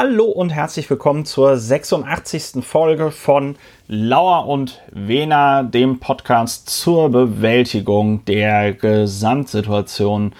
[0.00, 2.64] Hallo und herzlich willkommen zur 86.
[2.64, 3.56] Folge von
[3.88, 10.34] Lauer und Wena, dem Podcast zur Bewältigung der Gesamtsituation.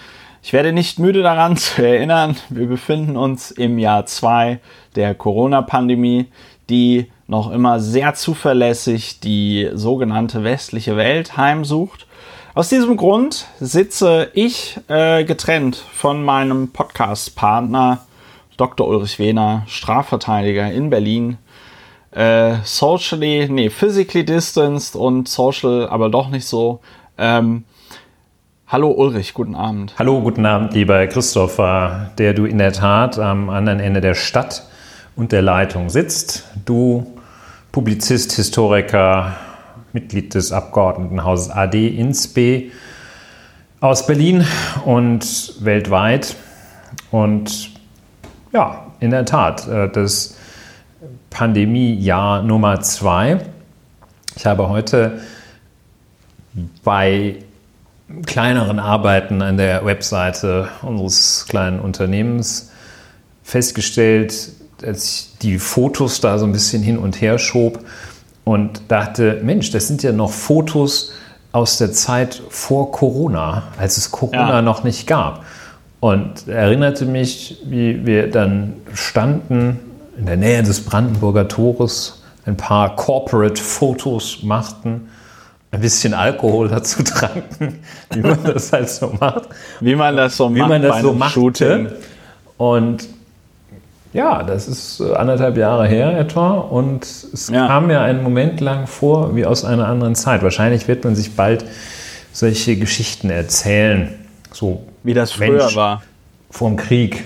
[0.44, 4.60] Ich werde nicht müde daran zu erinnern, wir befinden uns im Jahr 2
[4.94, 6.26] der Corona-Pandemie,
[6.70, 12.06] die noch immer sehr zuverlässig die sogenannte westliche Welt heimsucht.
[12.54, 18.04] Aus diesem Grund sitze ich äh, getrennt von meinem Podcast-Partner
[18.58, 18.86] Dr.
[18.86, 21.38] Ulrich Wehner, Strafverteidiger in Berlin.
[22.10, 26.80] Äh, socially, nee, physically distanced und social, aber doch nicht so.
[27.16, 27.64] Ähm,
[28.66, 29.94] hallo Ulrich, guten Abend.
[29.98, 34.64] Hallo, guten Abend, lieber Christopher, der du in der Tat am anderen Ende der Stadt
[35.14, 36.44] und der Leitung sitzt.
[36.64, 37.06] Du
[37.70, 39.36] Publizist, Historiker,
[39.92, 42.72] Mitglied des Abgeordnetenhauses AD INSB
[43.80, 44.44] aus Berlin
[44.84, 46.34] und weltweit.
[47.10, 47.77] Und
[48.52, 50.36] ja, in der Tat, äh, das
[51.30, 53.40] Pandemiejahr Nummer zwei.
[54.36, 55.20] Ich habe heute
[56.82, 57.36] bei
[58.26, 62.70] kleineren Arbeiten an der Webseite unseres kleinen Unternehmens
[63.42, 64.50] festgestellt,
[64.82, 67.80] als ich die Fotos da so ein bisschen hin und her schob
[68.44, 71.12] und dachte, Mensch, das sind ja noch Fotos
[71.52, 74.62] aus der Zeit vor Corona, als es Corona ja.
[74.62, 75.44] noch nicht gab.
[76.00, 79.80] Und erinnerte mich, wie wir dann standen
[80.16, 85.08] in der Nähe des Brandenburger Tores, ein paar Corporate-Fotos machten,
[85.70, 89.48] ein bisschen Alkohol dazu tranken, wie man das halt so macht.
[89.80, 90.68] Wie man das so wie macht.
[90.68, 91.36] Man das so macht.
[92.56, 93.08] Und
[94.12, 97.66] ja, das ist anderthalb Jahre her etwa und es ja.
[97.66, 100.42] kam mir einen Moment lang vor wie aus einer anderen Zeit.
[100.42, 101.64] Wahrscheinlich wird man sich bald
[102.32, 104.14] solche Geschichten erzählen.
[104.52, 106.02] So wie das früher Mensch, war.
[106.50, 107.24] Vor dem Krieg,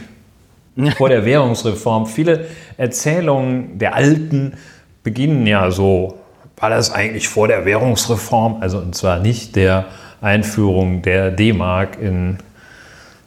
[0.97, 2.07] vor der Währungsreform.
[2.07, 4.55] Viele Erzählungen der Alten
[5.03, 6.19] beginnen ja so.
[6.57, 8.59] War das eigentlich vor der Währungsreform?
[8.61, 9.87] Also und zwar nicht der
[10.21, 12.39] Einführung der D-Mark in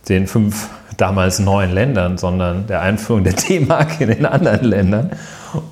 [0.08, 5.12] den fünf damals neuen Ländern, sondern der Einführung der D-Mark in den anderen Ländern.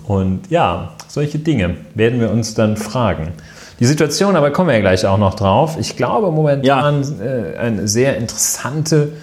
[0.06, 3.34] Und ja, solche Dinge werden wir uns dann fragen.
[3.80, 5.78] Die Situation, aber kommen wir ja gleich auch noch drauf.
[5.80, 7.26] Ich glaube momentan ja.
[7.26, 9.14] äh, eine sehr interessante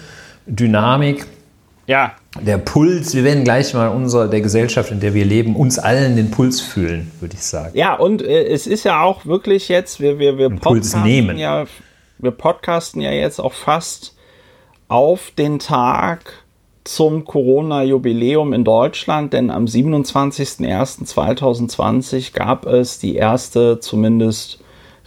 [0.45, 1.25] Dynamik.
[1.87, 2.13] Ja.
[2.39, 6.15] Der Puls, wir werden gleich mal unserer, der Gesellschaft, in der wir leben, uns allen
[6.15, 7.71] den Puls fühlen, würde ich sagen.
[7.77, 11.37] Ja, und äh, es ist ja auch wirklich jetzt, wir, wir, wir Puls nehmen.
[11.37, 11.65] Ja,
[12.19, 14.15] wir podcasten ja jetzt auch fast
[14.87, 16.33] auf den Tag
[16.83, 24.59] zum Corona-Jubiläum in Deutschland, denn am 27.01.2020 gab es die erste zumindest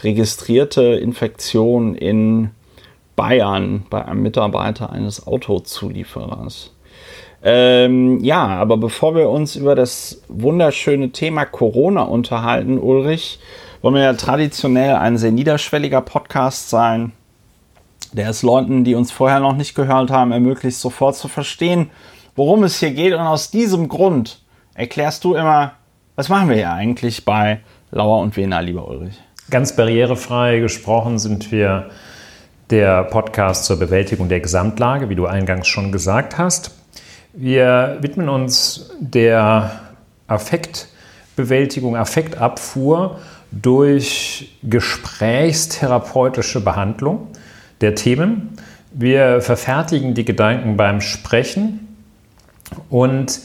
[0.02, 2.50] registrierte Infektion in
[3.16, 6.72] Bayern bei einem Mitarbeiter eines Autozulieferers.
[7.42, 13.38] Ähm, ja, aber bevor wir uns über das wunderschöne Thema Corona unterhalten, Ulrich,
[13.82, 17.12] wollen wir ja traditionell ein sehr niederschwelliger Podcast sein
[18.12, 21.90] der es Leuten, die uns vorher noch nicht gehört haben, ermöglicht, sofort zu verstehen,
[22.36, 23.12] worum es hier geht.
[23.12, 24.40] Und aus diesem Grund
[24.74, 25.72] erklärst du immer,
[26.16, 27.60] was machen wir hier eigentlich bei
[27.90, 29.20] Lauer und Wena, lieber Ulrich?
[29.50, 31.90] Ganz barrierefrei gesprochen sind wir
[32.70, 36.70] der Podcast zur Bewältigung der Gesamtlage, wie du eingangs schon gesagt hast.
[37.34, 39.80] Wir widmen uns der
[40.28, 43.18] Affektbewältigung, Affektabfuhr
[43.50, 47.28] durch gesprächstherapeutische Behandlung
[47.80, 48.50] der Themen.
[48.92, 51.96] Wir verfertigen die Gedanken beim Sprechen
[52.88, 53.40] und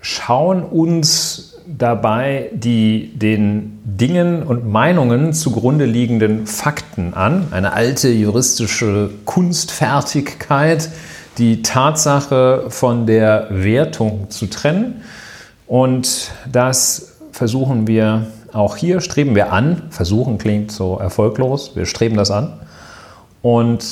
[0.00, 7.48] schauen uns dabei die den Dingen und Meinungen zugrunde liegenden Fakten an.
[7.50, 10.90] Eine alte juristische Kunstfertigkeit,
[11.38, 15.02] die Tatsache von der Wertung zu trennen.
[15.66, 19.82] Und das versuchen wir auch hier, streben wir an.
[19.90, 22.52] Versuchen klingt so erfolglos, wir streben das an.
[23.42, 23.84] Und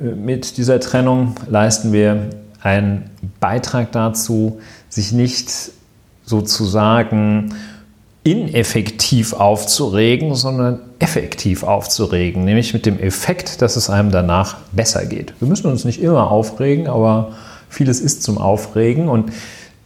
[0.00, 2.30] äh, mit dieser Trennung leisten wir
[2.62, 5.50] einen Beitrag dazu, sich nicht
[6.24, 7.54] sozusagen
[8.24, 15.34] ineffektiv aufzuregen, sondern effektiv aufzuregen, nämlich mit dem Effekt, dass es einem danach besser geht.
[15.40, 17.32] Wir müssen uns nicht immer aufregen, aber
[17.68, 19.32] vieles ist zum Aufregen und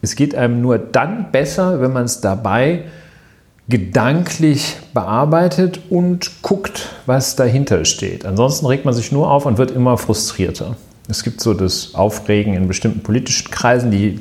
[0.03, 2.83] es geht einem nur dann besser, wenn man es dabei
[3.69, 8.25] gedanklich bearbeitet und guckt, was dahinter steht.
[8.25, 10.77] Ansonsten regt man sich nur auf und wird immer frustrierter.
[11.09, 14.21] Es gibt so das Aufregen in bestimmten politischen Kreisen, die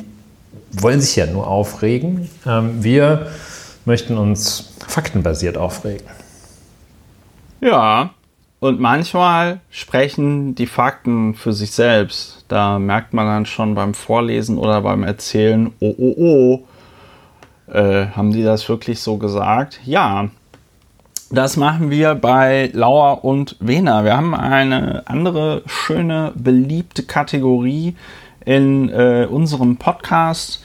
[0.71, 2.30] wollen sich ja nur aufregen.
[2.45, 3.27] Ähm, wir
[3.86, 6.06] möchten uns faktenbasiert aufregen.
[7.62, 8.12] Ja,
[8.59, 12.45] Und manchmal sprechen die Fakten für sich selbst.
[12.48, 16.59] Da merkt man dann schon beim Vorlesen oder beim Erzählen, oh, oh, oh,
[17.71, 19.79] äh, haben die das wirklich so gesagt?
[19.85, 20.29] Ja,
[21.31, 24.03] das machen wir bei Lauer und Wena.
[24.03, 27.95] Wir haben eine andere schöne, beliebte Kategorie
[28.45, 30.63] in äh, unserem Podcast.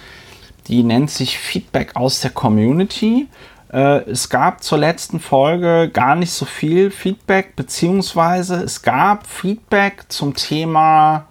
[0.68, 3.26] Die nennt sich Feedback aus der Community.
[3.72, 10.04] Äh, es gab zur letzten Folge gar nicht so viel Feedback, beziehungsweise es gab Feedback
[10.08, 11.26] zum Thema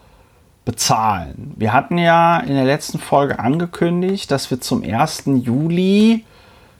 [0.69, 1.56] bezahlen.
[1.56, 5.24] Wir hatten ja in der letzten Folge angekündigt, dass wir zum 1.
[5.42, 6.25] Juli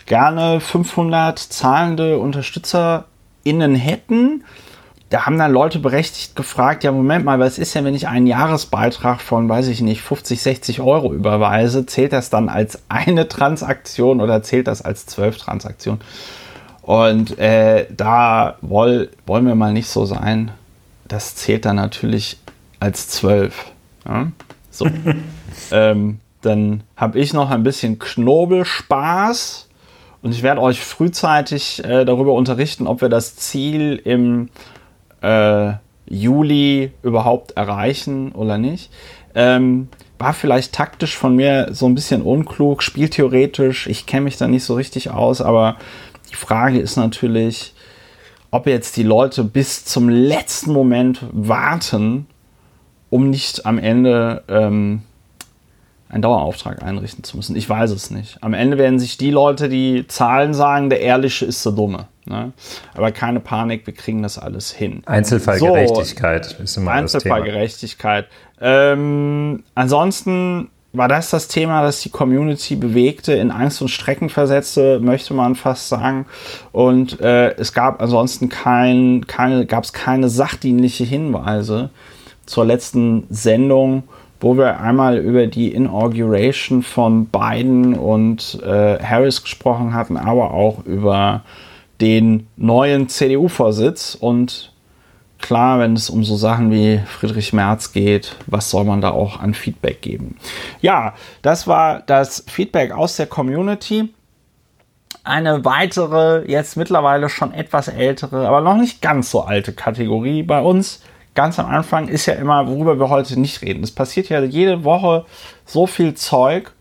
[0.06, 4.44] gerne 500 zahlende UnterstützerInnen hätten.
[5.10, 8.28] Da haben dann Leute berechtigt gefragt, ja Moment mal, was ist denn, wenn ich einen
[8.28, 11.88] Jahresbeitrag von, weiß ich nicht, 50, 60 Euro überweise?
[11.88, 16.02] Zählt das dann als eine Transaktion oder zählt das als zwölf Transaktionen?
[16.84, 20.52] Und äh, da woll, wollen wir mal nicht so sein.
[21.08, 22.38] Das zählt dann natürlich
[22.80, 23.72] als zwölf.
[24.08, 24.32] Ja?
[24.72, 24.88] So.
[25.72, 29.68] ähm, dann habe ich noch ein bisschen Knobelspaß
[30.22, 34.50] und ich werde euch frühzeitig äh, darüber unterrichten, ob wir das Ziel im
[35.22, 35.74] äh,
[36.08, 38.92] Juli überhaupt erreichen oder nicht.
[39.36, 43.88] Ähm, war vielleicht taktisch von mir so ein bisschen unklug, spieltheoretisch.
[43.88, 45.78] Ich kenne mich da nicht so richtig aus, aber
[46.30, 47.74] die Frage ist natürlich,
[48.52, 52.28] ob jetzt die Leute bis zum letzten Moment warten
[53.10, 55.02] um nicht am Ende ähm,
[56.10, 57.56] einen Dauerauftrag einrichten zu müssen.
[57.56, 58.38] Ich weiß es nicht.
[58.42, 62.08] Am Ende werden sich die Leute, die Zahlen sagen, der Ehrliche ist der Dumme.
[62.26, 62.52] Ne?
[62.96, 65.04] Aber keine Panik, wir kriegen das alles hin.
[65.06, 68.28] Einzelfallgerechtigkeit so, ist immer Einzelfallgerechtigkeit.
[68.60, 75.00] Ähm, ansonsten war das das Thema, das die Community bewegte, in Angst und Strecken versetzte,
[75.00, 76.26] möchte man fast sagen.
[76.72, 81.92] Und äh, es gab ansonsten kein, keine, gab es keine sachdienliche Hinweise
[82.50, 84.04] zur letzten Sendung,
[84.40, 90.86] wo wir einmal über die Inauguration von Biden und äh, Harris gesprochen hatten, aber auch
[90.86, 91.42] über
[92.02, 94.16] den neuen CDU-Vorsitz.
[94.20, 94.72] Und
[95.40, 99.40] klar, wenn es um so Sachen wie Friedrich Merz geht, was soll man da auch
[99.40, 100.38] an Feedback geben?
[100.82, 104.14] Ja, das war das Feedback aus der Community.
[105.26, 110.62] Eine weitere, jetzt mittlerweile schon etwas ältere, aber noch nicht ganz so alte Kategorie bei
[110.62, 111.02] uns
[111.36, 113.84] ganz am Anfang ist ja immer, worüber wir heute nicht reden.
[113.84, 115.26] Es passiert ja jede Woche
[115.66, 116.72] so viel Zeug.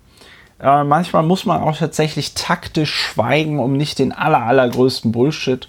[0.60, 5.68] Äh, manchmal muss man auch tatsächlich taktisch schweigen, um nicht den aller, allergrößten Bullshit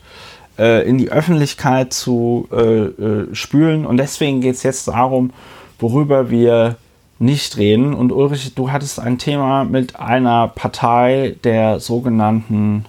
[0.57, 3.85] äh, in die Öffentlichkeit zu äh, äh spülen.
[3.85, 5.31] Und deswegen geht es jetzt darum,
[5.79, 6.77] worüber wir
[7.19, 7.93] nicht reden.
[7.93, 12.85] Und Ulrich, du hattest ein Thema mit einer Partei der sogenannten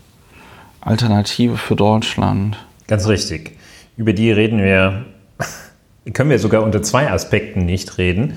[0.80, 2.56] Alternative für Deutschland.
[2.86, 3.58] Ganz richtig.
[3.96, 5.04] Über die reden wir
[6.12, 8.34] können wir sogar unter zwei Aspekten nicht reden.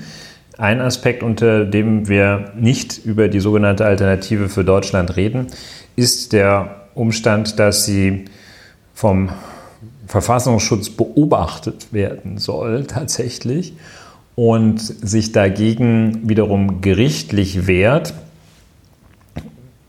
[0.56, 5.48] Ein Aspekt, unter dem wir nicht über die sogenannte Alternative für Deutschland reden,
[5.96, 8.26] ist der Umstand, dass sie
[8.94, 9.30] vom
[10.06, 13.74] Verfassungsschutz beobachtet werden soll tatsächlich
[14.36, 18.14] und sich dagegen wiederum gerichtlich wehrt.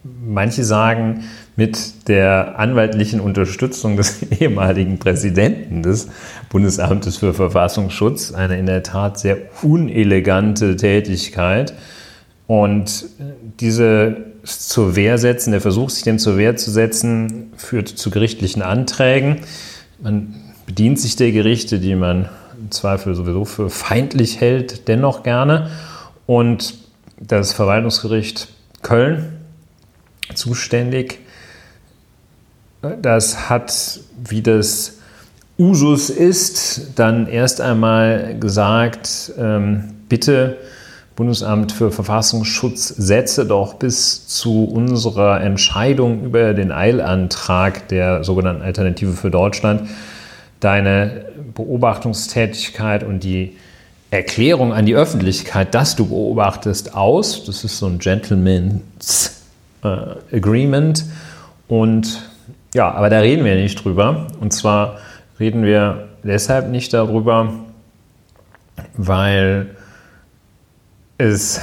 [0.03, 1.23] Manche sagen,
[1.55, 6.09] mit der anwaltlichen Unterstützung des ehemaligen Präsidenten des
[6.49, 8.33] Bundesamtes für Verfassungsschutz.
[8.33, 11.73] Eine in der Tat sehr unelegante Tätigkeit.
[12.47, 13.05] Und
[13.59, 18.61] diese zur Wehr setzen, der Versuch, sich dem zur Wehr zu setzen, führt zu gerichtlichen
[18.61, 19.37] Anträgen.
[20.01, 22.29] Man bedient sich der Gerichte, die man
[22.59, 25.71] im Zweifel sowieso für feindlich hält, dennoch gerne.
[26.27, 26.75] Und
[27.19, 28.49] das Verwaltungsgericht
[28.81, 29.39] Köln,
[30.33, 31.19] zuständig,
[33.01, 34.99] das hat, wie das
[35.57, 40.57] Usus ist, dann erst einmal gesagt, ähm, bitte
[41.15, 49.13] Bundesamt für Verfassungsschutz, setze doch bis zu unserer Entscheidung über den Eilantrag der sogenannten Alternative
[49.13, 49.89] für Deutschland
[50.59, 53.55] deine Beobachtungstätigkeit und die
[54.11, 57.45] Erklärung an die Öffentlichkeit, dass du beobachtest, aus.
[57.45, 59.41] Das ist so ein Gentleman's
[59.83, 61.05] äh, Agreement.
[61.67, 62.21] Und
[62.75, 64.27] ja, aber da reden wir nicht drüber.
[64.41, 64.97] Und zwar
[65.39, 67.53] reden wir deshalb nicht darüber,
[68.97, 69.67] weil
[71.17, 71.61] es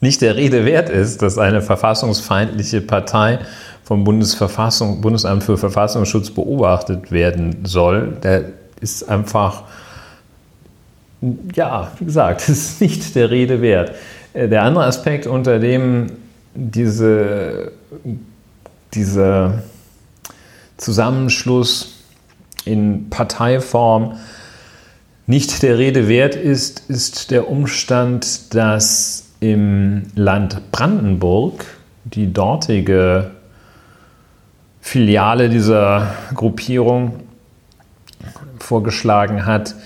[0.00, 3.40] nicht der Rede wert ist, dass eine verfassungsfeindliche Partei
[3.82, 8.16] vom Bundesverfassung, Bundesamt für Verfassungsschutz beobachtet werden soll.
[8.22, 8.44] Der
[8.80, 9.64] ist einfach,
[11.56, 13.96] ja, wie gesagt, ist nicht der Rede wert.
[14.32, 16.12] Äh, der andere Aspekt, unter dem
[16.54, 17.72] diese,
[18.94, 19.64] diese
[20.82, 22.02] Zusammenschluss
[22.64, 24.18] in Parteiform
[25.26, 31.64] nicht der Rede wert ist, ist der Umstand, dass im Land Brandenburg
[32.04, 33.30] die dortige
[34.80, 37.20] Filiale dieser Gruppierung
[38.58, 39.76] vorgeschlagen hat,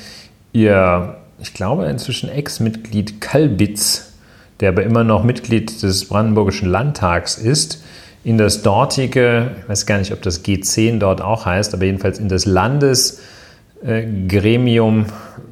[0.53, 4.15] ihr, ich glaube inzwischen Ex-Mitglied Kalbitz,
[4.61, 7.83] der aber immer noch Mitglied des Brandenburgischen Landtags ist,
[8.27, 12.19] in das dortige, ich weiß gar nicht, ob das G10 dort auch heißt, aber jedenfalls
[12.19, 15.07] in das Landesgremium,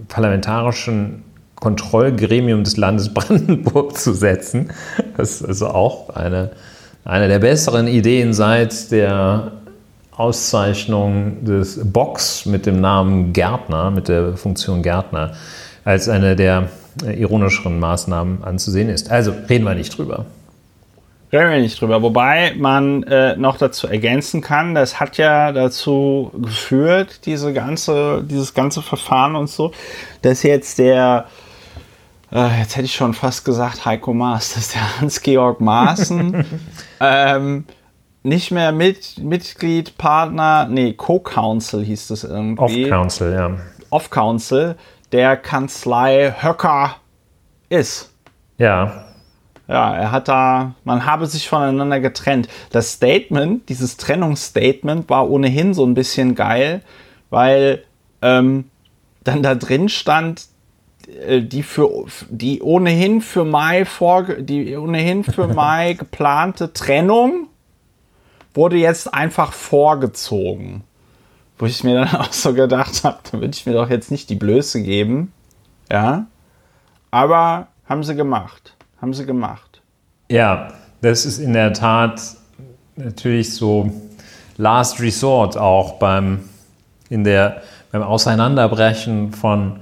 [0.08, 1.22] parlamentarischen
[1.54, 4.72] Kontrollgremium des Landes Brandenburg zu setzen.
[5.16, 6.50] Das ist also auch eine,
[7.04, 9.52] eine der besseren Ideen seit der
[10.16, 15.34] Auszeichnung des Box mit dem Namen Gärtner, mit der Funktion Gärtner,
[15.84, 16.70] als eine der
[17.06, 19.12] ironischeren Maßnahmen anzusehen ist.
[19.12, 20.26] Also reden wir nicht drüber.
[21.34, 22.00] Reden wir nicht drüber.
[22.00, 28.54] Wobei man äh, noch dazu ergänzen kann, das hat ja dazu geführt, diese ganze, dieses
[28.54, 29.72] ganze Verfahren und so,
[30.22, 31.26] dass jetzt der,
[32.30, 36.44] äh, jetzt hätte ich schon fast gesagt Heiko Maas, dass der Hans-Georg Maaßen
[37.00, 37.64] ähm,
[38.22, 42.84] nicht mehr mit, Mitglied, Partner, nee, Co-Counsel hieß das irgendwie.
[42.84, 43.50] Off-Counsel, ja.
[43.90, 44.76] Off-Counsel
[45.10, 46.94] der Kanzlei Höcker
[47.70, 48.12] ist.
[48.56, 49.03] Ja.
[49.66, 52.48] Ja, er hat da, man habe sich voneinander getrennt.
[52.70, 56.82] Das Statement, dieses Trennungsstatement war ohnehin so ein bisschen geil,
[57.30, 57.82] weil
[58.20, 58.70] ähm,
[59.22, 60.46] dann da drin stand,
[61.26, 67.48] äh, die für die ohnehin für Mai vorge die ohnehin für Mai geplante Trennung
[68.52, 70.84] wurde jetzt einfach vorgezogen.
[71.56, 74.28] Wo ich mir dann auch so gedacht habe, da würde ich mir doch jetzt nicht
[74.28, 75.32] die Blöße geben.
[75.90, 76.26] Ja.
[77.10, 78.73] Aber haben sie gemacht
[79.04, 79.82] haben sie gemacht.
[80.30, 80.68] Ja,
[81.02, 82.22] das ist in der Tat
[82.96, 83.92] natürlich so
[84.56, 86.40] Last Resort auch beim,
[87.10, 87.60] in der,
[87.92, 89.80] beim Auseinanderbrechen von,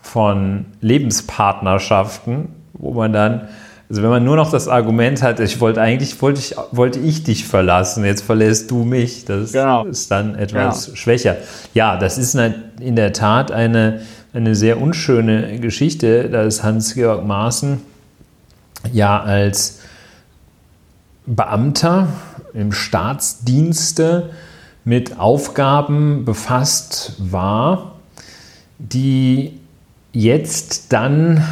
[0.00, 3.46] von Lebenspartnerschaften, wo man dann,
[3.88, 7.22] also wenn man nur noch das Argument hat, ich wollte eigentlich, wollte ich, wollte ich
[7.22, 9.84] dich verlassen, jetzt verlässt du mich, das genau.
[9.84, 10.96] ist dann etwas genau.
[10.96, 11.36] schwächer.
[11.72, 14.00] Ja, das ist in der Tat eine,
[14.34, 17.80] eine sehr unschöne Geschichte, dass Hans-Georg Maaßen
[18.92, 19.80] ja als
[21.26, 22.08] Beamter
[22.54, 24.30] im Staatsdienste
[24.84, 27.96] mit Aufgaben befasst war,
[28.78, 29.58] die
[30.12, 31.42] jetzt dann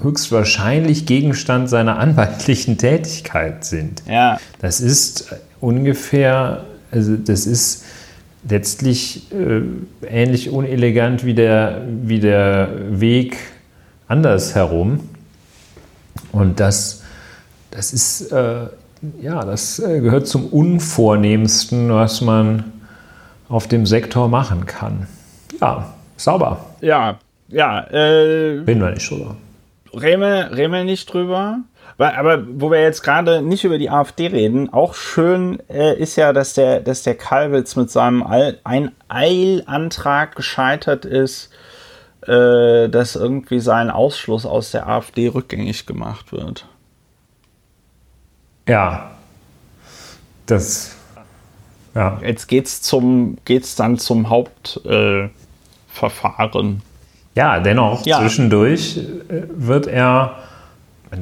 [0.00, 4.02] höchstwahrscheinlich Gegenstand seiner anwaltlichen Tätigkeit sind.
[4.08, 4.38] Ja.
[4.60, 7.84] Das ist ungefähr, also das ist
[8.48, 9.62] letztlich äh,
[10.08, 13.36] ähnlich unelegant wie der, wie der Weg
[14.08, 15.00] andersherum.
[16.36, 17.02] Und das,
[17.70, 18.66] das ist, äh,
[19.20, 22.72] ja, das äh, gehört zum Unvornehmsten, was man
[23.48, 25.06] auf dem Sektor machen kann.
[25.60, 26.66] Ja, sauber.
[26.80, 27.80] Ja, ja.
[27.80, 29.36] Äh, Reden wir nicht drüber.
[29.94, 31.60] Reden wir, reden wir nicht drüber.
[31.98, 36.34] Aber wo wir jetzt gerade nicht über die AfD reden, auch schön äh, ist ja,
[36.34, 41.50] dass der, dass der Kalwitz mit seinem All, ein Eilantrag gescheitert ist,
[42.26, 46.66] äh, dass irgendwie sein Ausschluss aus der AfD rückgängig gemacht wird.
[48.68, 49.12] Ja.
[50.46, 50.96] Das.
[51.94, 52.18] Ja.
[52.22, 55.30] Jetzt geht's zum, geht's dann zum Hauptverfahren.
[57.34, 58.18] Äh, ja, dennoch ja.
[58.20, 60.38] zwischendurch äh, wird er.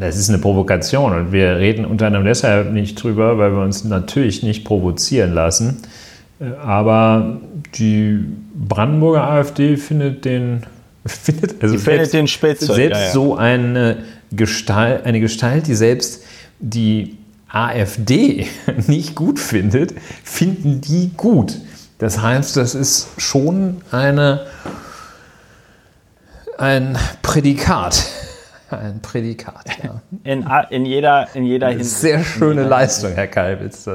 [0.00, 3.84] Das ist eine Provokation und wir reden unter anderem deshalb nicht drüber, weil wir uns
[3.84, 5.82] natürlich nicht provozieren lassen.
[6.40, 7.40] Äh, aber
[7.74, 10.64] die Brandenburger AfD findet den
[11.06, 12.72] findet, also findet den Spitze.
[12.72, 13.12] Selbst ja, ja.
[13.12, 16.24] so eine Gestalt, eine Gestalt, die selbst
[16.58, 17.18] die
[17.48, 18.46] AfD
[18.86, 19.94] nicht gut findet,
[20.24, 21.58] finden die gut.
[21.98, 24.46] Das heißt, das ist schon eine,
[26.58, 28.04] ein Prädikat.
[28.70, 30.00] Ein Prädikat, ja.
[30.24, 31.96] In, in jeder, in jeder Hinsicht.
[31.96, 33.88] Sehr schöne Leistung, Herr Kalbitz.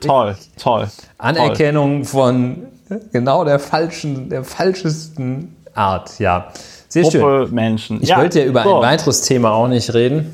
[0.00, 0.88] Toll, toll.
[1.16, 2.04] Anerkennung toll.
[2.04, 2.66] von
[3.12, 6.48] genau der falschen, der falschesten Art, ja.
[6.88, 7.54] Sehr Gruppe schön.
[7.54, 8.02] Menschen.
[8.02, 8.76] Ich ja, wollte ja über so.
[8.76, 10.32] ein weiteres Thema auch nicht reden.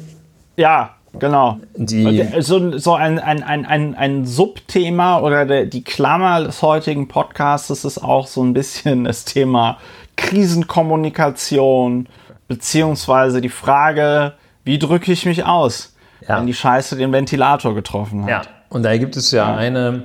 [0.56, 1.58] Ja, genau.
[1.74, 7.08] Die so, so ein, ein, ein, ein, ein Subthema oder der, die Klammer des heutigen
[7.08, 9.78] Podcasts ist auch so ein bisschen das Thema
[10.16, 12.08] Krisenkommunikation,
[12.46, 14.34] beziehungsweise die Frage,
[14.64, 15.94] wie drücke ich mich aus,
[16.26, 16.38] ja.
[16.38, 18.30] wenn die Scheiße den Ventilator getroffen hat.
[18.30, 19.56] Ja, und da gibt es ja, ja.
[19.56, 20.04] eine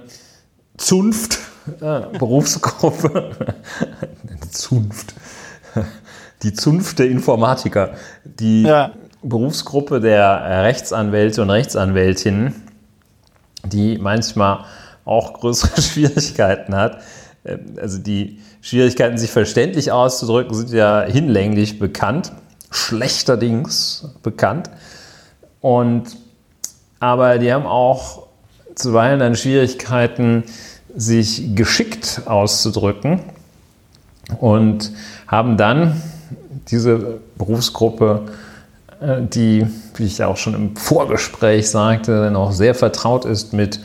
[0.77, 1.39] Zunft,
[1.79, 3.31] äh, Berufsgruppe,
[4.49, 5.13] Zunft,
[6.43, 7.91] die Zunft der Informatiker,
[8.23, 8.91] die ja.
[9.21, 12.55] Berufsgruppe der Rechtsanwälte und Rechtsanwältinnen,
[13.65, 14.65] die manchmal
[15.05, 17.01] auch größere Schwierigkeiten hat,
[17.43, 22.31] äh, also die Schwierigkeiten, sich verständlich auszudrücken, sind ja hinlänglich bekannt,
[22.71, 24.69] schlechterdings bekannt.
[25.61, 26.17] Und,
[26.99, 28.27] aber die haben auch
[28.75, 30.43] zuweilen dann Schwierigkeiten,
[30.95, 33.21] sich geschickt auszudrücken
[34.39, 34.91] und
[35.27, 36.01] haben dann
[36.69, 38.21] diese Berufsgruppe,
[39.01, 43.79] äh, die, wie ich auch schon im Vorgespräch sagte, auch sehr vertraut ist mit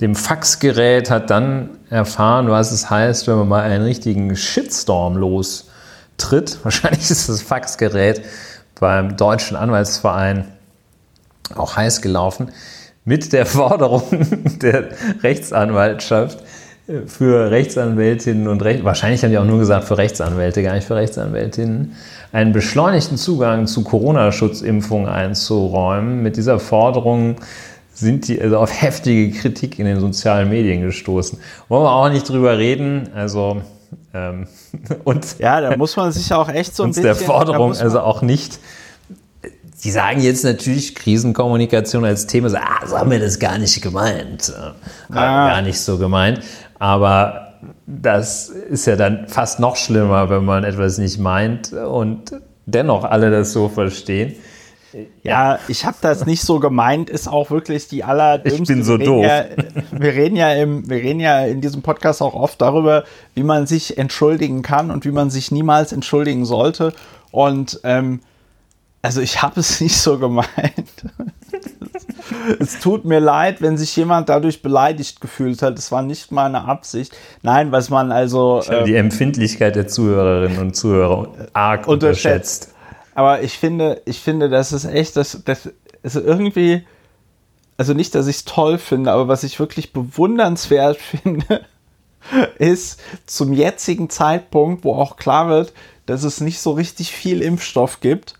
[0.00, 6.58] dem Faxgerät, hat dann erfahren, was es heißt, wenn man mal einen richtigen Shitstorm lostritt.
[6.64, 8.22] Wahrscheinlich ist das Faxgerät
[8.78, 10.48] beim Deutschen Anwaltsverein
[11.54, 12.50] auch heiß gelaufen,
[13.04, 14.02] mit der Forderung
[14.62, 14.88] der
[15.22, 16.38] Rechtsanwaltschaft
[17.06, 20.96] für Rechtsanwältinnen und Recht, wahrscheinlich haben die auch nur gesagt für Rechtsanwälte, gar nicht für
[20.96, 21.96] Rechtsanwältinnen,
[22.32, 26.22] einen beschleunigten Zugang zu Corona-Schutzimpfungen einzuräumen.
[26.22, 27.36] Mit dieser Forderung
[27.94, 31.38] sind die also auf heftige Kritik in den sozialen Medien gestoßen.
[31.68, 33.08] Wollen wir auch nicht drüber reden.
[33.14, 33.62] Also
[34.12, 34.46] ähm,
[35.04, 38.20] und ja, da muss man sich auch echt so ein bisschen der Forderung also auch
[38.20, 38.58] nicht.
[39.82, 43.82] Die sagen jetzt natürlich Krisenkommunikation als Thema, so, ah, so haben wir das gar nicht
[43.82, 44.48] gemeint.
[44.48, 45.48] Äh, ah.
[45.50, 46.40] Gar nicht so gemeint.
[46.78, 47.54] Aber
[47.86, 52.32] das ist ja dann fast noch schlimmer, wenn man etwas nicht meint und
[52.66, 54.34] dennoch alle das so verstehen.
[55.22, 58.62] Ja, ich habe das nicht so gemeint, ist auch wirklich die allerdümmste.
[58.62, 59.24] Ich bin so wir doof.
[59.24, 59.44] Ja,
[59.90, 63.04] wir, reden ja im, wir reden ja in diesem Podcast auch oft darüber,
[63.34, 66.92] wie man sich entschuldigen kann und wie man sich niemals entschuldigen sollte.
[67.32, 68.20] Und ähm,
[69.02, 71.04] also ich habe es nicht so gemeint.
[72.58, 75.78] Es tut mir leid, wenn sich jemand dadurch beleidigt gefühlt hat.
[75.78, 77.16] Das war nicht meine Absicht.
[77.42, 78.60] Nein, was man also.
[78.62, 82.74] Ich habe die ähm, Empfindlichkeit der Zuhörerinnen und Zuhörer arg unterschätzt.
[83.14, 85.70] Aber ich finde, ich finde, das ist echt, das, das
[86.02, 86.84] ist irgendwie,
[87.76, 91.64] also nicht, dass ich es toll finde, aber was ich wirklich bewundernswert finde,
[92.58, 95.72] ist zum jetzigen Zeitpunkt, wo auch klar wird,
[96.06, 98.34] dass es nicht so richtig viel Impfstoff gibt,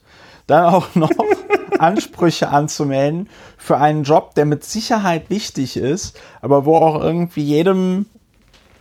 [0.46, 1.10] dann auch noch
[1.78, 8.06] Ansprüche anzumelden für einen Job, der mit Sicherheit wichtig ist, aber wo auch irgendwie jedem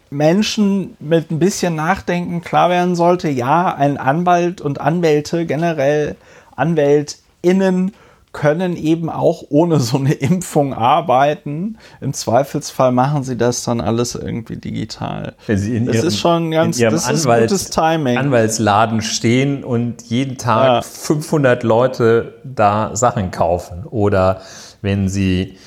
[0.09, 6.15] Menschen mit ein bisschen Nachdenken klar werden sollte, ja, ein Anwalt und Anwälte, generell
[6.55, 7.93] AnwältInnen,
[8.33, 11.77] können eben auch ohne so eine Impfung arbeiten.
[12.01, 15.35] Im Zweifelsfall machen sie das dann alles irgendwie digital.
[15.47, 18.17] Wenn sie in das ihrem, ist schon ganz in das Anwalt, gutes Timing.
[18.17, 20.81] Anwaltsladen stehen und jeden Tag ja.
[20.81, 23.85] 500 Leute da Sachen kaufen.
[23.85, 24.41] Oder
[24.81, 25.57] wenn sie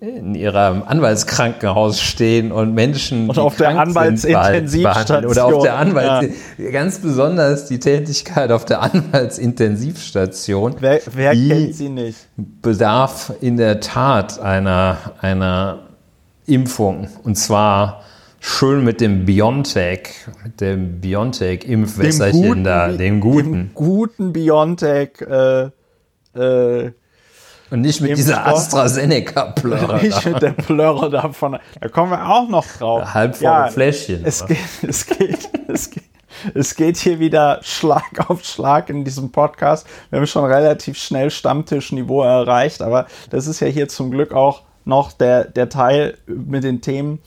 [0.00, 6.70] in ihrem Anwaltskrankenhaus stehen und Menschen und auf der Anwaltsintensivstation oder auf der Anwalts ja.
[6.70, 10.76] ganz besonders die Tätigkeit auf der Anwaltsintensivstation.
[10.80, 12.18] Wer, wer kennt sie nicht?
[12.36, 15.78] Bedarf in der Tat einer einer
[16.46, 18.02] Impfung und zwar
[18.38, 20.08] schön mit dem Biontech,
[20.44, 25.20] mit dem Biontech-Impfwässerchen da, dem guten, dem guten Biontech.
[25.22, 25.70] Äh,
[26.38, 26.92] äh,
[27.70, 29.96] und nicht mit dieser AstraZeneca-Plörre.
[30.02, 31.58] Nicht mit der Plörre davon.
[31.80, 33.14] Da kommen wir auch noch drauf.
[33.14, 34.24] Halbvolle ja, Fläschchen.
[34.24, 36.04] Es geht, es, geht, es, geht,
[36.54, 39.86] es geht hier wieder Schlag auf Schlag in diesem Podcast.
[40.10, 44.62] Wir haben schon relativ schnell Stammtischniveau erreicht, aber das ist ja hier zum Glück auch
[44.84, 47.18] noch der, der Teil mit den Themen,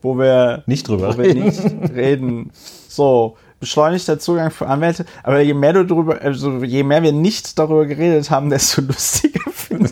[0.00, 1.42] wo wir nicht drüber reden.
[1.42, 2.52] Wir nicht reden.
[2.88, 5.04] So, beschleunigter Zugang für Anwälte.
[5.22, 9.40] Aber je mehr du darüber, also je mehr wir nicht darüber geredet haben, desto lustiger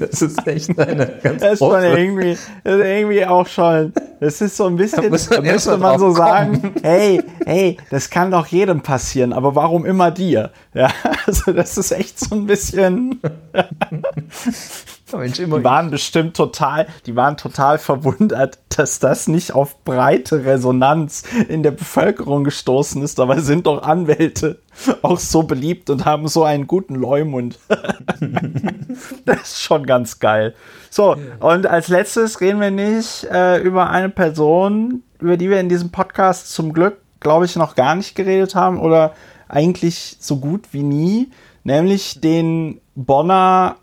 [0.01, 4.41] Das ist echt eine ganz das ist schon irgendwie, das ist irgendwie auch schon, das
[4.41, 8.11] ist so ein bisschen, da, muss man da müsste man so sagen, hey, hey, das
[8.11, 10.51] kann doch jedem passieren, aber warum immer dir?
[10.75, 10.91] Ja,
[11.27, 13.21] also das ist echt so ein bisschen.
[15.13, 21.23] Mensch, die waren bestimmt total, die waren total verwundert, dass das nicht auf breite Resonanz
[21.49, 23.19] in der Bevölkerung gestoßen ist.
[23.19, 24.59] Dabei sind doch Anwälte
[25.03, 27.59] auch so beliebt und haben so einen guten Leumund.
[29.25, 30.55] das ist schon ganz geil.
[30.91, 35.69] So, und als letztes reden wir nicht äh, über eine Person, über die wir in
[35.69, 39.15] diesem Podcast zum Glück, glaube ich, noch gar nicht geredet haben oder
[39.49, 41.31] eigentlich so gut wie nie,
[41.65, 43.77] nämlich den Bonner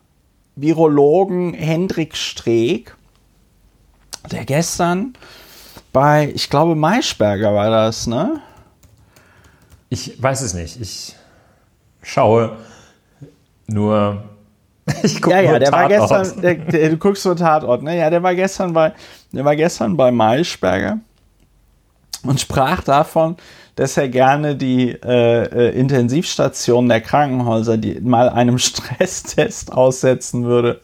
[0.56, 2.96] Virologen Hendrik Streeck,
[4.32, 5.14] der gestern
[5.92, 8.42] bei, ich glaube, Maischberger war das, ne?
[9.90, 10.80] Ich weiß es nicht.
[10.82, 11.16] Ich
[12.02, 12.58] schaue
[13.68, 14.24] nur.
[15.02, 16.10] Ich gucke ja, ja, der Tatort.
[16.10, 17.98] war gestern, der, der, du guckst nur Tatort, ne?
[17.98, 18.92] Ja, der war gestern bei,
[19.32, 21.00] der war gestern bei Maischberger
[22.24, 23.38] und sprach davon,
[23.76, 30.82] dass er gerne die äh, äh, Intensivstationen der Krankenhäuser die mal einem Stresstest aussetzen würde.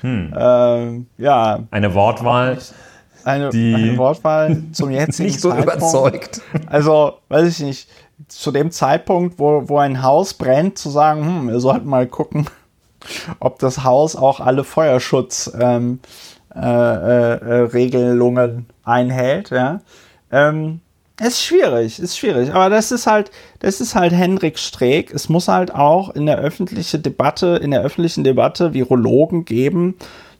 [0.00, 0.34] Hm.
[0.36, 1.60] Ähm, ja.
[1.70, 2.58] Eine Wortwahl,
[3.24, 5.76] eine, eine Wortwahl zum jetzigen nicht so Zeitpunkt.
[5.76, 6.40] überzeugt.
[6.66, 7.88] Also, weiß ich nicht,
[8.28, 12.46] zu dem Zeitpunkt, wo, wo ein Haus brennt, zu sagen, hm, wir sollten mal gucken,
[13.40, 16.00] ob das Haus auch alle Feuerschutzregelungen
[16.54, 19.80] ähm, äh, äh, Regelungen einhält, ja.
[20.30, 20.80] Ähm,
[21.20, 22.52] ist schwierig, ist schwierig.
[22.52, 25.12] Aber das ist halt, das ist halt Henrik Streeck.
[25.12, 29.94] Es muss halt auch in der öffentlichen Debatte, in der öffentlichen Debatte Virologen geben,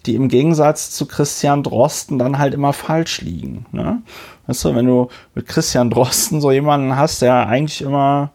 [0.05, 3.67] die im Gegensatz zu Christian Drosten dann halt immer falsch liegen.
[3.71, 4.03] Ne?
[4.47, 8.33] Weißt du, wenn du mit Christian Drosten so jemanden hast, der eigentlich immer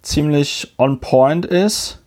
[0.00, 2.02] ziemlich on point ist,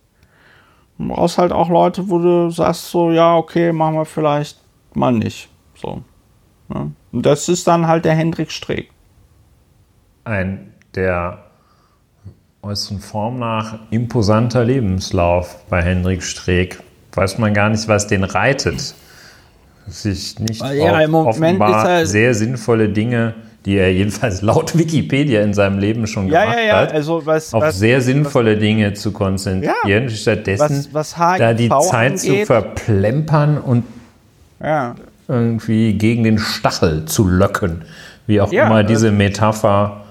[0.97, 4.59] du brauchst halt auch Leute, wo du sagst so, ja, okay, machen wir vielleicht
[4.93, 5.49] mal nicht.
[5.75, 6.01] So.
[6.69, 6.91] Ne?
[7.11, 8.92] Und das ist dann halt der Hendrik Streeck
[10.25, 11.39] ein der
[12.61, 16.79] äußeren Form nach imposanter Lebenslauf bei Hendrik Streeck.
[17.13, 18.95] Weiß man gar nicht, was den reitet.
[19.87, 23.33] Sich nicht ja, auf offenbar sehr sinnvolle Dinge,
[23.65, 27.53] die er jedenfalls laut Wikipedia in seinem Leben schon ja, gemacht ja, hat, also was,
[27.53, 30.87] auf was, sehr sinnvolle was, Dinge zu konzentrieren, stattdessen
[31.37, 32.19] da die Zeit angeht.
[32.19, 33.83] zu verplempern und
[35.27, 37.81] irgendwie gegen den Stachel zu löcken.
[38.25, 40.02] Wie auch immer diese Metapher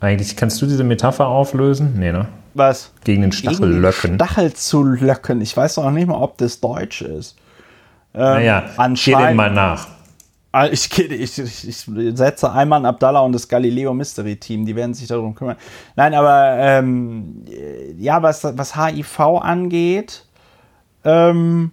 [0.00, 1.94] eigentlich, kannst du diese Metapher auflösen?
[1.98, 2.28] Nee, ne?
[2.54, 2.92] Was?
[3.04, 4.14] Gegen den Stachel Gegen den löcken.
[4.14, 5.40] Stachel zu löcken.
[5.40, 7.36] Ich weiß noch nicht mal, ob das Deutsch ist.
[8.14, 9.88] Ähm, naja, geh dem mal nach.
[10.50, 14.94] Ah, ich, ich, ich, ich setze Ayman Abdallah und das Galileo Mystery Team, die werden
[14.94, 15.56] sich darum kümmern.
[15.94, 17.44] Nein, aber ähm,
[17.98, 20.24] ja, was, was HIV angeht,
[21.04, 21.70] ähm,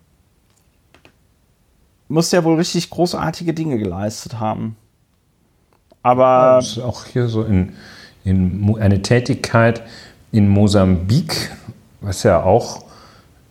[2.09, 4.75] muss ja wohl richtig großartige Dinge geleistet haben.
[6.03, 6.59] Aber.
[6.61, 7.73] Ja, auch hier so in,
[8.25, 9.83] in eine Tätigkeit
[10.31, 11.51] in Mosambik,
[12.01, 12.83] was ja auch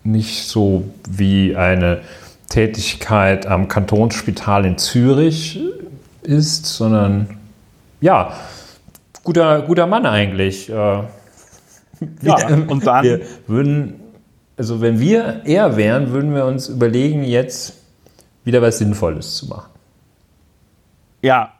[0.02, 2.02] nicht so wie eine
[2.50, 5.58] Tätigkeit am Kantonsspital in Zürich
[6.22, 7.38] ist, sondern
[8.00, 8.34] ja,
[9.22, 10.68] guter, guter Mann eigentlich.
[10.68, 11.06] Äh, ja,
[12.68, 13.04] und dann.
[13.04, 14.00] Wir würden,
[14.56, 17.74] also wenn wir er wären, würden wir uns überlegen, jetzt
[18.44, 19.70] wieder was Sinnvolles zu machen.
[21.22, 21.53] Ja,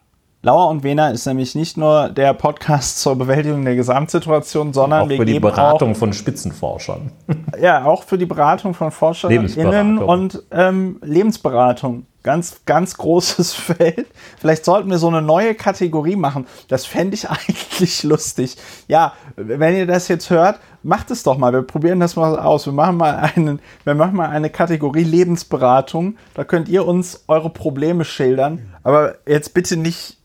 [0.44, 5.09] Lauer und Wena ist nämlich nicht nur der Podcast zur Bewältigung der Gesamtsituation, sondern auch
[5.09, 7.11] wir für die Beratung auch, von Spitzenforschern.
[7.59, 12.04] Ja, auch für die Beratung von ForscherInnen und ähm, Lebensberatung.
[12.22, 14.07] Ganz, ganz großes Feld.
[14.38, 16.46] Vielleicht sollten wir so eine neue Kategorie machen.
[16.68, 18.59] Das fände ich eigentlich lustig.
[18.87, 21.54] Ja, wenn ihr das jetzt hört, macht es doch mal.
[21.54, 22.66] Wir probieren das mal aus.
[22.66, 26.16] Wir machen mal einen, wir machen mal eine Kategorie Lebensberatung.
[26.35, 28.74] Da könnt ihr uns eure Probleme schildern.
[28.83, 30.18] Aber jetzt bitte nicht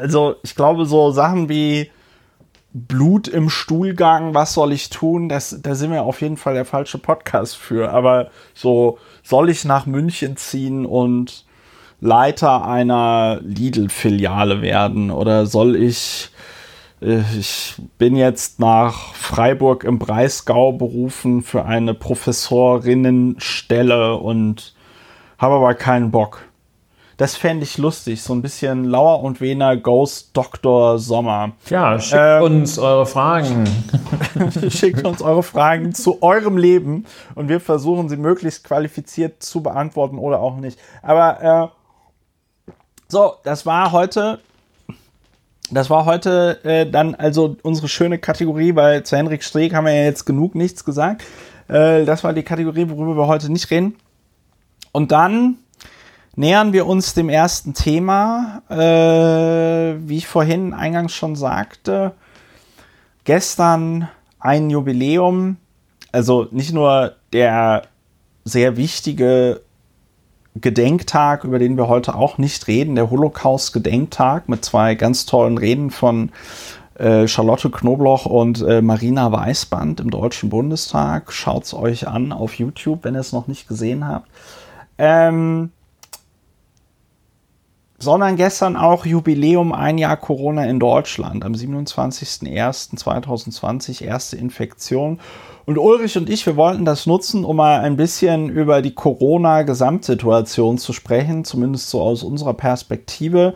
[0.00, 1.90] also ich glaube, so Sachen wie
[2.72, 5.30] Blut im Stuhlgang, was soll ich tun?
[5.30, 7.90] Das, da sind wir auf jeden Fall der falsche Podcast für.
[7.90, 11.46] Aber so, soll ich nach München ziehen und
[12.00, 15.10] Leiter einer Lidl-Filiale werden?
[15.10, 16.28] Oder soll ich,
[17.00, 24.74] äh, ich bin jetzt nach Freiburg im Breisgau berufen für eine Professorinnenstelle und
[25.38, 26.42] habe aber keinen Bock.
[27.16, 28.22] Das fände ich lustig.
[28.22, 30.98] So ein bisschen Lauer und Wener Ghost Dr.
[30.98, 31.52] Sommer.
[31.70, 33.64] Ja, schickt ähm, uns eure Fragen.
[34.68, 40.18] schickt uns eure Fragen zu eurem Leben und wir versuchen sie möglichst qualifiziert zu beantworten
[40.18, 40.78] oder auch nicht.
[41.02, 41.72] Aber
[42.68, 42.72] äh,
[43.08, 44.40] so, das war heute.
[45.70, 49.94] Das war heute äh, dann also unsere schöne Kategorie, weil zu Henrik Streeck haben wir
[49.94, 51.24] ja jetzt genug nichts gesagt.
[51.68, 53.96] Äh, das war die Kategorie, worüber wir heute nicht reden.
[54.92, 55.56] Und dann
[56.36, 58.62] nähern wir uns dem ersten Thema.
[58.70, 62.12] Äh, wie ich vorhin eingangs schon sagte,
[63.24, 65.56] gestern ein Jubiläum,
[66.12, 67.82] also nicht nur der
[68.44, 69.62] sehr wichtige
[70.54, 75.90] Gedenktag, über den wir heute auch nicht reden, der Holocaust-Gedenktag mit zwei ganz tollen Reden
[75.90, 76.30] von
[76.94, 81.32] äh, Charlotte Knobloch und äh, Marina Weißband im Deutschen Bundestag.
[81.32, 84.28] Schaut's euch an auf YouTube, wenn ihr es noch nicht gesehen habt.
[84.96, 85.72] Ähm,
[87.98, 91.44] sondern gestern auch Jubiläum ein Jahr Corona in Deutschland.
[91.44, 95.18] Am 27.01.2020 erste Infektion.
[95.64, 100.78] Und Ulrich und ich, wir wollten das nutzen, um mal ein bisschen über die Corona-Gesamtsituation
[100.78, 103.54] zu sprechen, zumindest so aus unserer Perspektive.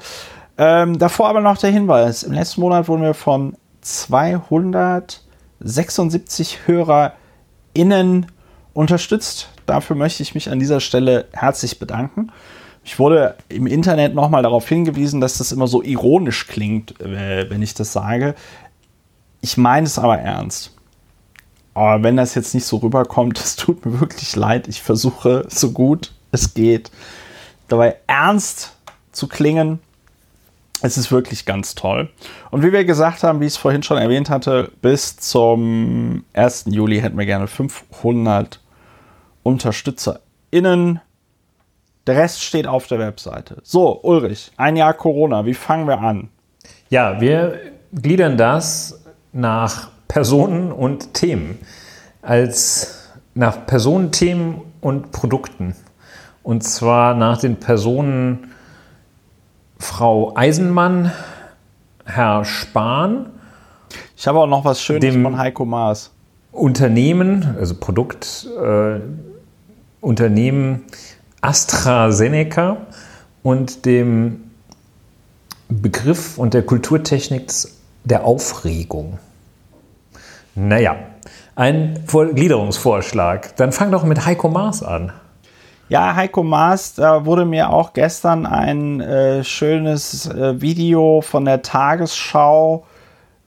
[0.58, 2.24] Ähm, davor aber noch der Hinweis.
[2.24, 8.26] Im letzten Monat wurden wir von 276 HörerInnen
[8.72, 9.50] unterstützt.
[9.66, 12.32] Dafür möchte ich mich an dieser Stelle herzlich bedanken.
[12.82, 17.62] Ich wurde im Internet nochmal darauf hingewiesen, dass das immer so ironisch klingt, äh, wenn
[17.62, 18.34] ich das sage.
[19.42, 20.76] Ich meine es aber ernst.
[21.74, 24.68] Aber wenn das jetzt nicht so rüberkommt, es tut mir wirklich leid.
[24.68, 26.90] Ich versuche so gut es geht,
[27.68, 28.76] dabei ernst
[29.12, 29.80] zu klingen.
[30.82, 32.08] Es ist wirklich ganz toll.
[32.50, 36.66] Und wie wir gesagt haben, wie ich es vorhin schon erwähnt hatte, bis zum 1.
[36.68, 38.60] Juli hätten wir gerne 500
[39.42, 41.00] UnterstützerInnen.
[42.10, 43.58] Der Rest steht auf der Webseite.
[43.62, 46.28] So, Ulrich, ein Jahr Corona, wie fangen wir an?
[46.88, 47.60] Ja, wir
[47.92, 51.60] gliedern das nach Personen und Themen.
[52.20, 55.76] Als nach Personen, Themen und Produkten.
[56.42, 58.54] Und zwar nach den Personen
[59.78, 61.12] Frau Eisenmann,
[62.04, 63.26] Herr Spahn.
[64.16, 66.10] Ich habe auch noch was Schönes von Heiko Maas.
[66.50, 68.98] Unternehmen, also Produkt, äh,
[70.00, 70.86] Unternehmen
[71.40, 72.76] AstraZeneca
[73.42, 74.50] und dem
[75.68, 77.50] Begriff und der Kulturtechnik
[78.04, 79.18] der Aufregung.
[80.54, 80.96] Naja,
[81.54, 83.56] ein Gliederungsvorschlag.
[83.56, 85.12] Dann fang doch mit Heiko Maas an.
[85.88, 91.62] Ja, Heiko Maas, da wurde mir auch gestern ein äh, schönes äh, Video von der
[91.62, 92.86] Tagesschau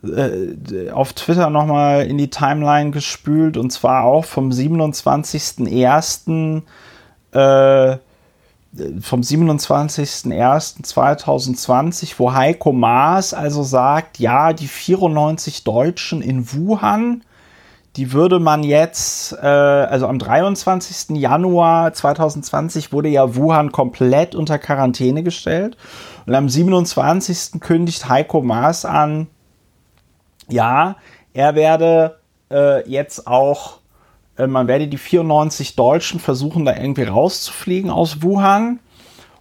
[0.03, 6.63] äh, auf Twitter nochmal in die Timeline gespült und zwar auch vom 27.01.
[7.33, 7.97] Äh,
[9.01, 17.21] vom 27.01.2020, wo Heiko Maas also sagt, ja, die 94 Deutschen in Wuhan
[17.95, 21.17] die würde man jetzt, äh, also am 23.
[21.17, 25.77] Januar 2020 wurde ja Wuhan komplett unter Quarantäne gestellt.
[26.25, 27.59] Und am 27.
[27.59, 29.27] kündigt Heiko Maas an,
[30.49, 30.95] ja,
[31.33, 32.19] er werde
[32.49, 33.79] äh, jetzt auch,
[34.37, 38.79] man werde die 94 Deutschen versuchen, da irgendwie rauszufliegen aus Wuhan.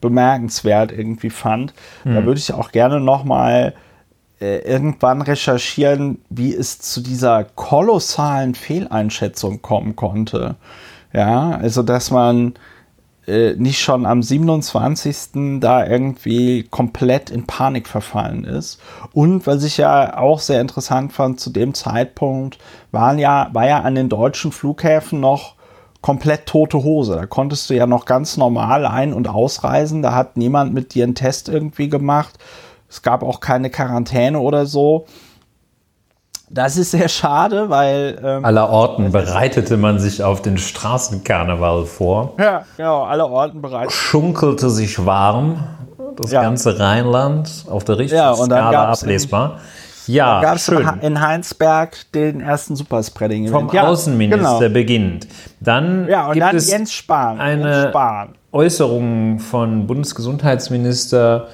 [0.01, 1.73] bemerkenswert irgendwie fand.
[2.05, 2.15] Mhm.
[2.15, 2.27] Da hm.
[2.27, 3.75] würde ich auch gerne noch mal
[4.41, 10.57] äh, irgendwann recherchieren, wie es zu dieser kolossalen Fehleinschätzung kommen konnte.
[11.13, 12.55] Ja, also dass man
[13.27, 15.61] äh, nicht schon am 27.
[15.61, 18.81] da irgendwie komplett in Panik verfallen ist.
[19.13, 22.59] Und was ich ja auch sehr interessant fand, zu dem Zeitpunkt
[22.91, 25.55] waren ja, war ja an den deutschen Flughäfen noch
[26.01, 27.15] komplett tote Hose.
[27.15, 30.03] Da konntest du ja noch ganz normal ein- und ausreisen.
[30.03, 32.39] Da hat niemand mit dir einen Test irgendwie gemacht.
[32.89, 35.07] Es gab auch keine Quarantäne oder so.
[36.53, 38.21] Das ist sehr schade, weil.
[38.23, 42.35] Ähm, aller Orten bereitete man sich auf den Straßenkarneval vor.
[42.39, 43.91] Ja, genau, alle Orten bereiteten.
[43.91, 45.65] Schunkelte sich warm,
[46.17, 46.43] das ja.
[46.43, 49.61] ganze Rheinland auf der richtigen ja, Skala ablesbar.
[50.07, 50.69] In, ja, gab es
[51.01, 53.49] in Heinsberg den ersten Superspreading.
[53.49, 54.75] Vom ja, Außenminister genau.
[54.75, 55.29] beginnt.
[55.61, 57.41] Dann ja, und gibt dann es Jens Spahn.
[57.41, 58.29] eine Jens Spahn.
[58.53, 61.49] Äußerung von Bundesgesundheitsminister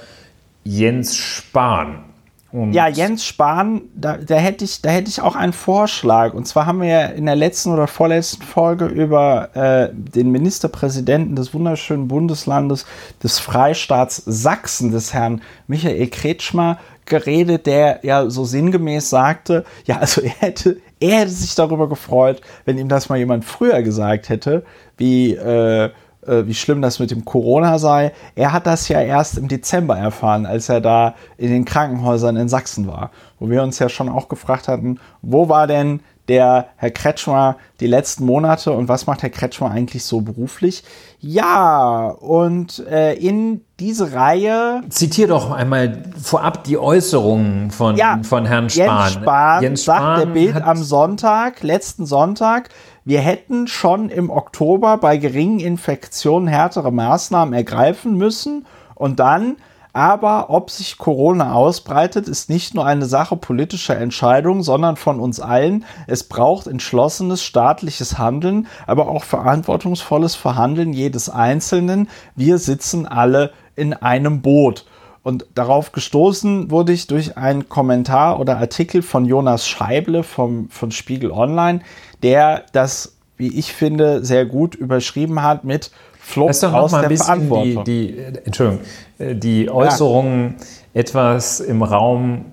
[0.65, 2.08] Jens Spahn.
[2.51, 6.33] Und ja, Jens Spahn, da, da, hätte ich, da hätte ich auch einen Vorschlag.
[6.33, 11.37] Und zwar haben wir ja in der letzten oder vorletzten Folge über äh, den Ministerpräsidenten
[11.37, 12.87] des wunderschönen Bundeslandes
[13.23, 20.21] des Freistaats Sachsen, des Herrn Michael Kretschmer, geredet, der ja so sinngemäß sagte, ja, also
[20.21, 24.65] er hätte, er hätte sich darüber gefreut, wenn ihm das mal jemand früher gesagt hätte,
[24.97, 25.91] wie äh,
[26.27, 28.13] wie schlimm das mit dem Corona sei.
[28.35, 32.49] Er hat das ja erst im Dezember erfahren, als er da in den Krankenhäusern in
[32.49, 36.91] Sachsen war, wo wir uns ja schon auch gefragt hatten, wo war denn der Herr
[36.91, 40.85] Kretschmer die letzten Monate und was macht Herr Kretschmer eigentlich so beruflich?
[41.21, 44.83] Ja, und äh, in diese Reihe.
[44.91, 48.87] Zitier doch einmal vorab die Äußerungen von, ja, von Herrn Spahn.
[48.87, 52.69] Jens Spahn, Jens Spahn sagt der Bild am Sonntag, letzten Sonntag,
[53.09, 58.67] wir hätten schon im Oktober bei geringen Infektionen härtere Maßnahmen ergreifen müssen
[58.97, 59.57] und dann
[59.95, 65.41] aber ob sich Corona ausbreitet, ist nicht nur eine Sache politischer Entscheidung, sondern von uns
[65.41, 65.87] allen.
[66.07, 72.11] Es braucht entschlossenes staatliches Handeln, aber auch verantwortungsvolles Verhandeln jedes Einzelnen.
[72.37, 74.85] Wir sitzen alle in einem Boot.
[75.23, 80.91] Und darauf gestoßen wurde ich durch einen Kommentar oder Artikel von Jonas Scheible vom, von
[80.91, 81.81] Spiegel Online,
[82.23, 87.09] der das, wie ich finde, sehr gut überschrieben hat mit Flop aus noch mal ein
[87.09, 87.85] der Verantwortung.
[87.85, 88.81] Die, die, Entschuldigung,
[89.19, 91.01] die Äußerungen ja.
[91.01, 92.47] etwas im Raum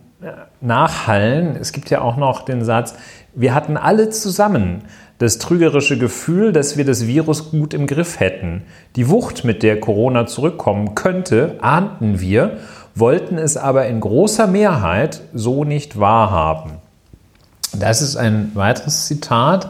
[0.62, 1.56] nachhallen.
[1.60, 2.96] Es gibt ja auch noch den Satz,
[3.34, 4.84] wir hatten alle zusammen
[5.18, 8.64] das trügerische Gefühl, dass wir das Virus gut im Griff hätten.
[8.96, 12.58] Die Wucht, mit der Corona zurückkommen könnte, ahnten wir,
[12.96, 16.74] wollten es aber in großer Mehrheit so nicht wahrhaben.
[17.80, 19.70] Das ist ein weiteres Zitat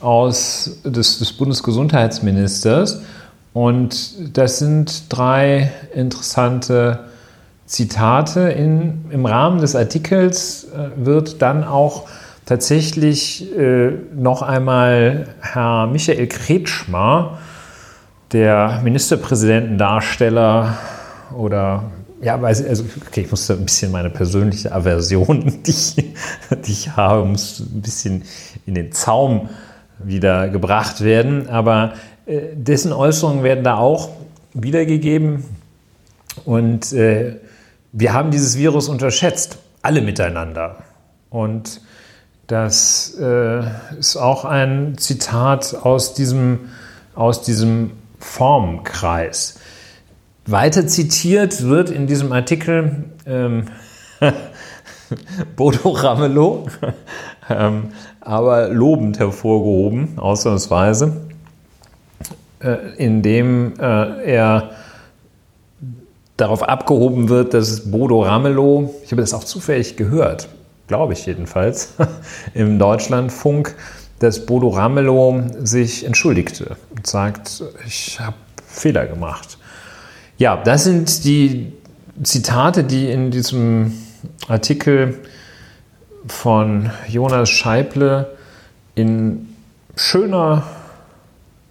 [0.00, 3.00] aus des, des Bundesgesundheitsministers.
[3.52, 7.00] Und das sind drei interessante
[7.64, 8.40] Zitate.
[8.50, 12.06] In, Im Rahmen des Artikels äh, wird dann auch
[12.44, 17.38] tatsächlich äh, noch einmal Herr Michael Kretschmer,
[18.32, 20.76] der Ministerpräsidentendarsteller
[21.36, 21.84] oder
[22.20, 27.24] ja, also, okay, ich musste ein bisschen meine persönliche Aversion, die ich, die ich habe,
[27.24, 28.22] muss ein bisschen
[28.64, 29.48] in den Zaum
[29.98, 31.48] wieder gebracht werden.
[31.48, 31.94] Aber
[32.26, 34.10] äh, dessen Äußerungen werden da auch
[34.54, 35.44] wiedergegeben.
[36.44, 37.36] Und äh,
[37.92, 40.76] wir haben dieses Virus unterschätzt, alle miteinander.
[41.30, 41.80] Und
[42.46, 43.62] das äh,
[43.98, 46.68] ist auch ein Zitat aus diesem,
[47.14, 49.58] aus diesem Formkreis.
[50.46, 53.64] Weiter zitiert wird in diesem Artikel ähm,
[55.56, 56.68] Bodo Ramelow,
[57.50, 57.88] ähm,
[58.20, 61.16] aber lobend hervorgehoben, ausnahmsweise,
[62.60, 64.70] äh, indem äh, er
[66.36, 70.48] darauf abgehoben wird, dass Bodo Ramelow, ich habe das auch zufällig gehört,
[70.86, 71.94] glaube ich jedenfalls,
[72.54, 73.74] im Deutschlandfunk,
[74.18, 79.58] dass Bodo Ramelow sich entschuldigte und sagt, ich habe Fehler gemacht.
[80.38, 81.72] Ja, das sind die
[82.22, 83.94] Zitate, die in diesem
[84.48, 85.22] Artikel
[86.26, 88.36] von Jonas Scheible
[88.94, 89.48] in
[89.94, 90.64] schöner,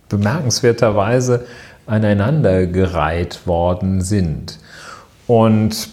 [0.10, 1.45] bemerkenswerter Weise
[1.86, 4.58] aneinandergereiht worden sind.
[5.28, 5.89] Und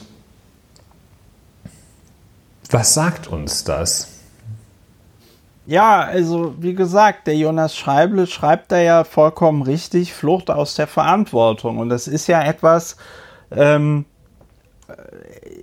[2.70, 4.11] was sagt uns das?
[5.64, 10.88] Ja, also wie gesagt, der Jonas Schreible schreibt da ja vollkommen richtig, Flucht aus der
[10.88, 11.78] Verantwortung.
[11.78, 12.96] Und das ist ja etwas,
[13.52, 14.04] ähm,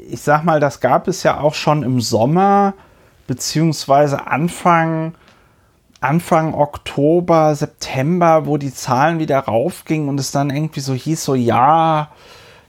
[0.09, 2.73] ich sag mal, das gab es ja auch schon im Sommer,
[3.27, 5.15] beziehungsweise Anfang,
[5.99, 11.35] Anfang Oktober, September, wo die Zahlen wieder raufgingen und es dann irgendwie so hieß, so
[11.35, 12.09] ja,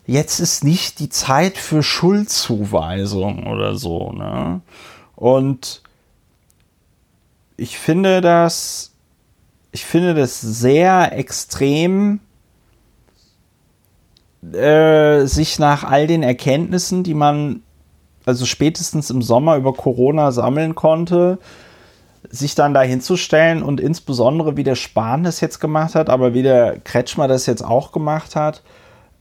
[0.05, 4.11] jetzt ist nicht die Zeit für Schuldzuweisung oder so.
[4.11, 4.61] Ne?
[5.14, 5.80] Und
[7.61, 8.92] ich finde das,
[9.70, 12.20] ich finde das sehr extrem,
[14.53, 17.62] äh, sich nach all den Erkenntnissen, die man
[18.25, 21.38] also spätestens im Sommer über Corona sammeln konnte,
[22.31, 26.42] sich dann da hinzustellen und insbesondere wie der Spahn das jetzt gemacht hat, aber wie
[26.42, 28.62] der Kretschmer das jetzt auch gemacht hat,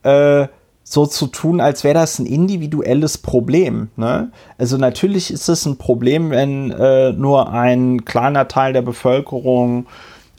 [0.04, 0.48] äh,
[0.92, 3.90] so zu tun, als wäre das ein individuelles Problem.
[3.96, 4.32] Ne?
[4.58, 9.86] Also natürlich ist es ein Problem, wenn äh, nur ein kleiner Teil der Bevölkerung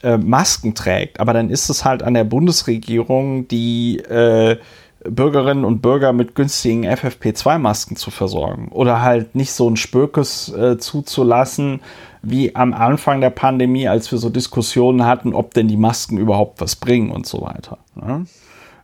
[0.02, 1.20] äh, Masken trägt.
[1.20, 4.56] Aber dann ist es halt an der Bundesregierung, die äh,
[5.04, 8.70] Bürgerinnen und Bürger mit günstigen FFP2-Masken zu versorgen.
[8.72, 11.80] Oder halt nicht so ein Spökes äh, zuzulassen,
[12.22, 16.60] wie am Anfang der Pandemie, als wir so Diskussionen hatten, ob denn die Masken überhaupt
[16.60, 17.78] was bringen und so weiter.
[17.94, 18.26] Ne?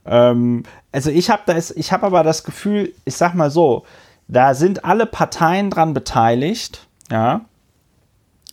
[0.07, 3.83] Ähm, also ich habe das, ich habe aber das Gefühl, ich sag mal so,
[4.27, 7.41] da sind alle Parteien dran beteiligt, ja,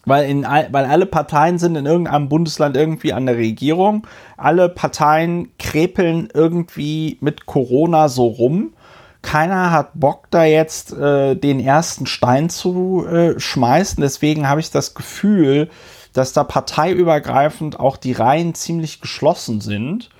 [0.06, 4.06] weil, in, weil alle Parteien sind in irgendeinem Bundesland irgendwie an der Regierung.
[4.36, 8.74] Alle Parteien krepeln irgendwie mit Corona so rum.
[9.22, 14.02] Keiner hat Bock, da jetzt äh, den ersten Stein zu äh, schmeißen.
[14.02, 15.70] Deswegen habe ich das Gefühl,
[16.12, 20.10] dass da parteiübergreifend auch die Reihen ziemlich geschlossen sind.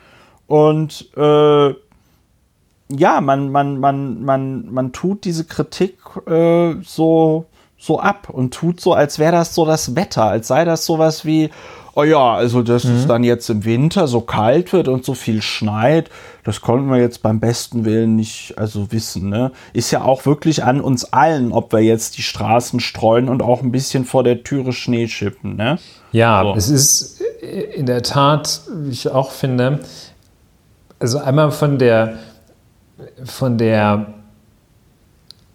[0.47, 1.75] Und äh,
[2.91, 7.47] ja, man, man, man, man, man tut diese Kritik äh, so,
[7.79, 11.25] so ab und tut so, als wäre das so das Wetter, als sei das sowas
[11.25, 11.51] wie,
[11.95, 12.97] oh ja, also dass mhm.
[12.97, 16.11] es dann jetzt im Winter so kalt wird und so viel schneit,
[16.45, 19.31] das konnten wir jetzt beim besten Willen nicht also wissen.
[19.31, 19.53] Ne?
[19.73, 23.63] Ist ja auch wirklich an uns allen, ob wir jetzt die Straßen streuen und auch
[23.63, 25.57] ein bisschen vor der Türe Schnee schippen.
[25.57, 25.79] Ne?
[26.13, 26.55] Ja, so.
[26.55, 27.23] es ist
[27.77, 29.81] in der Tat, wie ich auch finde,
[30.99, 32.19] also einmal von der
[33.25, 34.15] von der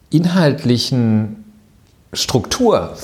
[0.09, 1.45] inhaltlichen
[2.13, 2.95] Struktur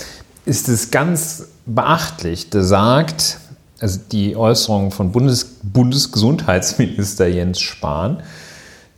[0.46, 2.50] ist es ganz beachtlich.
[2.50, 3.40] Da sagt,
[3.80, 8.24] also die Äußerung von Bundes Bundesgesundheitsminister Jens Spahn,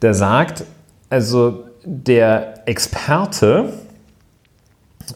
[0.01, 0.63] der sagt,
[1.09, 3.73] also der Experte,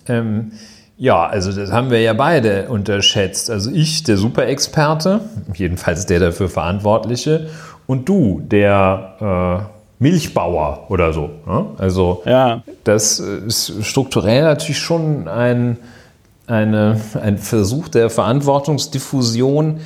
[0.07, 0.53] ähm,
[0.97, 3.49] ja, also das haben wir ja beide unterschätzt.
[3.49, 5.21] Also ich, der Superexperte,
[5.55, 7.49] jedenfalls der dafür Verantwortliche,
[7.91, 9.67] und du, der
[9.99, 11.29] äh, Milchbauer oder so.
[11.45, 11.65] Ne?
[11.77, 12.63] Also ja.
[12.85, 15.77] das ist strukturell natürlich schon ein,
[16.47, 19.81] eine, ein Versuch der Verantwortungsdiffusion.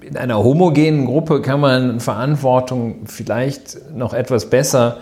[0.00, 4.98] In einer homogenen Gruppe kann man Verantwortung vielleicht noch etwas besser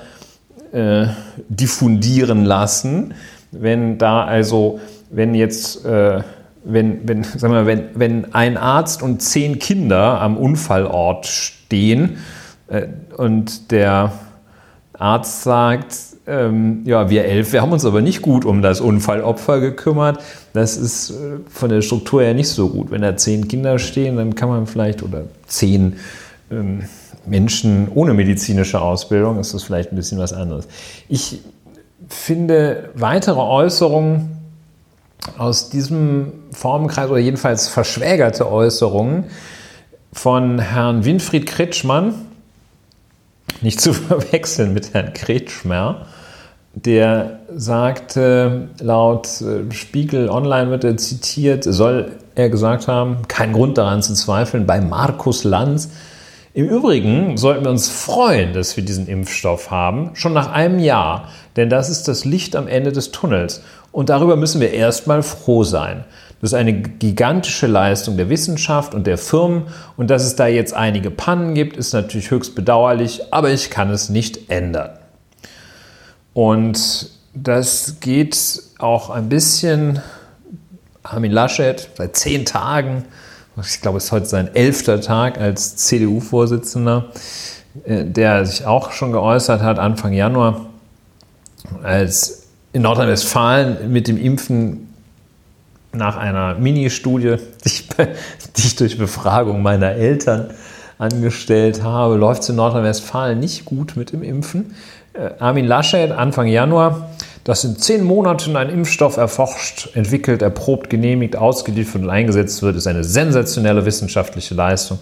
[0.72, 1.08] äh,
[1.50, 3.12] diffundieren lassen.
[3.50, 4.80] Wenn da also,
[5.10, 6.22] wenn jetzt, äh,
[6.64, 12.18] wenn, wenn, sagen wir, wenn, wenn ein Arzt und zehn Kinder am Unfallort stehen
[12.68, 12.86] äh,
[13.16, 14.12] und der
[14.98, 15.96] Arzt sagt,
[16.26, 20.22] ähm, ja, wir elf, wir haben uns aber nicht gut um das Unfallopfer gekümmert.
[20.52, 21.14] Das ist äh,
[21.48, 22.90] von der Struktur her nicht so gut.
[22.90, 25.96] Wenn da zehn Kinder stehen, dann kann man vielleicht, oder zehn
[26.50, 26.84] ähm,
[27.26, 30.68] Menschen ohne medizinische Ausbildung ist das vielleicht ein bisschen was anderes.
[31.08, 31.40] Ich
[32.08, 34.41] finde weitere Äußerungen
[35.38, 39.24] aus diesem Formenkreis oder jedenfalls verschwägerte Äußerungen
[40.12, 42.14] von Herrn Winfried Kretschmann,
[43.60, 46.06] nicht zu verwechseln mit Herrn Kretschmer,
[46.74, 53.76] der sagte, laut äh, Spiegel Online wird er zitiert, soll er gesagt haben, kein Grund
[53.76, 55.90] daran zu zweifeln, bei Markus Lanz
[56.54, 61.28] im Übrigen sollten wir uns freuen, dass wir diesen Impfstoff haben, schon nach einem Jahr,
[61.56, 63.62] denn das ist das Licht am Ende des Tunnels.
[63.92, 66.04] Und darüber müssen wir erstmal froh sein.
[66.40, 69.64] Das ist eine gigantische Leistung der Wissenschaft und der Firmen.
[69.96, 73.90] Und dass es da jetzt einige Pannen gibt, ist natürlich höchst bedauerlich, aber ich kann
[73.90, 74.90] es nicht ändern.
[76.34, 80.00] Und das geht auch ein bisschen
[81.04, 83.04] Armin Laschet seit zehn Tagen
[83.60, 87.10] ich glaube, es ist heute sein elfter Tag als CDU-Vorsitzender,
[87.84, 90.66] äh, der sich auch schon geäußert hat, Anfang Januar,
[91.82, 92.41] als
[92.72, 94.92] in Nordrhein-Westfalen mit dem Impfen
[95.92, 100.50] nach einer Mini-Studie, die ich durch Befragung meiner Eltern
[100.98, 104.74] angestellt habe, läuft es in Nordrhein-Westfalen nicht gut mit dem Impfen.
[105.12, 107.10] Äh, Armin Laschet, Anfang Januar,
[107.44, 112.86] dass in zehn Monaten ein Impfstoff erforscht, entwickelt, erprobt, genehmigt, ausgeliefert und eingesetzt wird, ist
[112.86, 114.98] eine sensationelle wissenschaftliche Leistung.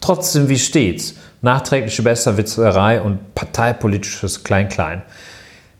[0.00, 5.02] Trotzdem, wie stets, nachträgliche Besserwitzerei und parteipolitisches Klein-Klein.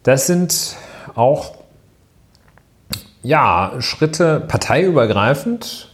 [0.03, 0.77] Das sind
[1.19, 1.55] auch
[3.23, 5.89] ja, Schritte parteiübergreifend.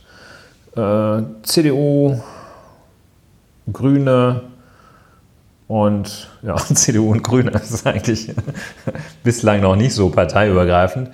[0.76, 2.20] Äh, CDU,
[3.72, 4.42] Grüne,
[5.66, 8.32] und ja, CDU und Grüne ist eigentlich
[9.22, 11.10] bislang noch nicht so parteiübergreifend.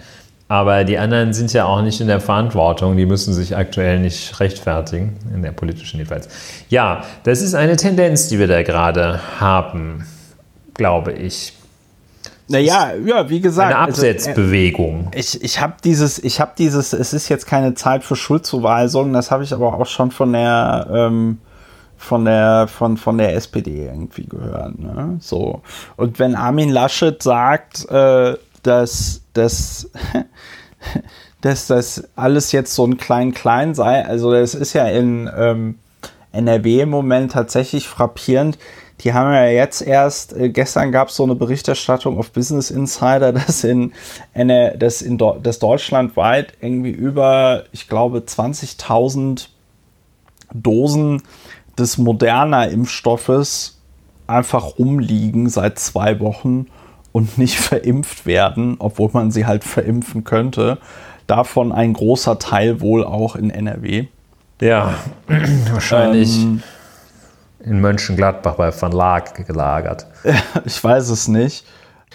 [0.48, 2.96] Aber die anderen sind ja auch nicht in der Verantwortung.
[2.96, 6.28] Die müssen sich aktuell nicht rechtfertigen, in der politischen jedenfalls.
[6.68, 10.04] Ja, das ist eine Tendenz, die wir da gerade haben,
[10.74, 11.52] glaube ich.
[12.50, 13.74] Naja, ja, wie gesagt.
[13.74, 15.10] Eine also, Absetzbewegung.
[15.14, 19.12] Also, ich ich habe dieses, ich habe dieses, es ist jetzt keine Zeit für Schuldzuweisungen,
[19.12, 21.38] das habe ich aber auch schon von der ähm,
[22.00, 24.78] von der, von, von der SPD irgendwie gehört.
[24.78, 25.18] Ne?
[25.20, 25.60] So.
[25.96, 29.90] Und wenn Armin Laschet sagt, äh, dass, dass,
[31.42, 35.78] dass das alles jetzt so ein klein-klein sei, also das ist ja in ähm,
[36.32, 38.58] NRW im Moment tatsächlich frappierend.
[39.00, 43.32] Die haben ja jetzt erst, äh, gestern gab es so eine Berichterstattung auf Business Insider,
[43.32, 43.92] dass in,
[44.34, 49.48] eine, dass in dass deutschlandweit irgendwie über, ich glaube, 20.000
[50.52, 51.22] Dosen
[51.78, 53.80] des moderner Impfstoffes
[54.26, 56.66] einfach rumliegen seit zwei Wochen
[57.12, 60.78] und nicht verimpft werden, obwohl man sie halt verimpfen könnte.
[61.26, 64.06] Davon ein großer Teil wohl auch in NRW.
[64.60, 64.94] Ja,
[65.72, 66.62] wahrscheinlich ähm,
[67.64, 70.06] in Mönchengladbach bei Verlag gelagert.
[70.64, 71.64] Ich weiß es nicht.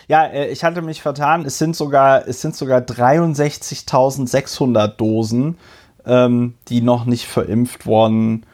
[0.07, 1.45] Ja, äh, ich hatte mich vertan.
[1.45, 5.57] Es sind sogar, sogar 63.600 Dosen,
[6.05, 8.45] ähm, die noch nicht verimpft worden sind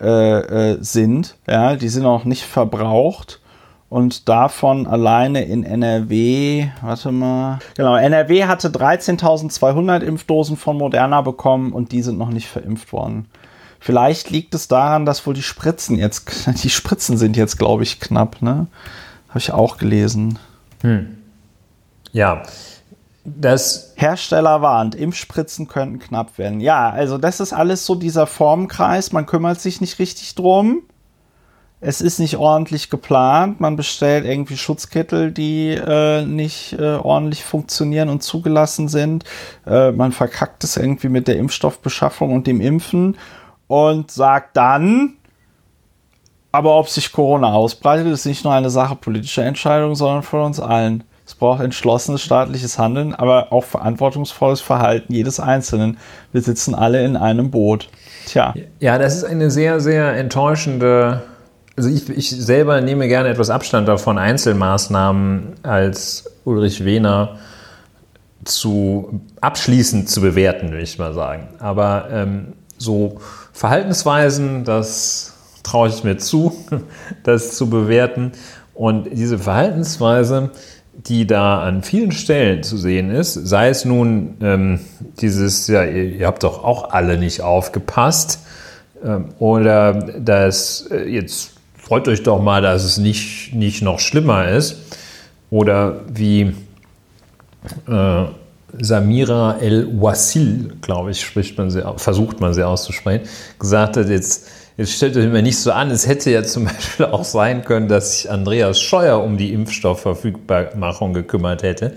[0.00, 1.36] äh, äh, sind.
[1.46, 3.38] Ja, die sind auch nicht verbraucht.
[3.90, 11.72] Und davon alleine in NRW, warte mal, genau, NRW hatte 13.200 Impfdosen von Moderna bekommen
[11.72, 13.26] und die sind noch nicht verimpft worden.
[13.80, 17.98] Vielleicht liegt es daran, dass wohl die Spritzen jetzt, die Spritzen sind jetzt, glaube ich,
[17.98, 18.66] knapp, ne?
[19.28, 20.38] Habe ich auch gelesen.
[20.82, 21.16] Hm.
[22.12, 22.42] Ja,
[23.24, 26.60] das Hersteller warnt, Impfspritzen könnten knapp werden.
[26.60, 29.12] Ja, also das ist alles so dieser Formkreis.
[29.12, 30.82] Man kümmert sich nicht richtig drum.
[31.82, 33.60] Es ist nicht ordentlich geplant.
[33.60, 39.24] Man bestellt irgendwie Schutzkittel, die äh, nicht äh, ordentlich funktionieren und zugelassen sind.
[39.66, 43.16] Äh, man verkackt es irgendwie mit der Impfstoffbeschaffung und dem Impfen
[43.70, 45.12] und sagt dann,
[46.50, 50.58] aber ob sich Corona ausbreitet, ist nicht nur eine Sache politischer Entscheidung, sondern von uns
[50.58, 51.04] allen.
[51.24, 55.98] Es braucht entschlossenes staatliches Handeln, aber auch verantwortungsvolles Verhalten jedes Einzelnen.
[56.32, 57.88] Wir sitzen alle in einem Boot.
[58.26, 58.54] Tja.
[58.80, 61.22] Ja, das ist eine sehr, sehr enttäuschende
[61.76, 67.38] also ich, ich selber nehme gerne etwas Abstand davon, Einzelmaßnahmen als Ulrich Wehner
[68.44, 71.48] zu abschließend zu bewerten, will ich mal sagen.
[71.60, 73.20] Aber ähm, so
[73.60, 76.56] Verhaltensweisen, das traue ich mir zu,
[77.24, 78.32] das zu bewerten.
[78.72, 80.52] Und diese Verhaltensweise,
[80.94, 84.80] die da an vielen Stellen zu sehen ist, sei es nun ähm,
[85.20, 88.46] dieses, ja, ihr, habt doch auch alle nicht aufgepasst,
[89.04, 94.48] ähm, oder das, äh, jetzt freut euch doch mal, dass es nicht, nicht noch schlimmer
[94.48, 94.78] ist,
[95.50, 96.54] oder wie
[97.86, 98.24] äh,
[98.80, 104.92] Samira El-Wasil, glaube ich, spricht man sie, versucht man sie auszusprechen, gesagt hat, jetzt Jetzt
[104.92, 108.12] stellt euch mir nicht so an, es hätte ja zum Beispiel auch sein können, dass
[108.12, 111.96] sich Andreas Scheuer um die Impfstoffverfügbarmachung gekümmert hätte.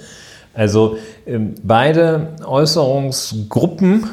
[0.53, 4.09] Also ähm, beide Äußerungsgruppen,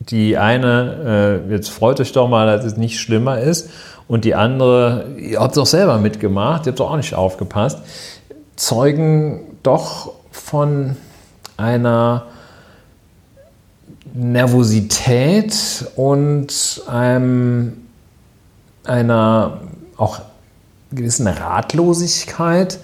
[0.00, 3.70] die eine, äh, jetzt freut euch doch mal, dass es nicht schlimmer ist,
[4.08, 7.78] und die andere, ihr habt es doch selber mitgemacht, ihr habt doch auch nicht aufgepasst,
[8.56, 10.96] zeugen doch von
[11.56, 12.26] einer
[14.14, 15.54] Nervosität
[15.96, 17.72] und einem
[18.84, 19.60] einer
[19.96, 20.20] auch
[20.92, 22.78] gewissen Ratlosigkeit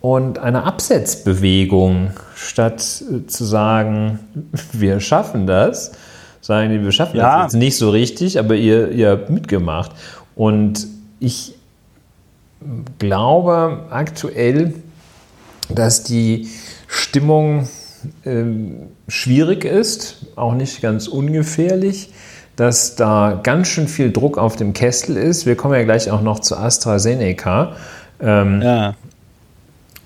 [0.00, 4.20] und einer Absetzbewegung, statt zu sagen,
[4.72, 5.92] wir schaffen das,
[6.40, 7.42] sagen die, wir schaffen ja.
[7.42, 9.92] das jetzt nicht so richtig, aber ihr, ihr habt mitgemacht.
[10.34, 10.86] Und
[11.20, 11.54] ich
[12.98, 14.74] glaube aktuell,
[15.68, 16.48] dass die
[16.86, 17.68] Stimmung
[19.08, 22.10] schwierig ist, auch nicht ganz ungefährlich
[22.56, 25.44] dass da ganz schön viel Druck auf dem Kessel ist.
[25.44, 27.72] Wir kommen ja gleich auch noch zu AstraZeneca.
[28.20, 28.94] Ähm, ja.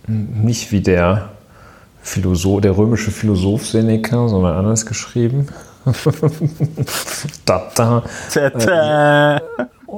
[0.07, 1.29] Nicht wie der,
[2.03, 5.49] Philosoph, der römische Philosoph Seneca, sondern anders geschrieben.
[7.45, 8.03] da, da.
[8.35, 9.41] Äh,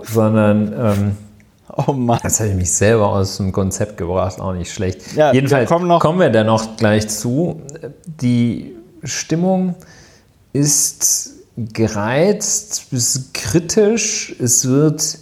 [0.02, 1.16] sondern ähm,
[1.76, 2.18] Oh Mann.
[2.22, 5.14] Das habe ich mich selber aus dem Konzept gebracht, auch nicht schlecht.
[5.14, 7.62] Ja, Jedenfalls kommen, kommen, wir da noch gleich zu.
[8.04, 9.74] Die Stimmung
[10.52, 14.34] ist gereizt bis kritisch.
[14.38, 15.18] Es wird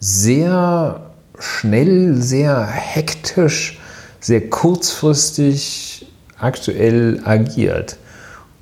[0.00, 1.00] sehr
[1.38, 3.78] schnell, sehr hektisch,
[4.20, 6.06] sehr kurzfristig
[6.38, 7.96] aktuell agiert.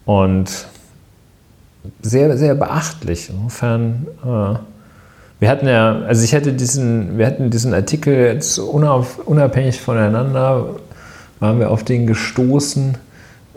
[0.05, 0.67] Und
[2.01, 3.31] sehr, sehr beachtlich.
[3.31, 4.72] Insofern, äh,
[5.43, 10.77] wir hatten ja, also ich hätte diesen, wir hatten diesen Artikel jetzt unabhängig voneinander,
[11.41, 12.97] waren wir auf den gestoßen.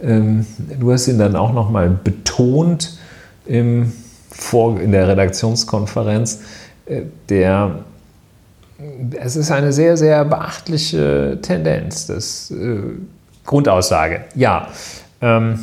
[0.01, 0.47] Ähm,
[0.79, 2.97] du hast ihn dann auch nochmal betont
[3.45, 3.93] im
[4.31, 6.41] Vor in der Redaktionskonferenz,
[6.87, 7.75] äh, der
[9.19, 12.79] es ist eine sehr, sehr beachtliche Tendenz, das äh,
[13.45, 14.21] Grundaussage.
[14.33, 14.69] Ja.
[15.21, 15.59] Ähm,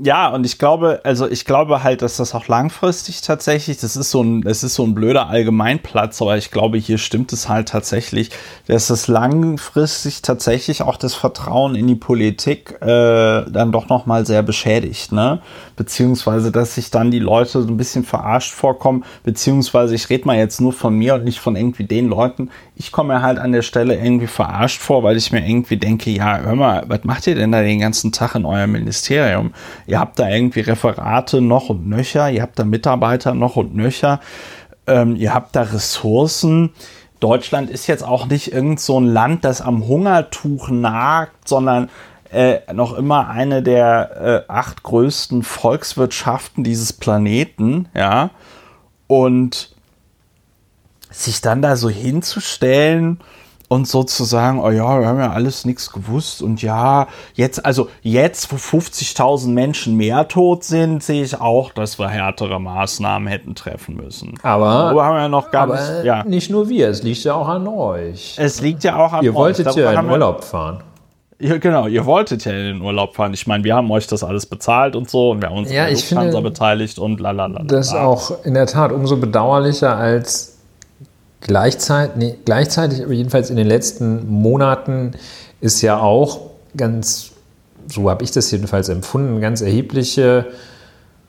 [0.00, 4.10] ja, und ich glaube, also ich glaube halt, dass das auch langfristig tatsächlich, das ist
[4.10, 7.68] so ein, das ist so ein blöder Allgemeinplatz, aber ich glaube, hier stimmt es halt
[7.68, 8.30] tatsächlich,
[8.66, 12.86] dass es langfristig tatsächlich auch das Vertrauen in die Politik äh,
[13.50, 15.40] dann doch nochmal sehr beschädigt, ne?
[15.78, 20.36] Beziehungsweise, dass sich dann die Leute so ein bisschen verarscht vorkommen, beziehungsweise ich rede mal
[20.36, 22.50] jetzt nur von mir und nicht von irgendwie den Leuten.
[22.74, 26.10] Ich komme mir halt an der Stelle irgendwie verarscht vor, weil ich mir irgendwie denke,
[26.10, 29.52] ja, hör mal, was macht ihr denn da den ganzen Tag in eurem Ministerium?
[29.86, 34.18] Ihr habt da irgendwie Referate noch und nöcher, ihr habt da Mitarbeiter noch und nöcher,
[34.88, 36.70] ähm, ihr habt da Ressourcen.
[37.20, 41.88] Deutschland ist jetzt auch nicht irgend so ein Land, das am Hungertuch nagt, sondern
[42.32, 48.30] äh, noch immer eine der äh, acht größten Volkswirtschaften dieses Planeten, ja.
[49.06, 49.74] Und
[51.10, 53.20] sich dann da so hinzustellen
[53.68, 58.50] und sozusagen, oh ja, wir haben ja alles nichts gewusst und ja, jetzt, also jetzt,
[58.50, 63.96] wo 50.000 Menschen mehr tot sind, sehe ich auch, dass wir härtere Maßnahmen hätten treffen
[63.96, 64.38] müssen.
[64.42, 66.24] Aber, aber haben wir noch gar nicht, ja.
[66.24, 68.36] nicht nur wir, es liegt ja auch an euch.
[68.38, 69.34] Es liegt ja auch an Ihr euch.
[69.34, 70.82] Ihr wolltet ja in Urlaub fahren.
[71.40, 73.32] Ja, genau, ihr wolltet ja in den Urlaub fahren.
[73.32, 75.84] Ich meine, wir haben euch das alles bezahlt und so und wir haben uns ja,
[75.84, 77.62] an der Lufthansa beteiligt und lalala.
[77.62, 80.58] Das ist auch in der Tat umso bedauerlicher, als
[81.40, 85.12] Gleichzeitig, nee, gleichzeitig, aber jedenfalls in den letzten Monaten
[85.60, 87.30] ist ja auch ganz,
[87.86, 90.46] so habe ich das jedenfalls empfunden, ganz erhebliche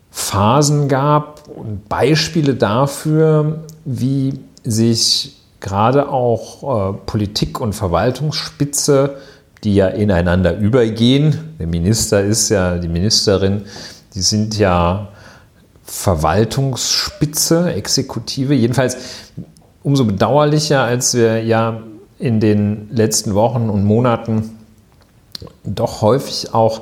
[0.10, 9.18] Phasen gab und Beispiele dafür, wie sich gerade auch äh, Politik und Verwaltungsspitze,
[9.64, 13.64] die ja ineinander übergehen, der Minister ist ja die Ministerin,
[14.16, 15.10] die sind ja
[15.84, 18.98] Verwaltungsspitze, Exekutive, jedenfalls
[19.84, 21.82] umso bedauerlicher, als wir ja
[22.20, 24.58] in den letzten Wochen und Monaten
[25.64, 26.82] doch häufig auch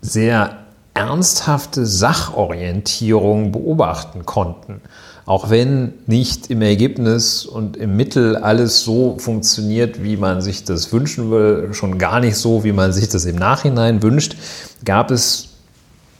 [0.00, 0.58] sehr
[0.94, 4.80] ernsthafte Sachorientierung beobachten konnten.
[5.26, 10.92] Auch wenn nicht im Ergebnis und im Mittel alles so funktioniert, wie man sich das
[10.92, 14.36] wünschen will, schon gar nicht so, wie man sich das im Nachhinein wünscht,
[14.84, 15.48] gab es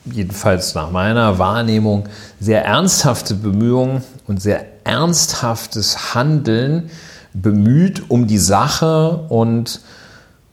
[0.03, 2.09] jedenfalls nach meiner Wahrnehmung
[2.41, 6.89] sehr ernsthafte Bemühungen und sehr ernsthaftes Handeln
[7.33, 9.81] bemüht um die Sache und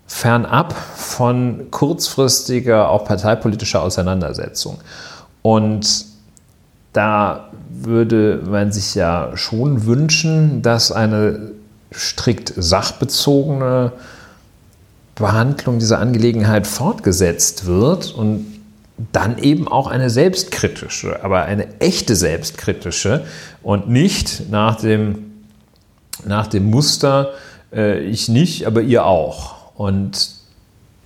[0.06, 4.78] fernab von kurzfristiger, auch parteipolitischer Auseinandersetzung.
[5.42, 6.13] Und
[6.94, 11.50] da würde man sich ja schon wünschen, dass eine
[11.92, 13.92] strikt sachbezogene
[15.16, 18.46] Behandlung dieser Angelegenheit fortgesetzt wird und
[19.12, 23.24] dann eben auch eine selbstkritische, aber eine echte selbstkritische
[23.62, 25.32] und nicht nach dem,
[26.24, 27.32] nach dem Muster,
[27.72, 29.74] äh, ich nicht, aber ihr auch.
[29.74, 30.33] Und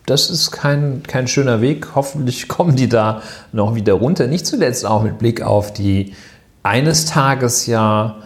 [0.08, 1.88] das ist kein, kein schöner Weg.
[1.94, 4.26] Hoffentlich kommen die da noch wieder runter.
[4.26, 6.14] Nicht zuletzt auch mit Blick auf die
[6.62, 8.16] eines Tages ja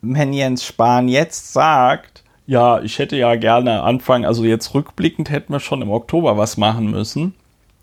[0.00, 5.52] wenn Jens Spahn jetzt sagt, ja, ich hätte ja gerne Anfang, also jetzt rückblickend hätten
[5.52, 7.34] wir schon im Oktober was machen müssen.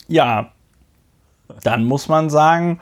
[0.07, 0.51] Ja,
[1.63, 2.79] dann muss man sagen,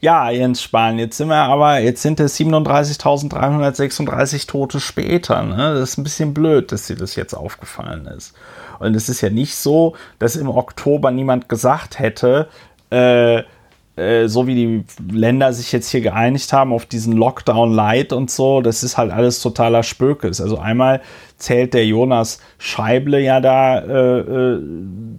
[0.00, 5.42] ja, Jens Spahn, jetzt sind wir aber, jetzt sind es 37.336 Tote später.
[5.42, 5.74] Ne?
[5.74, 8.34] Das ist ein bisschen blöd, dass dir das jetzt aufgefallen ist.
[8.78, 12.48] Und es ist ja nicht so, dass im Oktober niemand gesagt hätte,
[12.90, 13.42] äh,
[13.96, 18.30] äh, so wie die Länder sich jetzt hier geeinigt haben auf diesen Lockdown Light und
[18.30, 20.40] so, das ist halt alles totaler Spökes.
[20.40, 21.00] Also einmal
[21.38, 24.60] zählt der Jonas Scheible ja da äh, äh,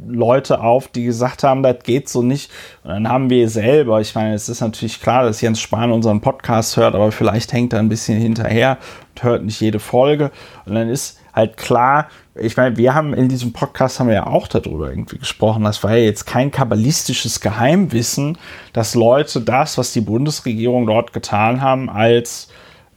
[0.07, 2.51] Leute auf, die gesagt haben, das geht so nicht.
[2.84, 6.21] Und dann haben wir selber, ich meine, es ist natürlich klar, dass Jens Spahn unseren
[6.21, 8.78] Podcast hört, aber vielleicht hängt er ein bisschen hinterher
[9.15, 10.32] und hört nicht jede Folge.
[10.65, 14.28] Und dann ist halt klar, ich meine, wir haben in diesem Podcast haben wir ja
[14.28, 15.64] auch darüber irgendwie gesprochen.
[15.64, 18.38] Das war ja jetzt kein kabbalistisches Geheimwissen,
[18.74, 22.50] dass Leute das, was die Bundesregierung dort getan haben, als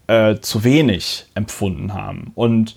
[0.09, 2.33] äh, zu wenig empfunden haben.
[2.35, 2.77] Und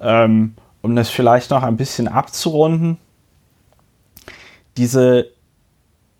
[0.00, 2.98] ähm, um das vielleicht noch ein bisschen abzurunden,
[4.76, 5.30] diese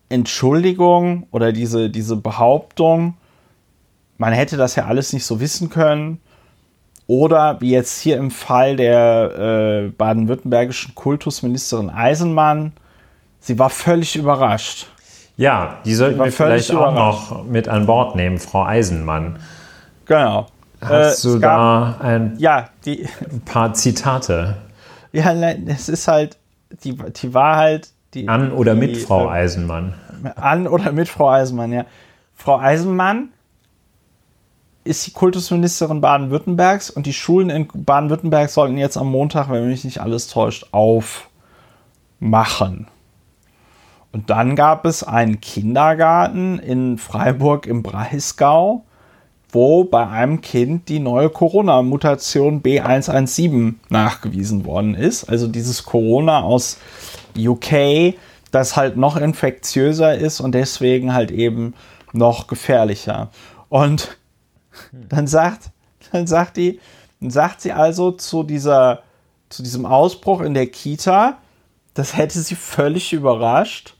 [0.08, 3.16] Entschuldigung oder diese, diese Behauptung,
[4.16, 6.20] man hätte das ja alles nicht so wissen können,
[7.06, 12.72] oder wie jetzt hier im Fall der äh, baden-württembergischen Kultusministerin Eisenmann,
[13.40, 14.86] sie war völlig überrascht.
[15.36, 19.38] Ja, die sollten wir vielleicht auch noch mit an Bord nehmen, Frau Eisenmann.
[20.06, 20.46] Genau.
[20.80, 23.08] Hast Äh, du gab- da ein Ja, die,
[23.44, 24.56] paar Zitate
[25.12, 26.36] ja, nein, es ist halt,
[26.82, 27.90] die, die war halt.
[28.14, 29.94] Die, an oder mit die, Frau äh, Eisenmann?
[30.34, 31.84] An oder mit Frau Eisenmann, ja.
[32.34, 33.28] Frau Eisenmann
[34.84, 39.84] ist die Kultusministerin Baden-Württembergs und die Schulen in Baden-Württemberg sollten jetzt am Montag, wenn mich
[39.84, 42.86] nicht alles täuscht, aufmachen.
[44.12, 48.84] Und dann gab es einen Kindergarten in Freiburg im Breisgau,
[49.50, 55.24] wo bei einem Kind die neue Corona-Mutation B117 nachgewiesen worden ist.
[55.24, 56.78] Also dieses Corona aus
[57.36, 58.14] UK,
[58.50, 61.74] das halt noch infektiöser ist und deswegen halt eben
[62.12, 63.30] noch gefährlicher.
[63.68, 64.18] Und
[64.92, 65.70] dann sagt,
[66.12, 66.80] dann sagt die,
[67.20, 69.02] Dann sagt sie also zu dieser,
[69.48, 71.38] zu diesem Ausbruch in der Kita,
[71.94, 73.96] das hätte sie völlig überrascht.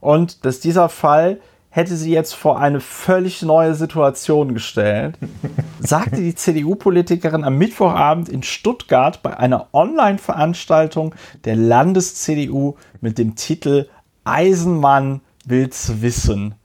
[0.00, 1.40] Und dass dieser Fall
[1.70, 5.16] hätte sie jetzt vor eine völlig neue Situation gestellt,
[5.80, 13.88] sagte die CDU-Politikerin am Mittwochabend in Stuttgart bei einer Online-Veranstaltung der Landes-CDU mit dem Titel
[14.24, 16.56] Eisenmann will's wissen.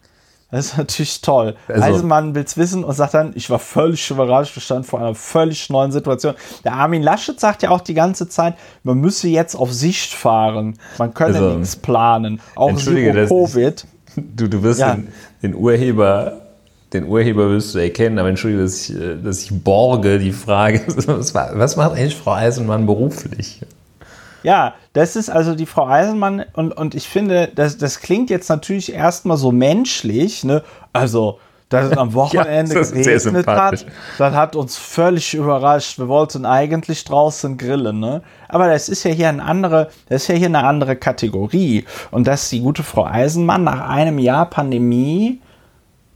[0.56, 1.58] Das ist natürlich toll.
[1.68, 5.14] Also, Eisenmann will's wissen und sagt dann, ich war völlig überrascht, wir standen vor einer
[5.14, 6.34] völlig neuen Situation.
[6.64, 8.54] Der Armin Laschet sagt ja auch die ganze Zeit,
[8.84, 10.78] man müsse jetzt auf Sicht fahren.
[10.98, 12.40] Man könne also, nichts planen.
[12.56, 13.86] Auch über Covid.
[14.16, 14.96] Du, du wirst ja.
[14.96, 15.10] den,
[15.44, 16.40] den, Urheber,
[16.94, 20.84] den Urheber wirst du erkennen, aber entschuldige, dass ich, äh, dass ich borge die Frage,
[20.96, 23.60] was, was macht eigentlich Frau Eisenmann beruflich?
[24.46, 28.48] Ja, das ist also die Frau Eisenmann und, und ich finde, das, das klingt jetzt
[28.48, 30.62] natürlich erstmal so menschlich, ne?
[30.94, 31.40] Also,
[31.70, 33.88] dass es am Wochenende ja, geregnet hat,
[34.20, 35.98] das hat uns völlig überrascht.
[35.98, 38.22] Wir wollten eigentlich draußen grillen, ne?
[38.48, 41.86] Aber das ist ja hier eine andere, das ist ja hier eine andere Kategorie.
[42.12, 45.42] Und dass die gute Frau Eisenmann nach einem Jahr Pandemie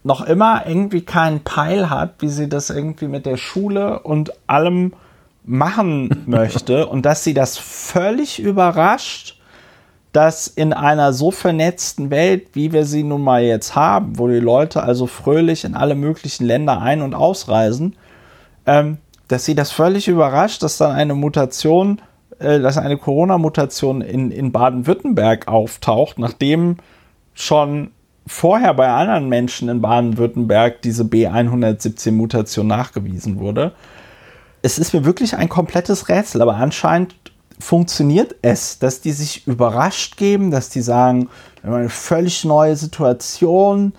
[0.04, 4.94] noch immer irgendwie keinen Peil hat, wie sie das irgendwie mit der Schule und allem
[5.44, 9.40] machen möchte und dass sie das völlig überrascht,
[10.12, 14.40] dass in einer so vernetzten Welt, wie wir sie nun mal jetzt haben, wo die
[14.40, 17.96] Leute also fröhlich in alle möglichen Länder ein- und ausreisen,
[18.66, 22.02] ähm, dass sie das völlig überrascht, dass dann eine Mutation,
[22.40, 26.78] äh, dass eine Corona-Mutation in, in Baden-Württemberg auftaucht, nachdem
[27.36, 27.92] schon
[28.26, 33.74] vorher bei anderen Menschen in Baden-Württemberg diese B117-Mutation nachgewiesen wurde.
[34.62, 37.16] Es ist mir wirklich ein komplettes Rätsel, aber anscheinend
[37.60, 41.30] funktioniert es, dass die sich überrascht geben, dass die sagen,
[41.62, 43.94] wir haben eine völlig neue Situation,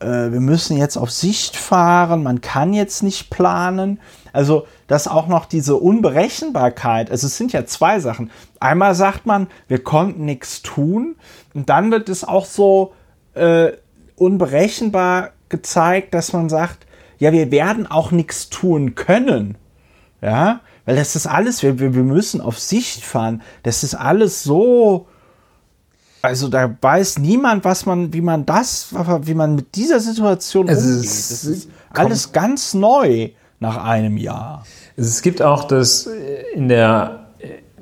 [0.00, 4.00] äh, wir müssen jetzt auf Sicht fahren, man kann jetzt nicht planen.
[4.32, 8.30] Also, dass auch noch diese Unberechenbarkeit, also es sind ja zwei Sachen.
[8.60, 11.16] Einmal sagt man, wir konnten nichts tun
[11.54, 12.92] und dann wird es auch so
[13.34, 13.72] äh,
[14.16, 16.86] unberechenbar gezeigt, dass man sagt,
[17.18, 19.56] ja, wir werden auch nichts tun können.
[20.22, 23.42] Ja, weil das ist alles, wir, wir müssen auf Sicht fahren.
[23.62, 25.06] Das ist alles so.
[26.22, 28.88] Also da weiß niemand, was man, wie man das,
[29.22, 31.04] wie man mit dieser Situation es umgeht.
[31.04, 34.64] Ist, das ist alles ganz neu nach einem Jahr.
[34.96, 36.08] Es gibt auch das
[36.54, 37.26] in der,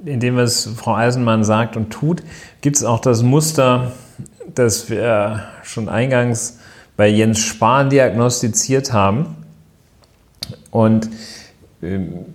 [0.04, 2.22] in dem was Frau Eisenmann sagt und tut,
[2.60, 3.92] gibt es auch das Muster,
[4.54, 6.58] das wir schon eingangs
[6.96, 9.36] bei Jens Spahn diagnostiziert haben.
[10.70, 11.08] Und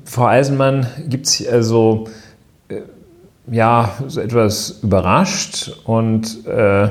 [0.05, 2.07] Frau Eisenmann gibt sich also
[2.67, 2.81] äh,
[3.51, 5.71] ja so etwas überrascht?
[5.85, 6.89] Und äh,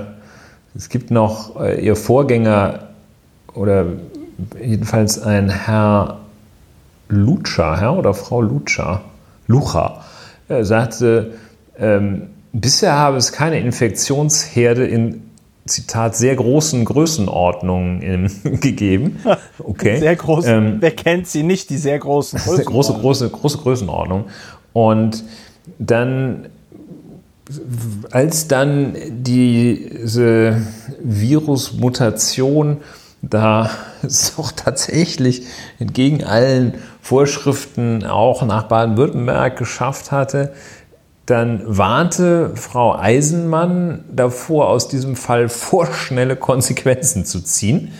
[0.75, 2.89] es gibt noch äh, ihr Vorgänger
[3.55, 3.87] oder
[4.63, 6.19] jedenfalls ein Herr
[7.09, 9.03] Lutscher, Herr oder Frau Lutscher,
[9.47, 10.05] Lucha,
[10.49, 11.33] er sagte,
[11.79, 15.28] ähm, bisher habe es keine Infektionsherde in
[15.69, 19.21] Zitat, sehr großen Größenordnungen gegeben.
[19.59, 19.99] Okay.
[19.99, 20.47] Sehr groß.
[20.47, 22.73] Ähm, Wer kennt sie nicht, die sehr großen Größenordnungen?
[22.73, 24.25] Große, große, große Größenordnung.
[24.73, 25.25] Und
[25.79, 26.47] dann,
[28.11, 30.62] als dann diese
[31.03, 32.79] Virusmutation
[33.23, 33.71] da
[34.03, 35.47] es auch tatsächlich
[35.79, 40.53] entgegen allen Vorschriften auch nach Baden-Württemberg geschafft hatte,
[41.31, 47.93] dann warnte Frau Eisenmann davor, aus diesem Fall vorschnelle Konsequenzen zu ziehen.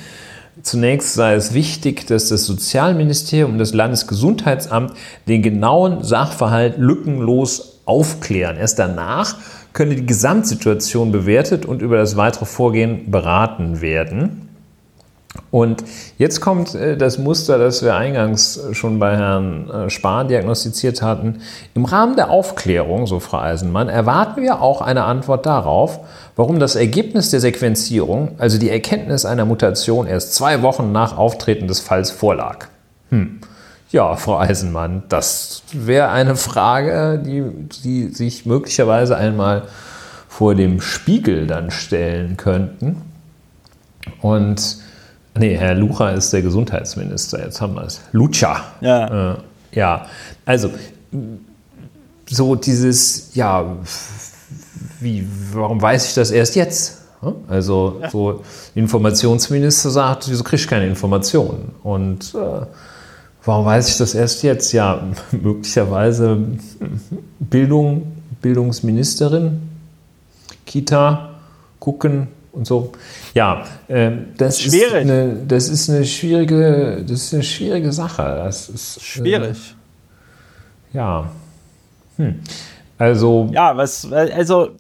[0.63, 4.93] Zunächst sei es wichtig, dass das Sozialministerium und das Landesgesundheitsamt
[5.29, 8.57] den genauen Sachverhalt lückenlos aufklären.
[8.57, 9.37] Erst danach
[9.73, 14.48] könne die Gesamtsituation bewertet und über das weitere Vorgehen beraten werden.
[15.51, 15.85] Und
[16.19, 21.41] jetzt kommt äh, das Muster, das wir eingangs schon bei Herrn äh, Spahn diagnostiziert hatten.
[21.75, 26.01] Im Rahmen der Aufklärung, so Frau Eisenmann, erwarten wir auch eine Antwort darauf,
[26.37, 31.67] warum das Ergebnis der Sequenzierung, also die Erkenntnis einer Mutation, erst zwei Wochen nach Auftreten
[31.67, 32.67] des Falls vorlag.
[33.11, 33.41] Hm.
[33.91, 39.63] Ja, Frau Eisenmann, das wäre eine Frage, die Sie sich möglicherweise einmal
[40.29, 43.01] vor dem Spiegel dann stellen könnten.
[44.21, 44.77] Und
[45.39, 47.43] Nee, Herr Lucha ist der Gesundheitsminister.
[47.43, 48.01] Jetzt haben wir es.
[48.13, 48.65] Lucha.
[48.81, 49.33] Ja.
[49.33, 49.37] Äh,
[49.73, 50.07] ja.
[50.45, 50.71] Also,
[52.29, 53.77] so dieses, ja,
[55.01, 56.99] wie, warum weiß ich das erst jetzt?
[57.49, 58.11] Also, ja.
[58.11, 58.43] so
[58.75, 61.73] Informationsminister sagt, wieso kriege ich keine Informationen?
[61.83, 62.67] Und äh,
[63.45, 64.73] warum weiß ich das erst jetzt?
[64.73, 66.39] Ja, möglicherweise
[67.41, 69.63] Bildung, Bildungsministerin,
[70.65, 71.31] Kita,
[71.81, 72.93] gucken, und so.
[73.35, 74.87] Ja, äh, das, Schwierig.
[74.87, 78.23] Ist eine, das ist eine schwierige, das ist eine schwierige Sache.
[78.23, 79.75] Das ist schwierig.
[80.93, 81.31] Ja.
[82.17, 82.41] Hm.
[82.99, 83.49] Also.
[83.53, 84.71] Ja, was, also,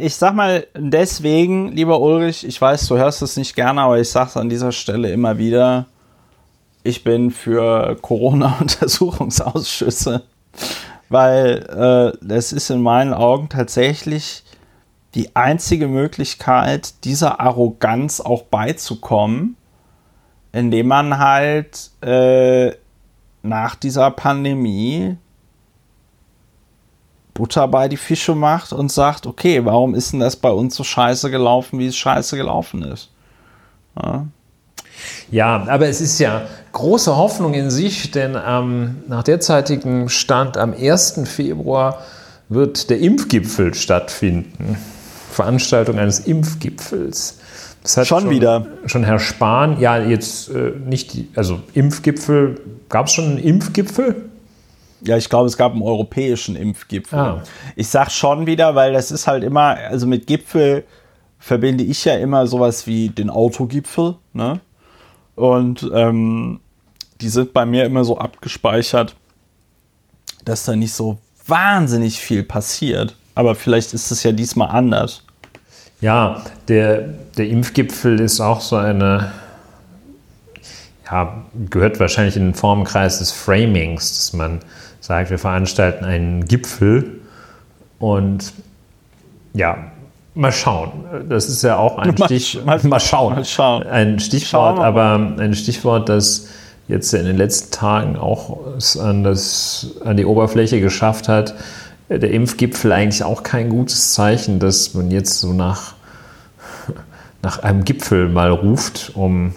[0.00, 4.08] ich sag mal, deswegen, lieber Ulrich, ich weiß, du hörst es nicht gerne, aber ich
[4.08, 5.86] sag's an dieser Stelle immer wieder.
[6.84, 10.22] Ich bin für Corona-Untersuchungsausschüsse,
[11.08, 14.44] weil äh, das ist in meinen Augen tatsächlich
[15.14, 19.56] die einzige Möglichkeit, dieser Arroganz auch beizukommen,
[20.52, 22.72] indem man halt äh,
[23.42, 25.16] nach dieser Pandemie
[27.34, 30.82] Butter bei die Fische macht und sagt, okay, warum ist denn das bei uns so
[30.82, 33.10] scheiße gelaufen, wie es scheiße gelaufen ist?
[33.96, 34.26] Ja.
[35.30, 40.74] Ja, aber es ist ja große Hoffnung in sich, denn ähm, nach derzeitigem Stand am
[40.74, 41.20] 1.
[41.24, 42.02] Februar
[42.48, 44.76] wird der Impfgipfel stattfinden.
[45.38, 47.38] Veranstaltung eines Impfgipfels.
[47.84, 48.66] Das hat schon, schon wieder.
[48.86, 54.30] Schon Herr Spahn, ja, jetzt äh, nicht, die, also Impfgipfel, gab es schon einen Impfgipfel?
[55.02, 57.16] Ja, ich glaube, es gab einen europäischen Impfgipfel.
[57.16, 57.42] Ah.
[57.76, 60.82] Ich sag schon wieder, weil das ist halt immer, also mit Gipfel
[61.38, 64.60] verbinde ich ja immer sowas wie den Autogipfel, ne?
[65.36, 66.58] Und ähm,
[67.20, 69.14] die sind bei mir immer so abgespeichert,
[70.44, 73.14] dass da nicht so wahnsinnig viel passiert.
[73.36, 75.22] Aber vielleicht ist es ja diesmal anders.
[76.00, 77.02] Ja, der,
[77.36, 79.32] der Impfgipfel ist auch so eine,
[81.10, 84.60] ja, gehört wahrscheinlich in den Formenkreis des Framings, dass man
[85.00, 87.20] sagt, wir veranstalten einen Gipfel
[87.98, 88.52] und
[89.54, 89.78] ja,
[90.34, 90.92] mal schauen.
[91.28, 93.34] Das ist ja auch ein Stich, mal, mal, schauen.
[93.34, 93.82] Mal schauen.
[93.84, 96.48] Ein Stichwort, aber ein Stichwort, das
[96.86, 98.60] jetzt in den letzten Tagen auch
[99.00, 101.54] an, das, an die Oberfläche geschafft hat.
[102.08, 105.94] Der Impfgipfel eigentlich auch kein gutes Zeichen, dass man jetzt so nach,
[107.42, 109.54] nach einem Gipfel mal ruft, um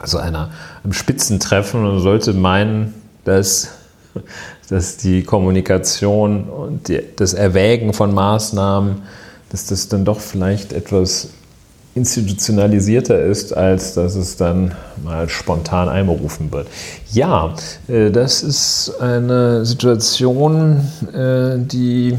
[0.00, 0.50] also einer,
[0.82, 1.84] einem Spitzentreffen.
[1.84, 3.72] Und sollte meinen, dass
[4.68, 9.02] dass die Kommunikation und die, das Erwägen von Maßnahmen,
[9.50, 11.30] dass das dann doch vielleicht etwas
[11.94, 16.66] institutionalisierter ist, als dass es dann mal spontan einberufen wird.
[17.12, 17.54] Ja,
[17.88, 20.80] äh, das ist eine Situation,
[21.12, 22.18] äh, die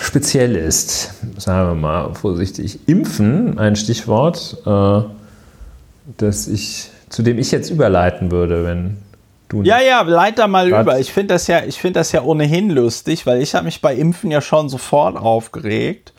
[0.00, 2.80] speziell ist, sagen wir mal vorsichtig.
[2.86, 5.02] Impfen, ein Stichwort, äh,
[6.18, 8.98] das ich, zu dem ich jetzt überleiten würde, wenn
[9.50, 10.82] Du ja, ja, leit da mal Grad.
[10.82, 11.00] über.
[11.00, 14.30] Ich finde das, ja, find das ja ohnehin lustig, weil ich habe mich bei Impfen
[14.30, 16.12] ja schon sofort aufgeregt.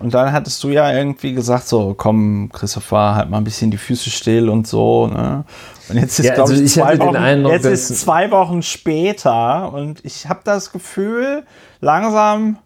[0.00, 3.78] Und dann hattest du ja irgendwie gesagt, so, komm, Christopher, halt mal ein bisschen die
[3.78, 5.08] Füße still und so.
[5.08, 5.44] Ne?
[5.88, 9.72] Und jetzt ist, ja, glaube also ich, zwei Wochen, Eindruck, jetzt ist zwei Wochen später
[9.72, 11.42] und ich habe das Gefühl,
[11.80, 12.58] langsam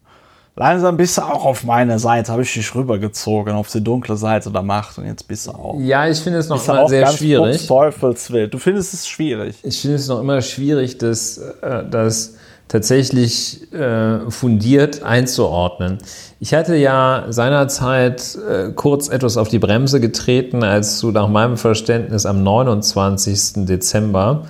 [0.57, 4.51] langsam bist du auch auf meiner Seite, habe ich dich rübergezogen auf die dunkle Seite
[4.51, 5.81] der Macht und jetzt bist du auch.
[5.81, 7.67] Ja, ich finde es noch immer sehr schwierig.
[7.67, 8.49] Teufelswill.
[8.49, 9.57] Du findest es schwierig.
[9.63, 12.35] Ich finde es noch immer schwierig, das, äh, das
[12.69, 15.99] tatsächlich äh, fundiert einzuordnen.
[16.41, 21.57] Ich hatte ja seinerzeit äh, kurz etwas auf die Bremse getreten, als du nach meinem
[21.57, 23.67] Verständnis am 29.
[23.67, 24.45] Dezember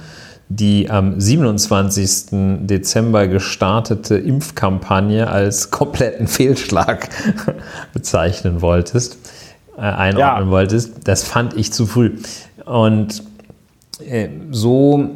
[0.57, 2.67] die am 27.
[2.67, 7.09] Dezember gestartete Impfkampagne als kompletten Fehlschlag
[7.95, 9.17] bezeichnen wolltest,
[9.77, 10.51] äh, einordnen ja.
[10.51, 12.19] wolltest, das fand ich zu früh.
[12.67, 13.23] Und
[14.07, 15.11] äh, so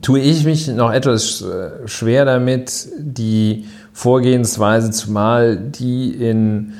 [0.00, 6.74] tue ich mich noch etwas äh, schwer damit, die Vorgehensweise, zumal die in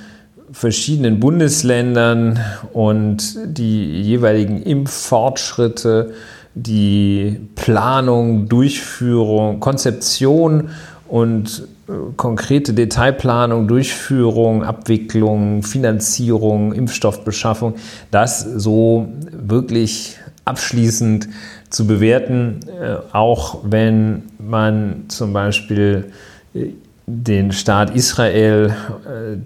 [0.53, 2.39] verschiedenen Bundesländern
[2.73, 6.13] und die jeweiligen Impffortschritte
[6.55, 10.69] die Planung, Durchführung, Konzeption
[11.09, 17.75] und äh, konkrete Detailplanung, Durchführung, Abwicklung, Finanzierung, Impfstoffbeschaffung,
[18.11, 21.29] das so wirklich abschließend
[21.73, 26.13] zu bewerten, äh, auch wenn man zum Beispiel
[26.55, 26.67] äh,
[27.07, 28.73] den Staat Israel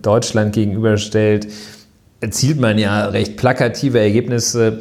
[0.03, 1.49] Deutschland gegenüberstellt,
[2.20, 4.79] erzielt man ja recht plakative Ergebnisse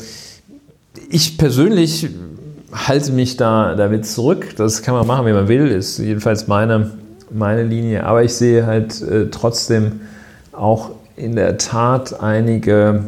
[1.10, 2.10] ich persönlich
[2.72, 4.56] halte mich da damit zurück.
[4.58, 6.92] Das kann man machen, wie man will, ist jedenfalls meine,
[7.32, 8.06] meine Linie.
[8.06, 10.02] Aber ich sehe halt äh, trotzdem
[10.52, 13.06] auch in der Tat einige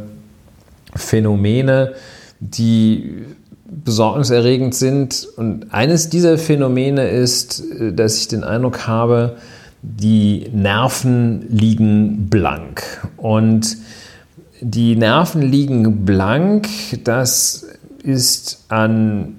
[0.96, 1.94] Phänomene,
[2.40, 3.26] die
[3.70, 5.28] besorgniserregend sind.
[5.38, 9.38] Und eines dieser Phänomene ist, äh, dass ich den Eindruck habe,
[9.82, 12.84] die Nerven liegen blank.
[13.18, 13.78] Und
[14.60, 16.68] die Nerven liegen blank,
[17.04, 17.68] das
[18.02, 19.36] ist an,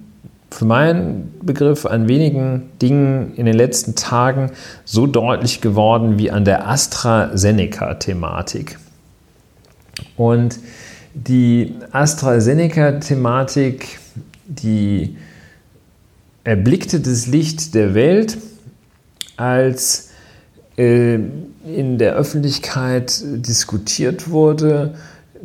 [0.50, 4.52] für meinen Begriff, an wenigen Dingen in den letzten Tagen
[4.84, 8.78] so deutlich geworden wie an der AstraZeneca-Thematik.
[10.16, 10.60] Und
[11.14, 13.98] die AstraZeneca-Thematik,
[14.48, 15.16] die
[16.42, 18.38] erblickte das Licht der Welt,
[19.36, 20.08] als
[20.76, 24.94] äh, in der Öffentlichkeit diskutiert wurde,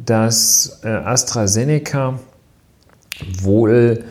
[0.04, 2.18] dass äh, AstraZeneca
[3.42, 4.04] wohl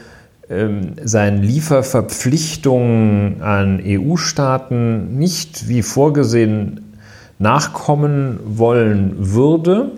[0.48, 6.92] ähm, seinen Lieferverpflichtungen an EU-Staaten nicht wie vorgesehen
[7.38, 9.92] nachkommen wollen würde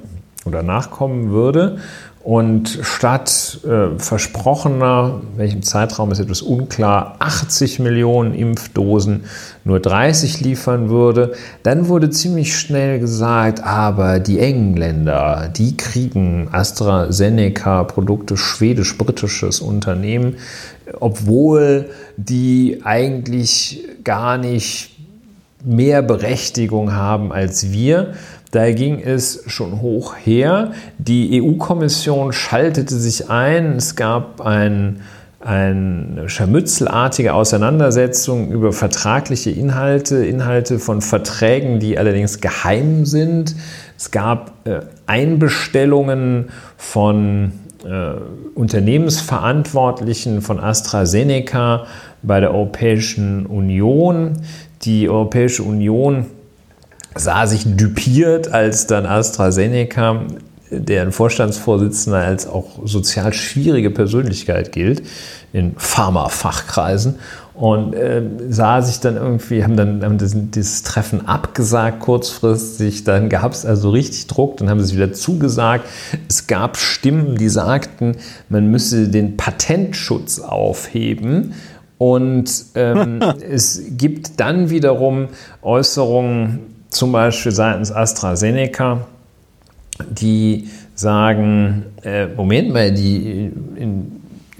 [0.44, 1.78] oder nachkommen würde
[2.24, 9.24] und statt äh, versprochener, welchem Zeitraum ist etwas unklar, 80 Millionen Impfdosen
[9.64, 18.38] nur 30 liefern würde, dann wurde ziemlich schnell gesagt, aber die Engländer, die kriegen AstraZeneca-Produkte,
[18.38, 20.36] schwedisch-britisches Unternehmen,
[21.00, 24.92] obwohl die eigentlich gar nicht
[25.62, 28.14] mehr Berechtigung haben als wir.
[28.54, 30.74] Da ging es schon hoch her.
[30.98, 33.78] Die EU-Kommission schaltete sich ein.
[33.78, 35.00] Es gab ein,
[35.40, 43.56] eine scharmützelartige Auseinandersetzung über vertragliche Inhalte, Inhalte von Verträgen, die allerdings geheim sind.
[43.98, 48.12] Es gab äh, Einbestellungen von äh,
[48.54, 51.86] Unternehmensverantwortlichen von AstraZeneca
[52.22, 54.34] bei der Europäischen Union.
[54.82, 56.26] Die Europäische Union
[57.14, 60.22] sah sich düpiert, als dann AstraZeneca,
[60.70, 65.02] deren Vorstandsvorsitzender als auch sozial schwierige Persönlichkeit gilt
[65.52, 67.16] in Pharmafachkreisen
[67.54, 73.28] und äh, sah sich dann irgendwie, haben dann haben das, dieses Treffen abgesagt kurzfristig, dann
[73.28, 75.84] gab es also richtig Druck, dann haben sie es wieder zugesagt.
[76.28, 78.16] Es gab Stimmen, die sagten,
[78.48, 81.54] man müsse den Patentschutz aufheben.
[81.96, 85.28] Und ähm, es gibt dann wiederum
[85.62, 89.06] Äußerungen zum Beispiel seitens AstraZeneca,
[90.08, 94.12] die sagen, äh, Moment mal, die in, im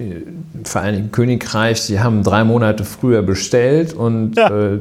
[0.05, 4.49] äh, Vereinigten Königreich, die haben drei Monate früher bestellt und ja.
[4.49, 4.79] äh,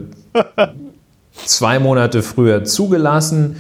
[1.45, 3.57] zwei Monate früher zugelassen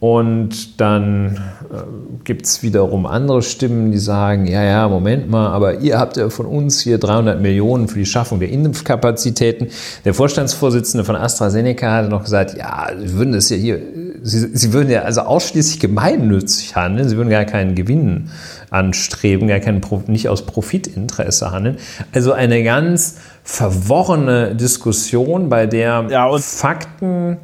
[0.00, 1.40] und dann
[1.72, 1.82] äh,
[2.22, 6.30] gibt es wiederum andere Stimmen, die sagen, ja, ja, Moment mal, aber ihr habt ja
[6.30, 9.68] von uns hier 300 Millionen für die Schaffung der Impfkapazitäten.
[10.04, 13.80] Der Vorstandsvorsitzende von AstraZeneca hatte noch gesagt, ja, sie würden das ja hier,
[14.22, 18.30] sie, sie würden ja also ausschließlich gemeinnützig handeln, sie würden gar keinen Gewinn
[18.70, 21.78] anstreben, gar keinen, nicht aus Profitinteresse handeln.
[22.12, 27.38] Also eine ganz verworrene Diskussion, bei der ja, Fakten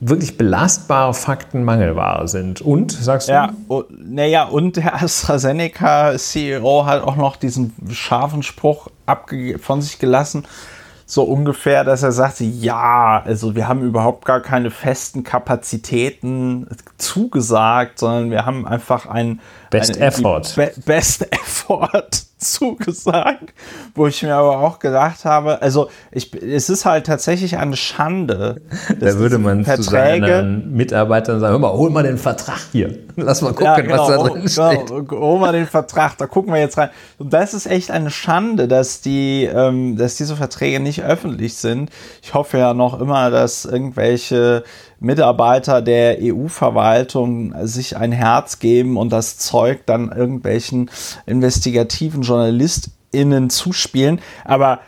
[0.00, 2.60] wirklich belastbare Fakten Mangelware sind.
[2.60, 3.32] Und, sagst du?
[3.32, 3.52] Ja,
[3.90, 8.88] naja, und der AstraZeneca-CEO hat auch noch diesen scharfen Spruch
[9.60, 10.44] von sich gelassen,
[11.10, 16.66] so ungefähr, dass er sagte, ja, also wir haben überhaupt gar keine festen Kapazitäten
[16.98, 19.40] zugesagt, sondern wir haben einfach ein
[19.70, 20.42] Best ein, Effort.
[20.56, 22.08] Be Best Effort
[22.38, 23.52] zugesagt,
[23.94, 28.62] wo ich mir aber auch gedacht habe, also ich, es ist halt tatsächlich eine Schande.
[29.00, 32.96] Da würde man Verträge, zu seinen Mitarbeitern sagen, hör mal, hol mal den Vertrag hier.
[33.16, 34.86] Lass mal gucken, ja, genau, was da drin hol, steht.
[34.86, 36.90] Genau, hol mal den Vertrag, da gucken wir jetzt rein.
[37.18, 41.90] Und das ist echt eine Schande, dass die, ähm, dass diese Verträge nicht öffentlich sind.
[42.22, 44.62] Ich hoffe ja noch immer, dass irgendwelche
[45.00, 50.90] Mitarbeiter der EU-Verwaltung sich ein Herz geben und das Zeug dann irgendwelchen
[51.26, 54.20] investigativen JournalistInnen zuspielen.
[54.44, 54.80] Aber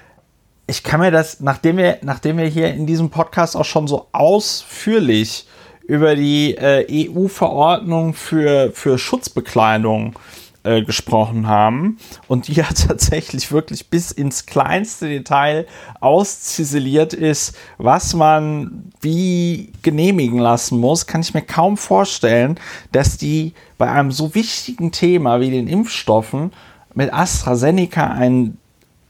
[0.66, 4.06] ich kann mir das, nachdem wir, nachdem wir hier in diesem Podcast auch schon so
[4.12, 5.46] ausführlich
[5.82, 10.16] über die äh, EU-Verordnung für, für Schutzbekleidung
[10.62, 11.98] äh, gesprochen haben
[12.28, 15.66] und die ja tatsächlich wirklich bis ins kleinste Detail
[16.00, 22.58] ausziseliert ist, was man wie genehmigen lassen muss, kann ich mir kaum vorstellen,
[22.92, 26.52] dass die bei einem so wichtigen Thema wie den Impfstoffen
[26.94, 28.58] mit AstraZeneca einen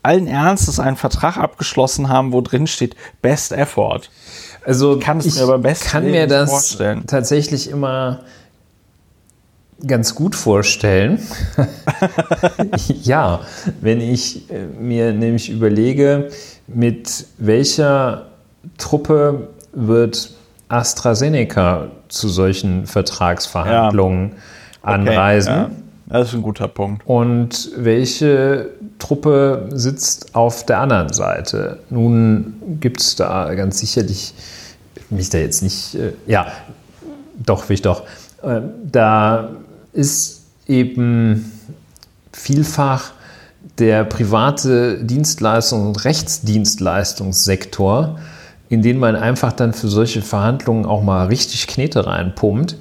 [0.03, 4.03] allen Ernstes einen Vertrag abgeschlossen haben, wo drin steht Best Effort.
[4.64, 7.07] Also ich kann, es mir, aber kann mir das vorstellen.
[7.07, 8.20] tatsächlich immer
[9.87, 11.20] ganz gut vorstellen.
[13.03, 13.41] ja,
[13.81, 16.31] wenn ich äh, mir nämlich überlege,
[16.66, 18.26] mit welcher
[18.78, 20.33] Truppe wird
[20.68, 24.35] AstraZeneca zu solchen Vertragsverhandlungen ja.
[24.83, 25.55] okay, anreisen.
[25.55, 25.70] Ja.
[26.09, 27.07] Das ist ein guter Punkt.
[27.07, 31.78] Und welche Truppe sitzt auf der anderen Seite?
[31.89, 34.35] Nun gibt es da ganz sicherlich,
[35.09, 36.49] mich da jetzt nicht, äh, ja,
[37.37, 38.03] doch, will ich doch,
[38.43, 38.61] äh,
[38.91, 39.51] da
[39.93, 41.53] ist eben
[42.32, 43.12] vielfach
[43.78, 48.18] der private Dienstleistungs- und Rechtsdienstleistungssektor,
[48.68, 52.76] in den man einfach dann für solche Verhandlungen auch mal richtig Knete reinpumpt,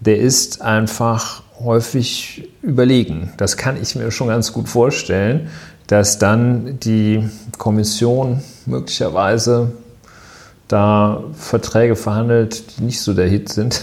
[0.00, 3.32] der ist einfach häufig überlegen.
[3.36, 5.48] Das kann ich mir schon ganz gut vorstellen,
[5.86, 9.72] dass dann die Kommission möglicherweise
[10.68, 13.82] da Verträge verhandelt, die nicht so der Hit sind.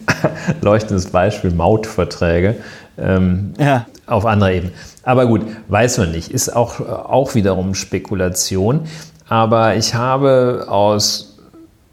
[0.60, 2.56] Leuchtendes Beispiel, Mautverträge
[2.98, 3.86] ähm, ja.
[4.06, 4.72] auf anderer Ebene.
[5.02, 6.30] Aber gut, weiß man nicht.
[6.30, 8.86] Ist auch, auch wiederum Spekulation.
[9.28, 11.38] Aber ich habe aus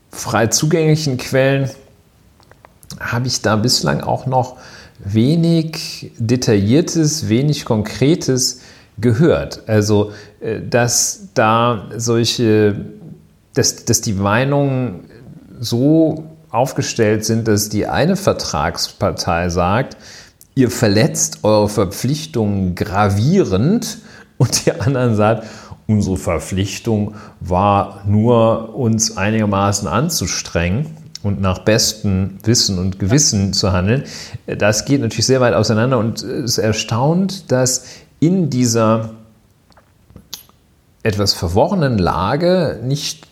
[0.09, 1.69] frei zugänglichen Quellen,
[2.99, 4.57] habe ich da bislang auch noch
[4.99, 8.61] wenig Detailliertes, wenig Konkretes
[8.97, 9.63] gehört.
[9.67, 12.75] Also, äh, dass da solche,
[13.55, 15.09] dass, dass die Meinungen
[15.59, 19.97] so aufgestellt sind, dass die eine Vertragspartei sagt,
[20.53, 23.97] ihr verletzt eure Verpflichtungen gravierend
[24.37, 25.47] und die anderen sagt,
[25.87, 34.03] unsere Verpflichtung war nur, uns einigermaßen anzustrengen und nach bestem Wissen und Gewissen zu handeln.
[34.45, 37.85] Das geht natürlich sehr weit auseinander und es erstaunt, dass
[38.19, 39.11] in dieser
[41.03, 43.27] etwas verworrenen Lage nicht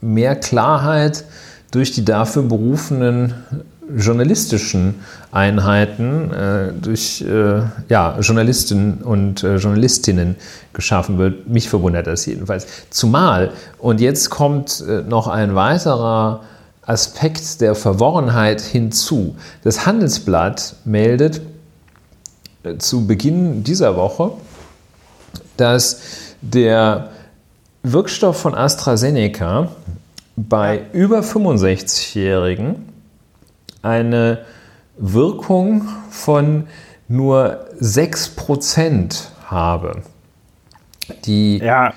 [0.00, 1.24] mehr Klarheit
[1.70, 3.34] durch die dafür berufenen
[3.96, 4.96] journalistischen
[5.32, 10.36] Einheiten, äh, durch äh, ja, Journalisten und äh, Journalistinnen
[10.72, 11.48] geschaffen wird.
[11.48, 12.66] Mich verwundert das jedenfalls.
[12.90, 16.42] Zumal, und jetzt kommt äh, noch ein weiterer
[16.82, 19.36] Aspekt der Verworrenheit hinzu.
[19.62, 21.40] Das Handelsblatt meldet
[22.62, 24.32] äh, zu Beginn dieser Woche,
[25.56, 26.00] dass
[26.40, 27.10] der
[27.82, 29.68] Wirkstoff von AstraZeneca
[30.36, 32.88] bei über 65-Jährigen
[33.82, 34.44] eine
[34.96, 36.66] Wirkung von
[37.08, 40.02] nur 6% habe.
[41.24, 41.94] Die ja,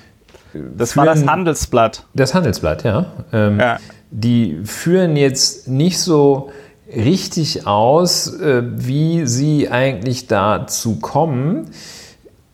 [0.52, 2.04] das führen, war das Handelsblatt.
[2.14, 3.06] Das Handelsblatt, ja.
[3.32, 3.78] Ähm, ja.
[4.10, 6.50] Die führen jetzt nicht so
[6.94, 11.70] richtig aus, äh, wie sie eigentlich dazu kommen.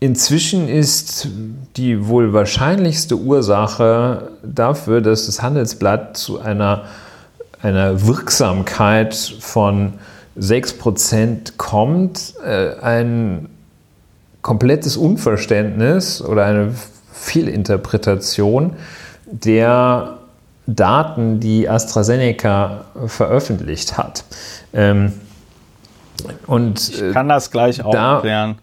[0.02, 1.28] Inzwischen ist
[1.76, 6.86] die wohl wahrscheinlichste Ursache dafür, dass das Handelsblatt zu einer,
[7.60, 9.92] einer Wirksamkeit von
[10.38, 13.50] 6% kommt, äh, ein
[14.40, 16.74] komplettes Unverständnis oder eine
[17.12, 18.72] Fehlinterpretation
[19.26, 20.16] der
[20.66, 24.24] Daten, die AstraZeneca veröffentlicht hat.
[24.72, 25.12] Ähm,
[26.46, 28.58] und ich kann das gleich auch da erklären.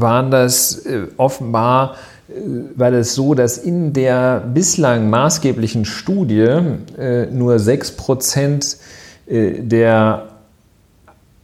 [0.00, 1.96] Waren das äh, offenbar,
[2.28, 2.32] äh,
[2.74, 6.48] war das so, dass in der bislang maßgeblichen Studie
[6.98, 8.76] äh, nur 6%
[9.28, 10.28] der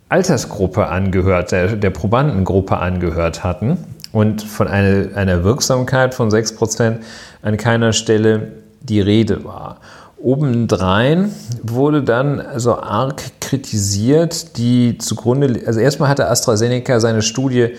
[0.08, 3.78] Altersgruppe angehört, der, der Probandengruppe angehört hatten
[4.12, 6.98] und von einer, einer Wirksamkeit von 6%
[7.42, 9.78] an keiner Stelle die Rede war.
[10.22, 11.32] Obendrein
[11.62, 17.70] wurde dann also arg kritisiert, die zugrunde, also erstmal hatte AstraZeneca seine Studie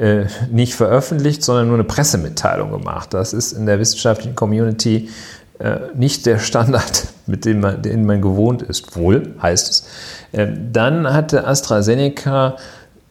[0.00, 3.12] äh, nicht veröffentlicht, sondern nur eine Pressemitteilung gemacht.
[3.12, 5.10] Das ist in der wissenschaftlichen Community
[5.58, 8.96] äh, nicht der Standard, mit dem man, den man gewohnt ist.
[8.96, 9.88] Wohl, heißt es.
[10.32, 12.56] Äh, dann hatte AstraZeneca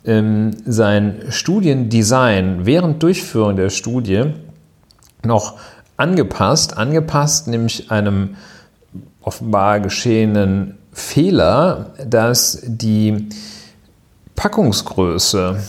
[0.04, 4.34] ähm, sein Studiendesign während Durchführung der Studie
[5.24, 5.60] noch
[5.96, 8.36] angepasst, angepasst nämlich einem
[9.22, 13.30] offenbar geschehenen Fehler, dass die
[14.36, 15.60] Packungsgröße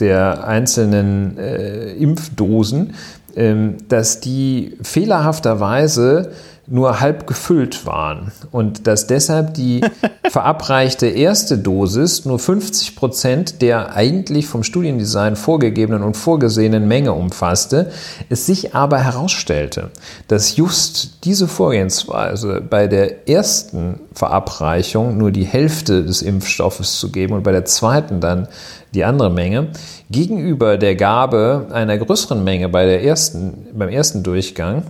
[0.00, 2.94] der einzelnen äh, Impfdosen,
[3.36, 6.32] ähm, dass die fehlerhafterweise
[6.66, 9.82] nur halb gefüllt waren und dass deshalb die
[10.30, 17.90] verabreichte erste Dosis nur 50 Prozent der eigentlich vom Studiendesign vorgegebenen und vorgesehenen Menge umfasste,
[18.30, 19.90] es sich aber herausstellte,
[20.28, 27.34] dass just diese Vorgehensweise bei der ersten Verabreichung nur die Hälfte des Impfstoffes zu geben
[27.34, 28.48] und bei der zweiten dann
[28.94, 29.68] die andere Menge,
[30.08, 34.84] gegenüber der Gabe einer größeren Menge bei der ersten, beim ersten Durchgang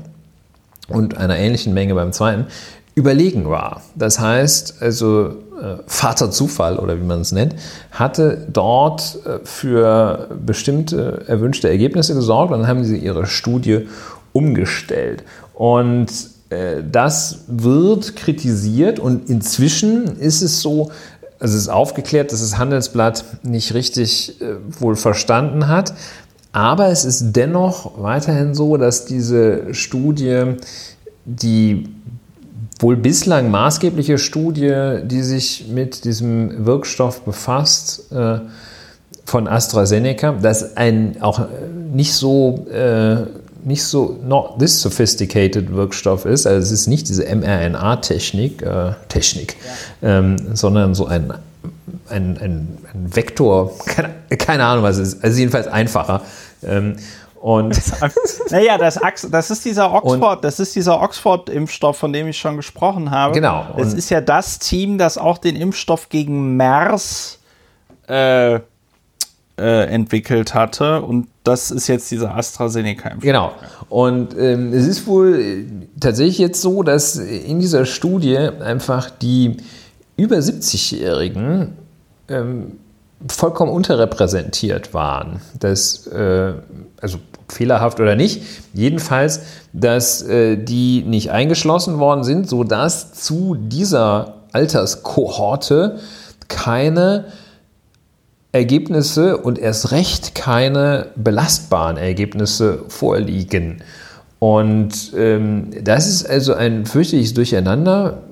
[0.88, 2.46] und einer ähnlichen Menge beim zweiten
[2.94, 3.82] überlegen war.
[3.96, 7.56] Das heißt, also äh, Vater Zufall oder wie man es nennt,
[7.90, 13.88] hatte dort äh, für bestimmte erwünschte Ergebnisse gesorgt und dann haben sie ihre Studie
[14.32, 15.24] umgestellt.
[15.54, 16.08] Und
[16.50, 20.92] äh, das wird kritisiert und inzwischen ist es so,
[21.40, 24.36] also es ist aufgeklärt, dass das Handelsblatt nicht richtig
[24.78, 25.92] wohl verstanden hat.
[26.54, 30.54] Aber es ist dennoch weiterhin so, dass diese Studie,
[31.24, 31.88] die
[32.78, 38.38] wohl bislang maßgebliche Studie, die sich mit diesem Wirkstoff befasst, äh,
[39.24, 41.40] von AstraZeneca, dass ein auch
[41.92, 43.16] nicht so äh,
[43.64, 49.56] nicht so not this sophisticated Wirkstoff ist, also es ist nicht diese mRNA-Technik, äh, Technik,
[50.02, 50.18] ja.
[50.18, 51.32] ähm, sondern so ein
[52.08, 56.22] ein, ein, ein Vektor, keine, keine, Ahnung, was es ist, also jedenfalls einfacher.
[56.62, 56.96] Ähm,
[57.44, 57.78] und
[58.50, 58.98] naja, das,
[59.30, 63.34] das ist dieser Oxford, das ist dieser Oxford-Impfstoff, von dem ich schon gesprochen habe.
[63.34, 63.66] Genau.
[63.76, 67.38] Es ist ja das Team, das auch den Impfstoff gegen MERS
[68.08, 68.60] äh, äh,
[69.58, 71.02] entwickelt hatte.
[71.02, 73.22] Und das ist jetzt dieser AstraZeneca-Impfstoff.
[73.22, 73.52] Genau.
[73.90, 75.66] Und ähm, es ist wohl
[76.00, 79.58] tatsächlich jetzt so, dass in dieser Studie einfach die
[80.16, 81.76] über 70-Jährigen
[82.28, 82.78] ähm,
[83.28, 85.40] vollkommen unterrepräsentiert waren.
[85.58, 86.54] Das, äh,
[87.00, 87.18] also
[87.48, 88.42] fehlerhaft oder nicht,
[88.72, 89.40] jedenfalls,
[89.72, 95.98] dass äh, die nicht eingeschlossen worden sind, sodass zu dieser Alterskohorte
[96.48, 97.26] keine
[98.52, 103.82] Ergebnisse und erst recht keine belastbaren Ergebnisse vorliegen.
[104.38, 108.22] Und ähm, das ist also ein fürchterliches Durcheinander.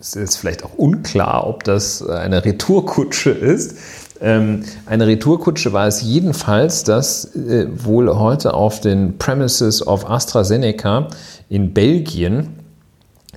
[0.00, 3.76] Es ist vielleicht auch unklar, ob das eine Retourkutsche ist.
[4.20, 11.08] Ähm, eine Retourkutsche war es jedenfalls, dass äh, wohl heute auf den Premises of AstraZeneca
[11.48, 12.60] in Belgien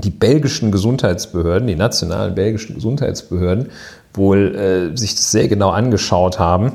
[0.04, 3.70] die belgischen Gesundheitsbehörden, die nationalen belgischen Gesundheitsbehörden,
[4.14, 6.74] wohl äh, sich das sehr genau angeschaut haben,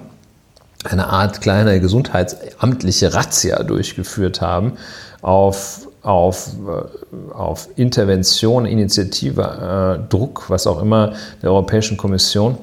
[0.84, 4.72] eine Art kleine gesundheitsamtliche Razzia durchgeführt haben
[5.22, 12.58] auf, auf, äh, auf Intervention, Initiative, äh, Druck, was auch immer der Europäischen Kommission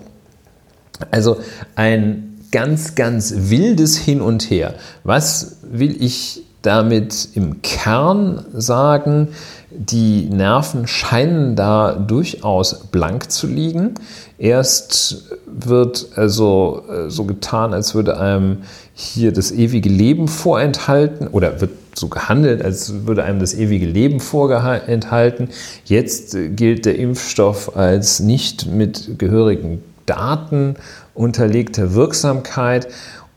[1.12, 1.38] also
[1.76, 4.76] ein ganz, ganz wildes Hin und Her.
[5.04, 9.30] Was will ich damit im Kern sagen?
[9.72, 13.96] Die Nerven scheinen da durchaus blank zu liegen.
[14.38, 18.64] Erst wird also äh, so getan, als würde einem
[18.94, 24.20] hier das ewige Leben vorenthalten oder wird so gehandelt, als würde einem das ewige Leben
[24.20, 25.50] vorenthalten.
[25.86, 29.82] Jetzt gilt der Impfstoff als nicht mit gehörigen
[30.12, 30.76] Daten
[31.14, 32.88] unterlegte Wirksamkeit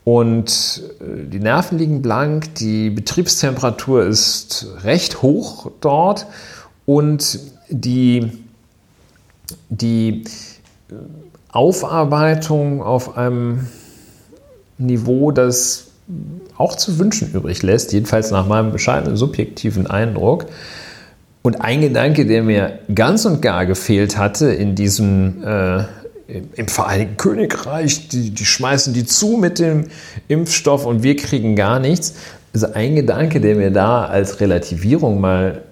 [0.03, 6.27] und äh, die Nerven liegen blank, die Betriebstemperatur ist recht hoch dort
[6.85, 7.39] und
[7.69, 8.31] die,
[9.69, 10.23] die
[10.89, 10.93] äh,
[11.49, 13.67] Aufarbeitung auf einem
[14.77, 15.87] Niveau, das
[16.57, 20.45] auch zu wünschen übrig lässt, jedenfalls nach meinem bescheidenen subjektiven Eindruck.
[21.41, 25.83] Und ein Gedanke, der mir ganz und gar gefehlt hatte in diesem äh,
[26.27, 29.85] im Vereinigten Königreich, die, die schmeißen die zu mit dem
[30.27, 32.13] Impfstoff und wir kriegen gar nichts.
[32.53, 35.63] Also ein Gedanke, der mir da als Relativierung mal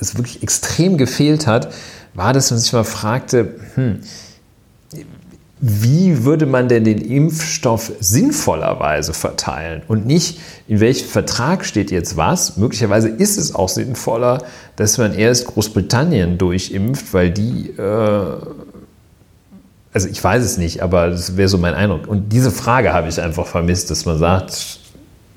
[0.00, 1.72] es wirklich extrem gefehlt hat,
[2.14, 4.00] war, dass man sich mal fragte, hm,
[5.60, 12.16] wie würde man denn den Impfstoff sinnvollerweise verteilen und nicht, in welchem Vertrag steht jetzt
[12.16, 12.56] was.
[12.56, 14.42] Möglicherweise ist es auch sinnvoller,
[14.76, 18.36] dass man erst Großbritannien durchimpft, weil die äh,
[19.92, 22.06] also ich weiß es nicht, aber das wäre so mein Eindruck.
[22.06, 24.78] Und diese Frage habe ich einfach vermisst, dass man sagt,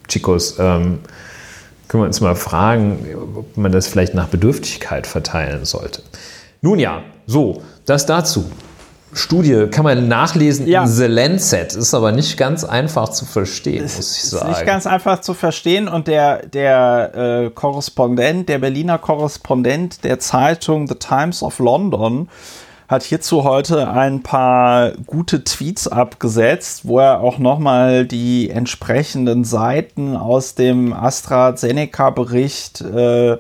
[0.08, 1.00] Chicos, ähm,
[1.88, 3.06] können wir uns mal fragen,
[3.36, 6.04] ob man das vielleicht nach Bedürftigkeit verteilen sollte.
[6.62, 8.46] Nun ja, so, das dazu.
[9.16, 10.84] Studie kann man nachlesen ja.
[10.84, 14.52] in The Lancet, ist aber nicht ganz einfach zu verstehen, muss ich sagen.
[14.52, 17.12] Ist nicht ganz einfach zu verstehen und der, der
[17.46, 22.28] äh, Korrespondent, der Berliner Korrespondent der Zeitung The Times of London,
[22.94, 30.16] hat hierzu heute ein paar gute Tweets abgesetzt, wo er auch nochmal die entsprechenden Seiten
[30.16, 33.38] aus dem AstraZeneca-Bericht äh,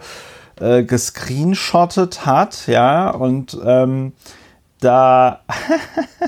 [0.59, 4.13] äh, gescreenshottet hat, ja, und ähm,
[4.79, 5.41] da,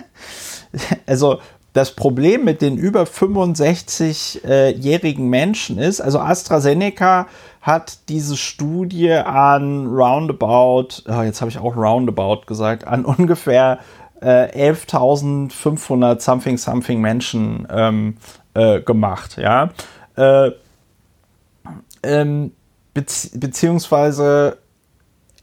[1.07, 1.39] also
[1.75, 7.27] das Problem mit den über 65-jährigen Menschen ist, also AstraZeneca
[7.59, 13.79] hat diese Studie an roundabout, oh, jetzt habe ich auch roundabout gesagt, an ungefähr
[14.21, 18.15] äh, 11.500 something something Menschen ähm,
[18.53, 19.71] äh, gemacht, ja.
[20.15, 20.51] Äh,
[22.03, 22.53] ähm,
[22.93, 24.59] bezieh beziehungsweise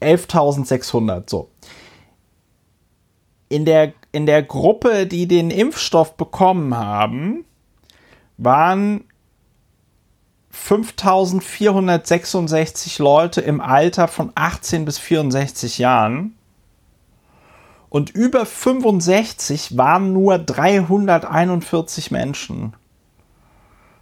[0.01, 1.51] 11.600, so.
[3.49, 7.43] In der, in der Gruppe, die den Impfstoff bekommen haben,
[8.37, 9.03] waren
[10.51, 16.37] 5466 Leute im Alter von 18 bis 64 Jahren.
[17.89, 22.75] Und über 65 waren nur 341 Menschen.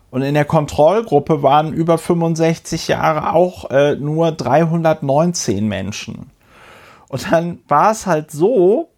[0.10, 6.32] Und in der Kontrollgruppe waren über 65 Jahre auch äh, nur 319 Menschen.
[7.08, 8.90] Und dann war es halt so,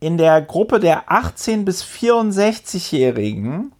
[0.00, 3.72] in der Gruppe der 18 bis 64-Jährigen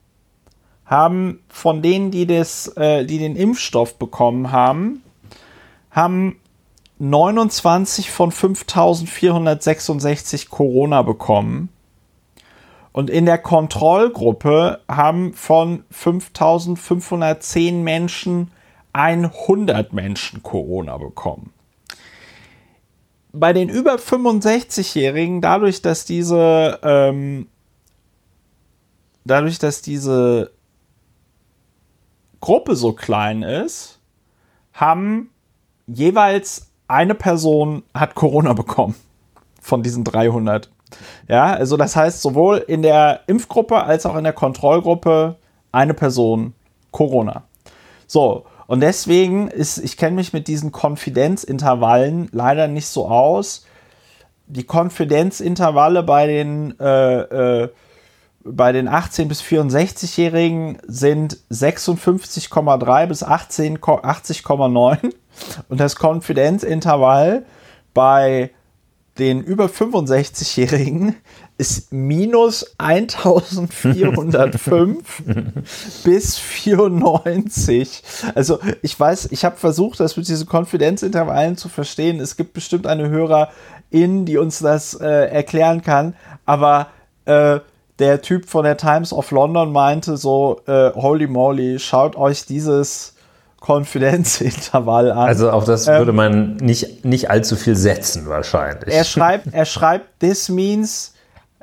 [0.85, 5.03] haben von denen, die, das, äh, die den Impfstoff bekommen haben,
[5.91, 6.41] haben
[6.99, 11.69] 29 von 5466 Corona bekommen.
[12.93, 18.51] Und in der Kontrollgruppe haben von 5510 Menschen
[18.95, 21.53] 100 Menschen Corona bekommen.
[23.39, 27.49] Bei den über 65-Jährigen, dadurch, dass diese, ähm,
[29.25, 30.53] dadurch, dass diese
[32.41, 34.01] Gruppe so klein ist,
[34.73, 35.31] haben
[35.87, 38.95] jeweils eine Person hat Corona bekommen
[39.61, 40.71] von diesen 300.
[41.29, 45.37] Ja, also das heißt sowohl in der Impfgruppe als auch in der Kontrollgruppe
[45.73, 46.55] eine Person
[46.93, 47.43] Corona.
[48.07, 53.65] So, und deswegen ist, ich kenne mich mit diesen Konfidenzintervallen leider nicht so aus.
[54.47, 57.69] Die Konfidenzintervalle bei den, äh, äh,
[58.45, 65.13] bei den 18- bis 64-Jährigen sind 56,3 bis 80,9.
[65.69, 67.45] Und das Konfidenzintervall
[67.93, 68.51] bei
[69.19, 71.17] den über 65-Jährigen
[71.59, 75.23] ist minus 1405
[76.05, 78.03] bis 94.
[78.35, 82.21] Also ich weiß, ich habe versucht, das mit diesen Konfidenzintervallen zu verstehen.
[82.21, 86.15] Es gibt bestimmt eine Hörerin, die uns das äh, erklären kann,
[86.45, 86.89] aber
[87.25, 87.61] äh,
[87.99, 93.15] der Typ von der Times of London meinte so, äh, holy moly, schaut euch dieses
[93.61, 95.27] Konfidenzintervall an.
[95.27, 98.95] Also auf das ähm, würde man nicht, nicht allzu viel setzen wahrscheinlich.
[98.95, 101.15] Er schreibt, er schreibt, this means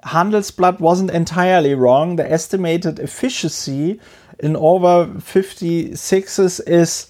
[0.06, 2.18] Handelsblatt wasn't entirely wrong.
[2.18, 4.00] The estimated efficiency
[4.40, 7.08] in over 56s is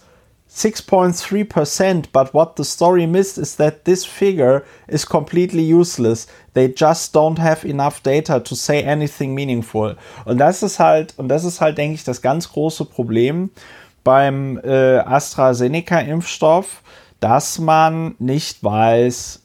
[0.53, 6.28] 6.3%, but what the story missed is that this figure is completely useless.
[6.53, 9.95] They just don't have enough data to say anything meaningful.
[10.26, 13.49] Und das ist halt, und das ist halt, denke ich, das ganz große Problem
[14.03, 16.84] beim äh, AstraZeneca-Impfstoff,
[17.20, 19.43] dass man nicht weiß,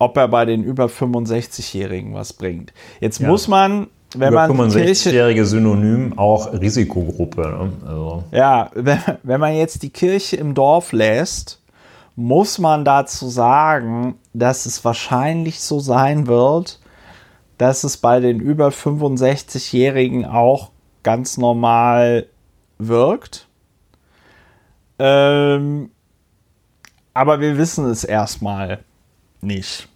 [0.00, 2.72] ob er bei den über 65-Jährigen was bringt.
[3.00, 3.28] Jetzt ja.
[3.28, 7.42] muss man, wenn über man 65-jährige Synonym auch Risikogruppe.
[7.42, 7.72] Ne?
[7.86, 8.24] Also.
[8.32, 11.60] Ja, wenn, wenn man jetzt die Kirche im Dorf lässt,
[12.16, 16.80] muss man dazu sagen, dass es wahrscheinlich so sein wird,
[17.58, 20.70] dass es bei den über 65-Jährigen auch
[21.02, 22.26] ganz normal
[22.78, 23.48] wirkt.
[24.98, 25.90] Ähm,
[27.12, 28.78] aber wir wissen es erstmal
[29.42, 29.89] nicht.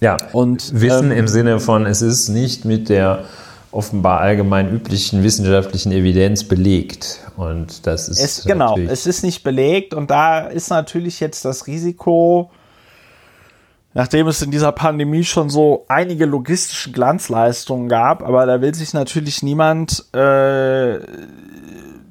[0.00, 3.24] Ja, und Wissen ähm, im Sinne von, es ist nicht mit der
[3.70, 7.20] offenbar allgemein üblichen wissenschaftlichen Evidenz belegt.
[7.36, 8.20] Und das ist.
[8.20, 12.50] Es, genau, es ist nicht belegt und da ist natürlich jetzt das Risiko,
[13.94, 18.94] nachdem es in dieser Pandemie schon so einige logistische Glanzleistungen gab, aber da will sich
[18.94, 20.98] natürlich niemand äh,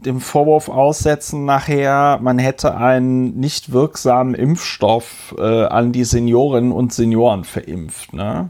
[0.07, 6.93] dem Vorwurf aussetzen nachher, man hätte einen nicht wirksamen Impfstoff äh, an die Seniorinnen und
[6.93, 8.13] Senioren verimpft.
[8.13, 8.49] Ne?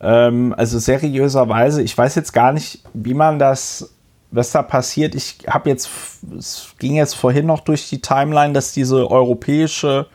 [0.00, 3.94] Ähm, also seriöserweise, ich weiß jetzt gar nicht, wie man das,
[4.30, 5.14] was da passiert.
[5.14, 5.88] Ich habe jetzt,
[6.36, 10.06] es ging jetzt vorhin noch durch die Timeline, dass diese europäische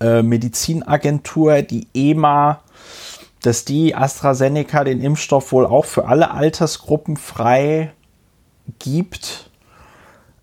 [0.00, 2.60] äh, Medizinagentur, die EMA,
[3.42, 7.92] dass die AstraZeneca den Impfstoff wohl auch für alle Altersgruppen frei
[8.78, 9.50] gibt.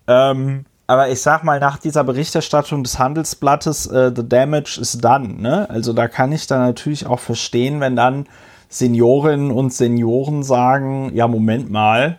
[0.06, 5.34] Ähm, aber ich sag mal, nach dieser Berichterstattung des Handelsblattes, äh, the damage is done.
[5.40, 5.68] Ne?
[5.68, 8.26] Also da kann ich dann natürlich auch verstehen, wenn dann
[8.70, 12.18] Seniorinnen und Senioren sagen, ja, Moment mal,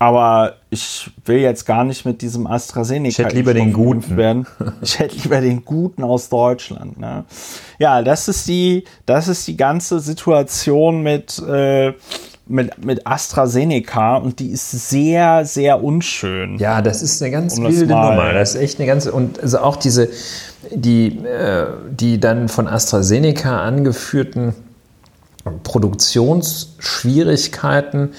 [0.00, 3.08] aber ich will jetzt gar nicht mit diesem AstraZeneca.
[3.10, 4.46] Ich hätte lieber den guten werden.
[4.80, 6.98] Ich hätte lieber den guten aus Deutschland.
[6.98, 7.26] Ne?
[7.78, 11.92] Ja, das ist die, das ist die ganze Situation mit äh,
[12.50, 16.58] mit, mit AstraZeneca und die ist sehr, sehr unschön.
[16.58, 18.32] Ja, das ist eine ganz um wilde Nummer.
[18.32, 20.08] Das ist echt eine ganze, und also auch diese,
[20.72, 24.54] die, äh, die dann von AstraZeneca angeführten
[25.62, 28.10] Produktionsschwierigkeiten,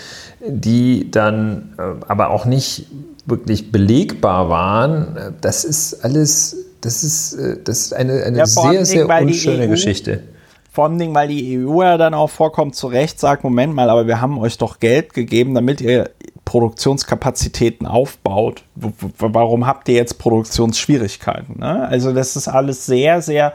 [0.48, 2.88] die dann äh, aber auch nicht
[3.26, 8.86] wirklich belegbar waren, das ist alles, das ist, äh, das ist eine, eine ja, sehr,
[8.86, 10.24] sehr unschöne Geschichte.
[10.73, 14.07] Vor allem, weil die EU ja dann auch vorkommt, zu Recht sagt, Moment mal, aber
[14.07, 16.11] wir haben euch doch Geld gegeben, damit ihr
[16.45, 18.64] Produktionskapazitäten aufbaut.
[18.76, 21.60] Warum habt ihr jetzt Produktionsschwierigkeiten?
[21.60, 21.88] Ne?
[21.89, 23.53] Also das ist alles sehr, sehr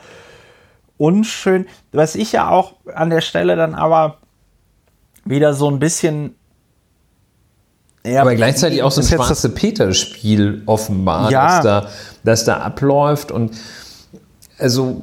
[0.99, 1.67] unschön.
[1.93, 4.19] Was ich ja auch an der Stelle dann aber
[5.25, 6.35] wieder so ein bisschen
[8.05, 11.57] ja, aber gleichzeitig auch so ein schwarze Peter-Spiel offenbar, ja.
[11.57, 11.89] dass, da,
[12.23, 13.57] das da abläuft und
[14.59, 15.01] also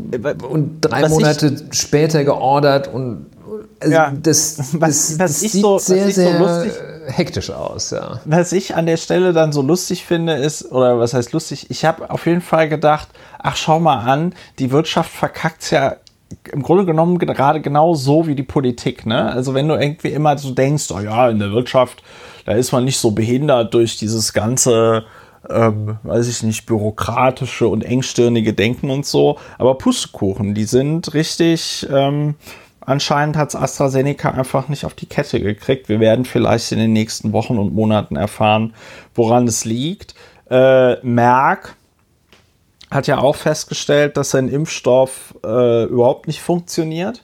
[0.49, 3.27] und drei was Monate ich, später geordert und
[3.79, 6.73] also ja, das, das, was, was das sieht so, sehr, sehr so lustig,
[7.07, 8.19] hektisch aus, ja.
[8.25, 11.85] Was ich an der Stelle dann so lustig finde, ist, oder was heißt lustig, ich
[11.85, 13.09] habe auf jeden Fall gedacht,
[13.39, 15.97] ach schau mal an, die Wirtschaft verkackt ja
[16.51, 19.05] im Grunde genommen gerade genau so wie die Politik.
[19.05, 19.31] Ne?
[19.31, 22.01] Also wenn du irgendwie immer so denkst, oh ja, in der Wirtschaft,
[22.45, 25.03] da ist man nicht so behindert durch dieses ganze,
[25.49, 29.37] ähm, weiß ich nicht, bürokratische und engstirnige Denken und so.
[29.57, 32.35] Aber Pustekuchen, die sind richtig, ähm,
[32.81, 35.89] anscheinend hat es AstraZeneca einfach nicht auf die Kette gekriegt.
[35.89, 38.73] Wir werden vielleicht in den nächsten Wochen und Monaten erfahren,
[39.15, 40.15] woran es liegt.
[40.49, 41.75] Äh, Merck
[42.91, 47.23] hat ja auch festgestellt, dass sein Impfstoff äh, überhaupt nicht funktioniert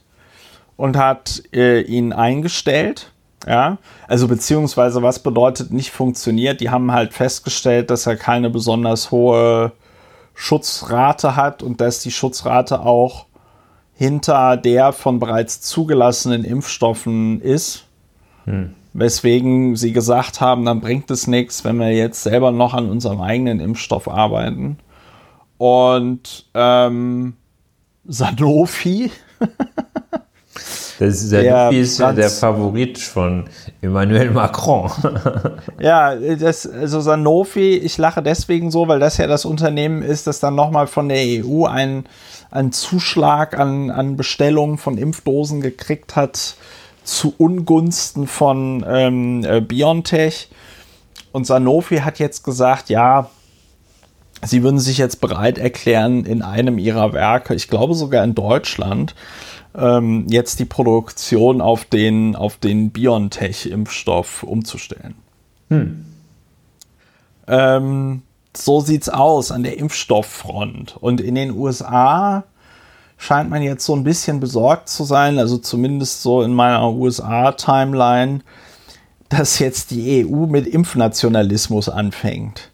[0.77, 3.11] und hat äh, ihn eingestellt.
[3.47, 6.59] Ja, also beziehungsweise was bedeutet nicht funktioniert?
[6.61, 9.71] Die haben halt festgestellt, dass er keine besonders hohe
[10.33, 13.25] Schutzrate hat und dass die Schutzrate auch
[13.93, 17.85] hinter der von bereits zugelassenen Impfstoffen ist.
[18.45, 18.73] Hm.
[18.93, 23.21] Weswegen sie gesagt haben, dann bringt es nichts, wenn wir jetzt selber noch an unserem
[23.21, 24.77] eigenen Impfstoff arbeiten.
[25.57, 27.35] Und ähm,
[28.05, 29.11] Sanofi.
[30.99, 33.45] das Sanofi ist ja der Favorit von
[33.81, 34.91] Emmanuel Macron.
[35.79, 40.41] ja, das, also Sanofi, ich lache deswegen so, weil das ja das Unternehmen ist, das
[40.41, 42.03] dann nochmal von der EU einen,
[42.51, 46.55] einen Zuschlag an, an Bestellungen von Impfdosen gekriegt hat
[47.05, 50.49] zu Ungunsten von ähm, äh, BioNTech.
[51.31, 53.29] Und Sanofi hat jetzt gesagt, ja,
[54.41, 59.13] Sie würden sich jetzt bereit erklären, in einem ihrer Werke, ich glaube sogar in Deutschland,
[59.75, 65.15] ähm, jetzt die Produktion auf den, auf den BioNTech-Impfstoff umzustellen.
[65.69, 66.05] Hm.
[67.47, 68.21] Ähm,
[68.55, 70.97] so sieht's aus an der Impfstofffront.
[70.99, 72.43] Und in den USA
[73.17, 78.41] scheint man jetzt so ein bisschen besorgt zu sein, also zumindest so in meiner USA-Timeline,
[79.27, 82.68] dass jetzt die EU mit Impfnationalismus anfängt.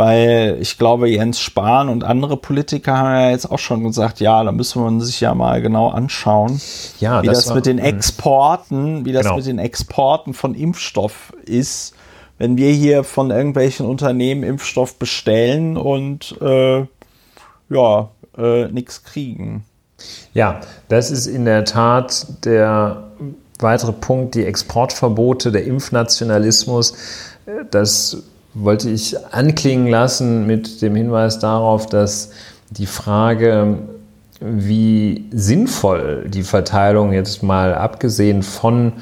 [0.00, 4.42] Weil ich glaube, Jens Spahn und andere Politiker haben ja jetzt auch schon gesagt, ja,
[4.42, 6.58] da müssen wir sich ja mal genau anschauen,
[7.00, 9.36] ja, wie das, das war, mit den Exporten, wie das genau.
[9.36, 11.92] mit den Exporten von Impfstoff ist,
[12.38, 16.86] wenn wir hier von irgendwelchen Unternehmen Impfstoff bestellen und äh,
[17.68, 18.08] ja,
[18.38, 19.66] äh, nichts kriegen.
[20.32, 23.02] Ja, das ist in der Tat der
[23.58, 26.94] weitere Punkt, die Exportverbote, der Impfnationalismus.
[27.70, 28.22] Das
[28.54, 32.30] wollte ich anklingen lassen mit dem Hinweis darauf, dass
[32.70, 33.78] die Frage,
[34.40, 38.94] wie sinnvoll die Verteilung jetzt mal abgesehen von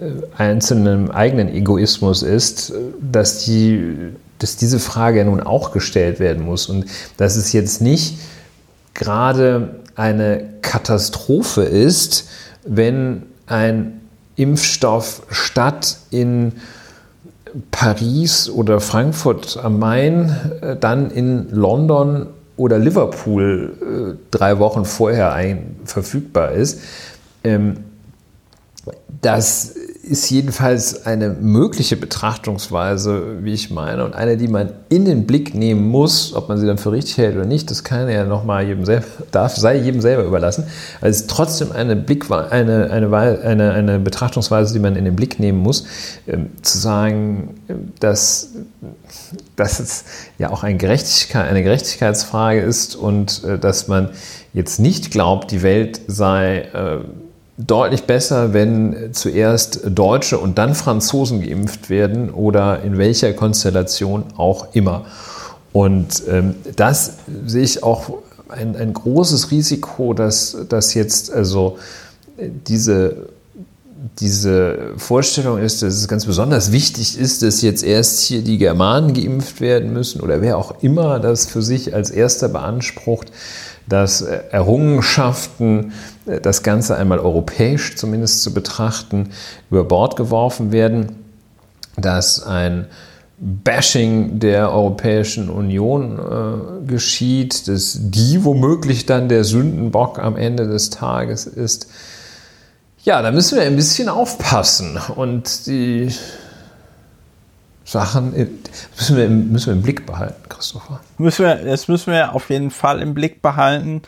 [0.00, 3.96] äh, einzelnem eigenen Egoismus ist, dass, die,
[4.38, 6.66] dass diese Frage nun auch gestellt werden muss.
[6.68, 6.86] Und
[7.16, 8.18] dass es jetzt nicht
[8.94, 12.28] gerade eine Katastrophe ist,
[12.64, 14.00] wenn ein
[14.36, 16.52] Impfstoff statt in
[17.70, 22.26] Paris oder Frankfurt am Main äh, dann in London
[22.56, 25.32] oder Liverpool äh, drei Wochen vorher
[25.84, 26.80] verfügbar ist.
[27.44, 27.84] Ähm,
[29.20, 35.26] das ist jedenfalls eine mögliche Betrachtungsweise, wie ich meine, und eine, die man in den
[35.26, 38.24] Blick nehmen muss, ob man sie dann für richtig hält oder nicht, das kann ja
[38.24, 40.64] nochmal jedem selber, darf, sei jedem selber überlassen.
[41.00, 45.14] Also es ist trotzdem eine, Blick, eine, eine, eine, eine Betrachtungsweise, die man in den
[45.14, 45.86] Blick nehmen muss,
[46.26, 47.54] ähm, zu sagen,
[48.00, 48.50] dass,
[49.54, 50.04] dass es
[50.36, 54.10] ja auch eine, Gerechtigkeit, eine Gerechtigkeitsfrage ist und äh, dass man
[54.52, 56.98] jetzt nicht glaubt, die Welt sei äh,
[57.58, 64.74] deutlich besser, wenn zuerst Deutsche und dann Franzosen geimpft werden oder in welcher Konstellation auch
[64.74, 65.04] immer.
[65.72, 67.14] Und ähm, das
[67.46, 68.18] sehe ich auch
[68.48, 71.78] ein, ein großes Risiko, dass, dass jetzt also
[72.38, 73.28] diese,
[74.18, 79.14] diese Vorstellung ist, dass es ganz besonders wichtig ist, dass jetzt erst hier die Germanen
[79.14, 83.30] geimpft werden müssen oder wer auch immer das für sich als erster beansprucht,
[83.88, 85.92] dass Errungenschaften,
[86.26, 89.30] äh, das Ganze einmal europäisch zumindest zu betrachten,
[89.70, 91.16] über Bord geworfen werden,
[91.96, 92.86] dass ein
[93.38, 100.90] Bashing der Europäischen Union äh, geschieht, dass die womöglich dann der Sündenbock am Ende des
[100.90, 101.88] Tages ist.
[103.02, 106.10] Ja, da müssen wir ein bisschen aufpassen und die
[107.84, 108.32] Sachen
[108.96, 111.00] müssen wir, müssen wir im Blick behalten, Christopher.
[111.18, 114.02] Müssen wir, das müssen wir auf jeden Fall im Blick behalten.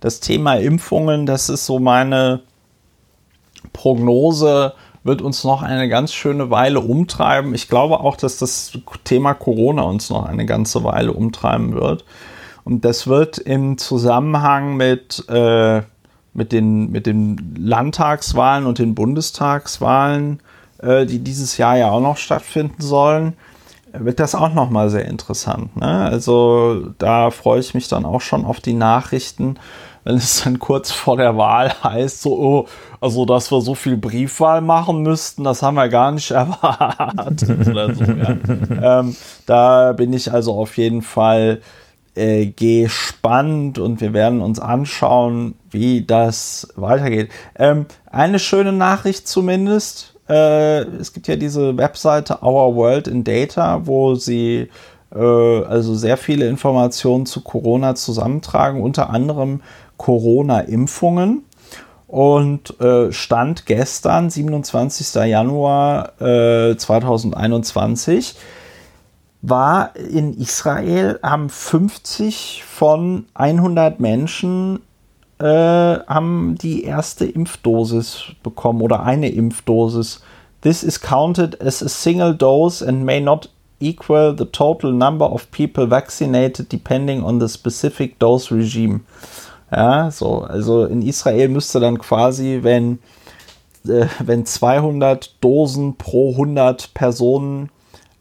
[0.00, 2.40] Das Thema Impfungen, das ist so meine
[3.72, 4.72] Prognose,
[5.04, 7.54] wird uns noch eine ganz schöne Weile umtreiben.
[7.54, 8.72] Ich glaube auch, dass das
[9.04, 12.04] Thema Corona uns noch eine ganze Weile umtreiben wird.
[12.64, 15.82] Und das wird im Zusammenhang mit, äh,
[16.34, 20.40] mit, den, mit den Landtagswahlen und den Bundestagswahlen
[20.82, 23.34] die dieses Jahr ja auch noch stattfinden sollen,
[23.92, 25.76] wird das auch nochmal sehr interessant.
[25.76, 26.04] Ne?
[26.04, 29.56] Also da freue ich mich dann auch schon auf die Nachrichten,
[30.04, 32.66] wenn es dann kurz vor der Wahl heißt, so, oh,
[33.00, 37.94] also dass wir so viel Briefwahl machen müssten, das haben wir gar nicht erwartet oder
[37.94, 38.04] so.
[38.04, 39.00] Ja.
[39.00, 39.16] ähm,
[39.46, 41.60] da bin ich also auf jeden Fall
[42.14, 47.30] äh, gespannt und wir werden uns anschauen, wie das weitergeht.
[47.56, 50.09] Ähm, eine schöne Nachricht zumindest.
[50.30, 54.68] Äh, es gibt ja diese Webseite Our World in Data, wo sie
[55.12, 59.60] äh, also sehr viele Informationen zu Corona zusammentragen, unter anderem
[59.96, 61.44] Corona-Impfungen.
[62.06, 65.14] Und äh, Stand gestern, 27.
[65.26, 68.36] Januar äh, 2021,
[69.42, 74.80] war in Israel, haben 50 von 100 Menschen
[75.40, 80.20] äh, haben die erste Impfdosis bekommen oder eine Impfdosis.
[80.60, 83.48] This is counted as a single dose and may not
[83.80, 89.00] equal the total number of people vaccinated depending on the specific dose regime.
[89.72, 92.98] Ja, so, also in Israel müsste dann quasi, wenn,
[93.86, 97.70] äh, wenn 200 Dosen pro 100 Personen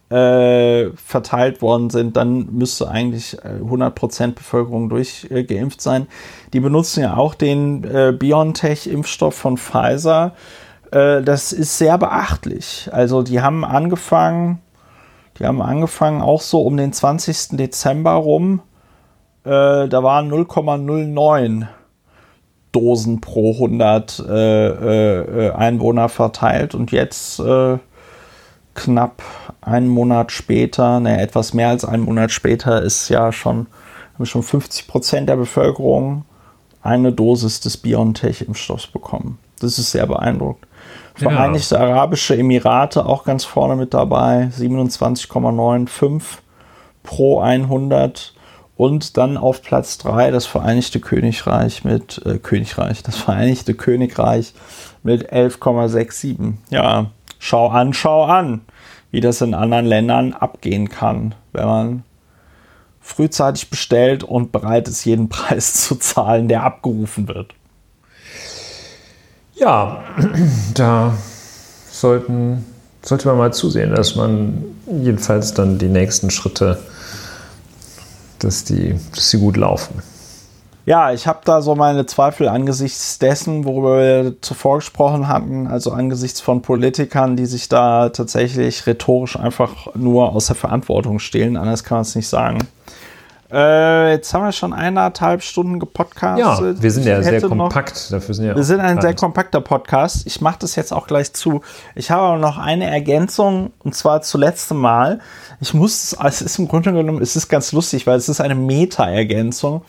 [0.10, 6.08] äh, verteilt worden sind, dann müsste eigentlich 100% äh, Bevölkerung durchgeimpft sein.
[6.54, 10.34] Die benutzen ja auch den äh, BioNTech-Impfstoff von Pfizer.
[10.92, 12.90] Äh, das ist sehr beachtlich.
[12.92, 14.60] Also die haben angefangen,
[15.38, 17.58] die haben angefangen auch so um den 20.
[17.58, 18.62] Dezember rum.
[19.44, 21.68] Äh, da waren 0,09
[22.72, 27.42] Dosen pro 100 äh, Einwohner verteilt und jetzt
[28.76, 29.22] knapp
[29.62, 33.68] einen Monat später, ne, etwas mehr als einen Monat später, ist ja schon,
[34.16, 36.26] haben schon 50 Prozent der Bevölkerung
[36.82, 39.38] eine Dosis des BioNTech-Impfstoffs bekommen.
[39.60, 40.68] Das ist sehr beeindruckend.
[41.16, 41.82] Vereinigte ja.
[41.82, 46.22] Arabische Emirate auch ganz vorne mit dabei, 27,95
[47.04, 48.34] pro 100
[48.78, 54.54] und dann auf Platz 3 das Vereinigte Königreich mit äh, Königreich, das Vereinigte Königreich
[55.04, 56.54] mit 11,67.
[56.70, 57.08] Ja,
[57.40, 58.62] schau an, schau an
[59.12, 62.04] wie das in anderen Ländern abgehen kann, wenn man
[63.02, 67.54] frühzeitig bestellt und bereit ist, jeden Preis zu zahlen, der abgerufen wird.
[69.56, 70.04] Ja,
[70.74, 71.14] da
[71.90, 72.66] sollten,
[73.02, 76.80] sollte man mal zusehen, dass man jedenfalls dann die nächsten Schritte,
[78.40, 80.02] dass die, dass sie gut laufen
[80.86, 85.92] ja, ich habe da so meine Zweifel angesichts dessen, worüber wir zuvor gesprochen hatten, also
[85.92, 91.84] angesichts von Politikern, die sich da tatsächlich rhetorisch einfach nur aus der Verantwortung stehlen, anders
[91.84, 92.60] kann man es nicht sagen.
[93.52, 96.40] Äh, jetzt haben wir schon eineinhalb Stunden gepodcastet.
[96.40, 97.96] Ja, wir sind ja sehr kompakt.
[97.96, 100.28] Noch, Dafür sind ja wir sind ein sehr kompakter Podcast.
[100.28, 101.62] Ich mache das jetzt auch gleich zu.
[101.96, 105.20] Ich habe aber noch eine Ergänzung und zwar zuletzt Mal.
[105.62, 108.54] Ich muss, es ist im Grunde genommen, es ist ganz lustig, weil es ist eine
[108.54, 109.82] Meta-Ergänzung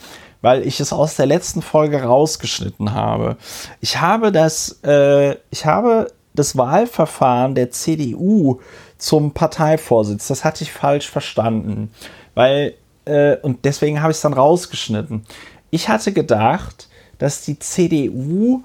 [0.43, 3.37] weil ich es aus der letzten Folge rausgeschnitten habe.
[3.81, 8.61] Ich habe das, äh, ich habe das Wahlverfahren der CDU
[8.99, 11.91] zum Parteivorsitz, das hatte ich falsch verstanden,
[12.35, 15.25] weil äh, und deswegen habe ich es dann rausgeschnitten.
[15.71, 16.89] Ich hatte gedacht,
[17.19, 18.63] dass die CDU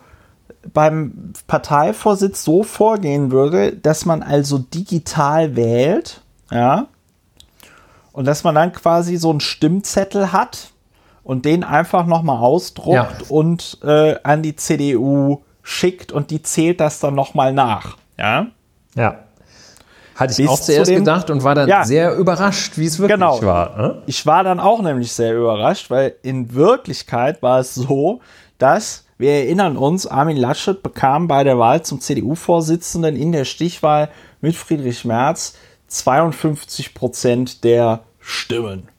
[0.74, 6.22] beim Parteivorsitz so vorgehen würde, dass man also digital wählt,
[6.52, 6.88] ja,
[8.12, 10.70] und dass man dann quasi so einen Stimmzettel hat,
[11.26, 13.10] und den einfach nochmal ausdruckt ja.
[13.30, 17.98] und äh, an die CDU schickt und die zählt das dann nochmal nach.
[18.18, 18.48] Ja.
[18.96, 19.20] Ja.
[20.14, 23.00] Hatte ich Bis auch zuerst zu gedacht und war dann ja, sehr überrascht, wie es
[23.00, 23.42] wirklich genau.
[23.42, 23.76] war.
[23.76, 24.04] Ne?
[24.06, 28.22] Ich war dann auch nämlich sehr überrascht, weil in Wirklichkeit war es so,
[28.60, 34.10] dass, wir erinnern uns, Armin Laschet bekam bei der Wahl zum CDU-Vorsitzenden in der Stichwahl
[34.42, 35.58] mit Friedrich Merz
[35.88, 38.90] 52 Prozent der Stimmen.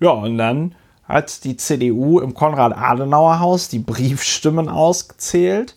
[0.00, 0.74] Ja, und dann
[1.12, 5.76] hat die CDU im Konrad-Adenauer-Haus die Briefstimmen ausgezählt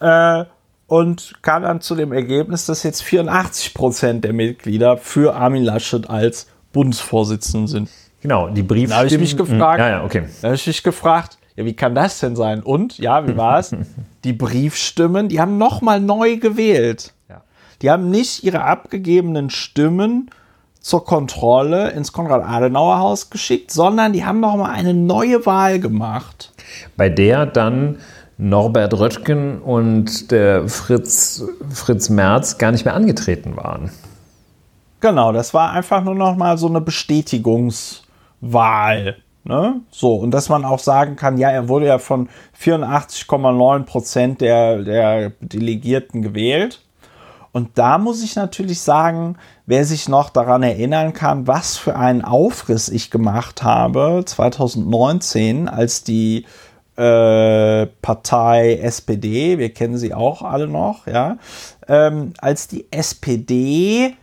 [0.00, 0.44] äh,
[0.88, 6.10] und kam dann zu dem Ergebnis, dass jetzt 84 Prozent der Mitglieder für Armin Laschet
[6.10, 7.90] als Bundesvorsitzenden sind.
[8.22, 8.90] Genau, die Briefstimmen.
[8.90, 10.24] Da habe ich mich gefragt, ja, ja, okay.
[10.40, 12.60] da habe ich mich gefragt, ja, wie kann das denn sein?
[12.60, 13.74] Und, ja, wie war es?
[14.24, 17.12] die Briefstimmen, die haben nochmal neu gewählt.
[17.28, 17.42] Ja.
[17.82, 20.30] Die haben nicht ihre abgegebenen Stimmen
[20.82, 26.52] zur Kontrolle ins Konrad-Adenauer-Haus geschickt, sondern die haben noch mal eine neue Wahl gemacht.
[26.96, 27.98] Bei der dann
[28.36, 33.92] Norbert Röttgen und der Fritz, Fritz Merz gar nicht mehr angetreten waren.
[35.00, 39.16] Genau, das war einfach nur noch mal so eine Bestätigungswahl.
[39.44, 39.80] Ne?
[39.90, 42.28] So, und dass man auch sagen kann, ja, er wurde ja von
[42.60, 46.80] 84,9 Prozent der, der Delegierten gewählt.
[47.52, 52.22] Und da muss ich natürlich sagen, wer sich noch daran erinnern kann, was für einen
[52.22, 56.46] Aufriss ich gemacht habe 2019, als die
[56.96, 61.36] äh, Partei SPD, wir kennen sie auch alle noch, ja,
[61.88, 64.14] ähm, als die SPD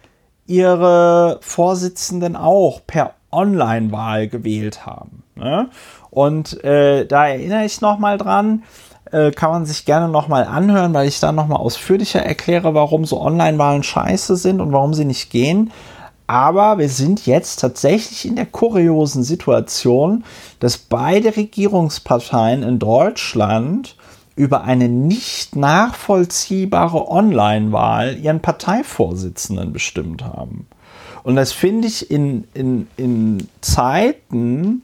[0.47, 5.23] ihre Vorsitzenden auch per Online-Wahl gewählt haben.
[5.35, 5.69] Ne?
[6.10, 8.64] Und äh, da erinnere ich noch mal dran,
[9.11, 12.73] äh, kann man sich gerne noch mal anhören, weil ich da noch mal ausführlicher erkläre,
[12.73, 15.72] warum so Online-Wahlen scheiße sind und warum sie nicht gehen.
[16.27, 20.23] Aber wir sind jetzt tatsächlich in der kuriosen Situation,
[20.60, 23.95] dass beide Regierungsparteien in Deutschland
[24.36, 30.68] über eine nicht nachvollziehbare Online-Wahl ihren Parteivorsitzenden bestimmt haben.
[31.23, 34.84] Und das finde ich in, in, in Zeiten,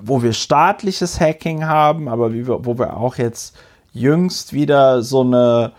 [0.00, 3.56] wo wir staatliches Hacking haben, aber wir, wo wir auch jetzt
[3.92, 5.72] jüngst wieder so eine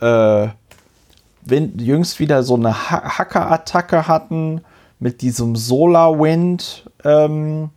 [0.00, 0.48] äh,
[1.46, 4.62] jüngst wieder so eine ha Hacker-Attacke hatten
[4.98, 7.70] mit diesem SolarWind ähm,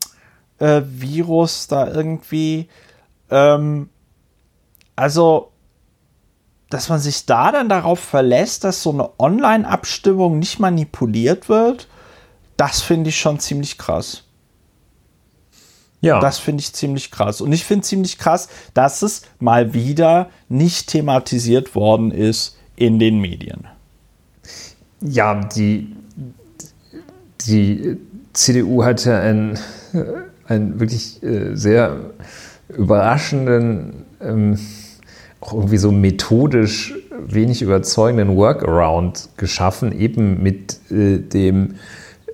[0.59, 2.69] äh, Virus da irgendwie.
[3.29, 3.89] Ähm,
[4.95, 5.51] also,
[6.69, 11.87] dass man sich da dann darauf verlässt, dass so eine Online-Abstimmung nicht manipuliert wird,
[12.55, 14.23] das finde ich schon ziemlich krass.
[16.01, 16.19] Ja.
[16.19, 17.41] Das finde ich ziemlich krass.
[17.41, 23.19] Und ich finde ziemlich krass, dass es mal wieder nicht thematisiert worden ist in den
[23.19, 23.67] Medien.
[25.01, 25.95] Ja, die,
[27.47, 27.97] die
[28.33, 29.57] CDU hat ja einen,
[30.47, 32.11] einen wirklich äh, sehr
[32.69, 34.59] überraschenden, ähm,
[35.39, 36.93] auch irgendwie so methodisch
[37.27, 41.75] wenig überzeugenden Workaround geschaffen, eben mit äh, dem,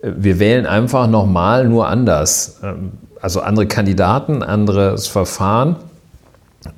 [0.02, 2.60] äh, wir wählen einfach nochmal nur anders.
[2.64, 5.78] Ähm, also andere Kandidaten, anderes Verfahren.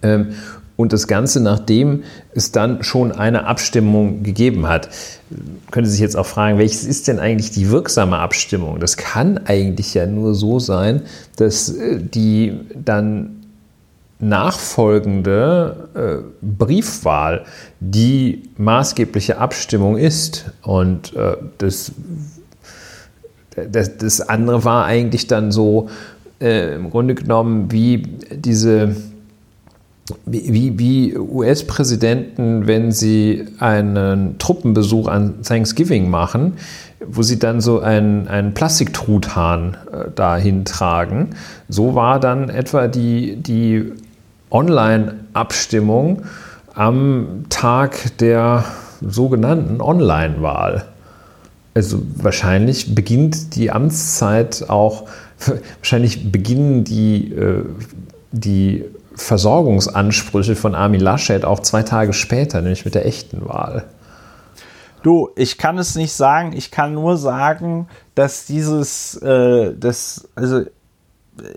[0.04, 0.36] Ähm,
[0.78, 2.04] und das Ganze, nachdem
[2.34, 4.90] es dann schon eine Abstimmung gegeben hat.
[5.72, 8.80] Könnte sich jetzt auch fragen, welches ist denn eigentlich die wirksame Abstimmung?
[8.80, 11.02] Das kann eigentlich ja nur so sein,
[11.38, 13.42] dass äh, die dann
[14.20, 17.46] nachfolgende äh, Briefwahl
[17.80, 20.52] die maßgebliche Abstimmung ist.
[20.62, 21.92] Und äh, das,
[23.56, 25.90] das, das, andere war eigentlich dann so
[26.42, 28.96] äh, im Grunde genommen wie diese
[30.26, 36.54] wie, wie US-Präsidenten, wenn sie einen Truppenbesuch an Thanksgiving machen,
[37.06, 41.32] wo sie dann so einen, einen Plastiktruthahn äh, dahin tragen.
[41.70, 43.94] So war dann etwa die, die
[44.52, 46.22] Online-Abstimmung
[46.76, 48.66] am Tag der
[49.02, 50.86] sogenannten Online-Wahl.
[51.74, 55.06] Also wahrscheinlich beginnt die Amtszeit auch,
[55.80, 57.66] wahrscheinlich beginnen die, äh,
[58.32, 58.86] die
[59.16, 63.86] Versorgungsansprüche von Armin Laschet auch zwei Tage später, nämlich mit der echten Wahl.
[65.04, 66.54] Du, ich kann es nicht sagen.
[66.54, 70.64] Ich kann nur sagen, dass dieses, äh, das, also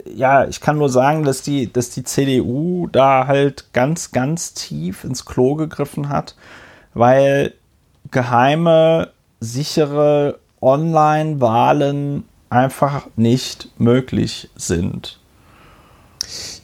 [0.04, 5.04] ja, ich kann nur sagen, dass die, dass die CDU da halt ganz, ganz tief
[5.04, 6.36] ins Klo gegriffen hat,
[6.94, 7.54] weil
[8.10, 9.10] geheime,
[9.40, 15.20] sichere Online-Wahlen einfach nicht möglich sind.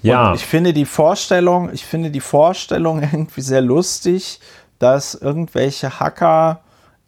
[0.02, 0.30] Ja.
[0.30, 4.40] Und ich finde die Vorstellung, ich finde die Vorstellung irgendwie sehr lustig,
[4.78, 6.60] dass irgendwelche Hacker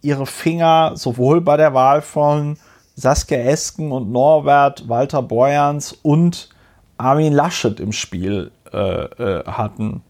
[0.03, 2.57] ihre Finger sowohl bei der Wahl von
[2.94, 6.48] Saskia Esken und Norbert Walter Borjans und
[6.97, 10.03] Armin Laschet im Spiel äh, äh, hatten.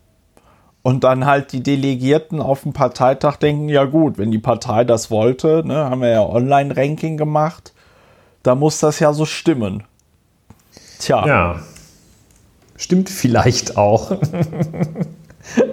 [0.82, 5.10] Und dann halt die Delegierten auf dem Parteitag denken, ja gut, wenn die Partei das
[5.10, 7.72] wollte, ne, haben wir ja Online-Ranking gemacht,
[8.46, 9.82] da muss das ja so stimmen.
[10.98, 11.26] Tja.
[11.26, 11.60] Ja.
[12.76, 14.08] Stimmt vielleicht auch.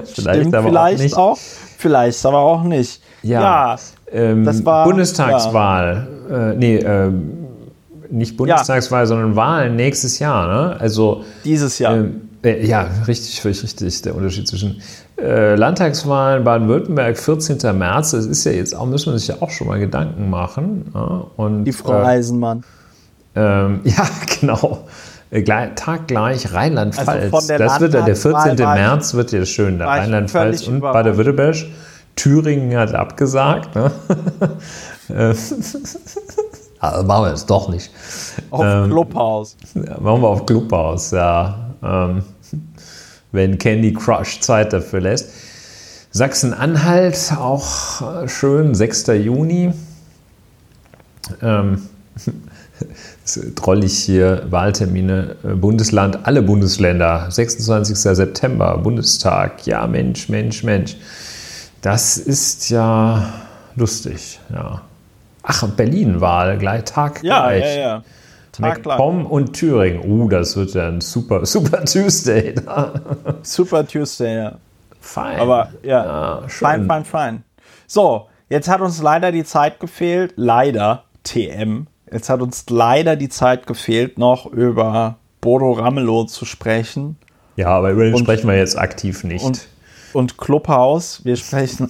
[0.05, 1.37] vielleicht Stimmt aber vielleicht auch, auch,
[1.77, 3.01] vielleicht aber auch nicht.
[3.21, 3.79] Ja, ja
[4.11, 6.07] ähm, das war Bundestagswahl.
[6.29, 6.51] Ja.
[6.51, 7.11] Äh, nee, äh,
[8.09, 9.05] nicht Bundestagswahl, ja.
[9.05, 10.47] sondern Wahlen nächstes Jahr.
[10.47, 10.77] Ne?
[10.79, 11.97] Also dieses Jahr.
[11.97, 14.01] Ähm, äh, ja, richtig, völlig richtig.
[14.01, 14.81] Der Unterschied zwischen
[15.17, 17.77] äh, Landtagswahlen Baden-Württemberg 14.
[17.77, 18.11] März.
[18.11, 20.91] Das ist ja jetzt auch müssen wir sich ja auch schon mal Gedanken machen.
[20.93, 21.25] Ne?
[21.37, 22.63] Und, Die Frau Eisenmann.
[23.35, 24.07] Ähm, ja,
[24.39, 24.85] genau.
[25.31, 27.33] Äh, taggleich Rheinland-Pfalz.
[27.33, 28.55] Also das wird der 14.
[28.55, 29.81] März wird ja schön.
[29.81, 31.55] Rheinland-Pfalz und Baden-Württemberg.
[32.15, 33.73] Thüringen hat abgesagt.
[33.75, 33.91] Ne?
[36.79, 37.89] also machen wir es doch nicht.
[38.51, 39.57] Auf ähm, Clubhaus.
[39.73, 41.55] Ja, machen wir auf Clubhaus, ja.
[41.81, 42.23] Ähm,
[43.33, 45.29] wenn Candy Crush Zeit dafür lässt.
[46.11, 49.07] Sachsen-Anhalt, auch schön, 6.
[49.07, 49.73] Juni.
[51.41, 51.89] Ähm,
[53.55, 57.97] troll ich hier Wahltermine, äh, Bundesland, alle Bundesländer, 26.
[57.97, 60.97] September, Bundestag, ja Mensch, Mensch, Mensch.
[61.81, 63.33] Das ist ja
[63.75, 64.81] lustig, ja.
[65.41, 67.75] Ach, Berlin-Wahl, gleich Tag ja, gleich.
[67.75, 68.03] Ja, ja.
[68.59, 70.03] MacPom und Thüringen.
[70.03, 72.55] Uh, das wird ja ein super, super Tuesday.
[73.41, 74.57] super Tuesday, ja.
[74.99, 75.39] Fein.
[75.39, 77.43] Aber ja, ja fein, fein, fein.
[77.87, 80.33] So, jetzt hat uns leider die Zeit gefehlt.
[80.37, 81.87] Leider, TM.
[82.11, 87.17] Jetzt hat uns leider die Zeit gefehlt, noch über Bodo Ramelow zu sprechen.
[87.55, 89.43] Ja, aber über den und, sprechen wir jetzt aktiv nicht.
[89.43, 89.67] Und,
[90.13, 91.89] und Clubhouse, wir sprechen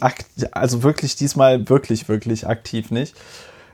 [0.52, 3.16] also wirklich diesmal wirklich, wirklich aktiv nicht.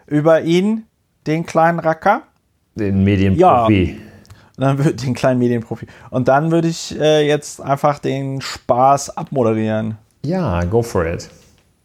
[0.05, 0.85] Über ihn,
[1.27, 2.23] den kleinen Racker.
[2.80, 3.84] Den Medienprofi.
[3.84, 3.97] Ja.
[4.57, 5.88] dann würde den kleinen Medienprofi.
[6.10, 9.97] Und dann würde ich äh, jetzt einfach den Spaß abmoderieren.
[10.23, 11.30] Ja, go for it.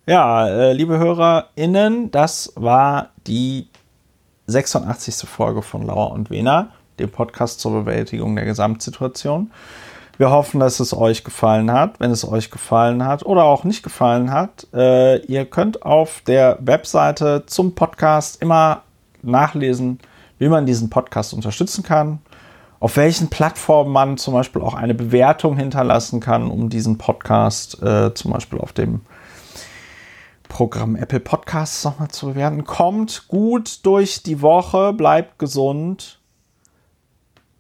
[0.07, 3.69] Ja, äh, liebe HörerInnen, das war die
[4.47, 5.29] 86.
[5.29, 6.69] Folge von Lauer und Wena,
[6.99, 9.51] dem Podcast zur Bewältigung der Gesamtsituation.
[10.17, 11.99] Wir hoffen, dass es euch gefallen hat.
[11.99, 16.59] Wenn es euch gefallen hat oder auch nicht gefallen hat, äh, ihr könnt auf der
[16.61, 18.83] Webseite zum Podcast immer
[19.23, 19.99] nachlesen,
[20.39, 22.21] wie man diesen Podcast unterstützen kann,
[22.81, 28.13] auf welchen Plattformen man zum Beispiel auch eine Bewertung hinterlassen kann, um diesen Podcast äh,
[28.15, 29.01] zum Beispiel auf dem
[30.49, 32.65] Programm Apple Podcasts nochmal zu bewerten.
[32.65, 36.21] Kommt gut durch die Woche, bleibt gesund.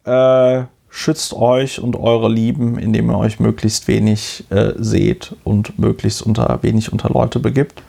[0.05, 6.23] Äh, schützt euch und eure Lieben, indem ihr euch möglichst wenig äh, seht und möglichst
[6.23, 7.83] unter, wenig unter Leute begibt.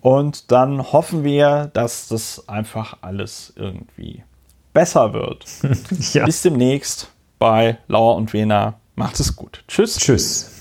[0.00, 4.22] Und dann hoffen wir, dass das einfach alles irgendwie
[4.72, 5.44] besser wird.
[6.12, 6.24] ja.
[6.24, 8.74] Bis demnächst bei Lauer und Wena.
[8.94, 9.64] Macht es gut.
[9.68, 9.98] Tschüss.
[9.98, 10.55] Tschüss.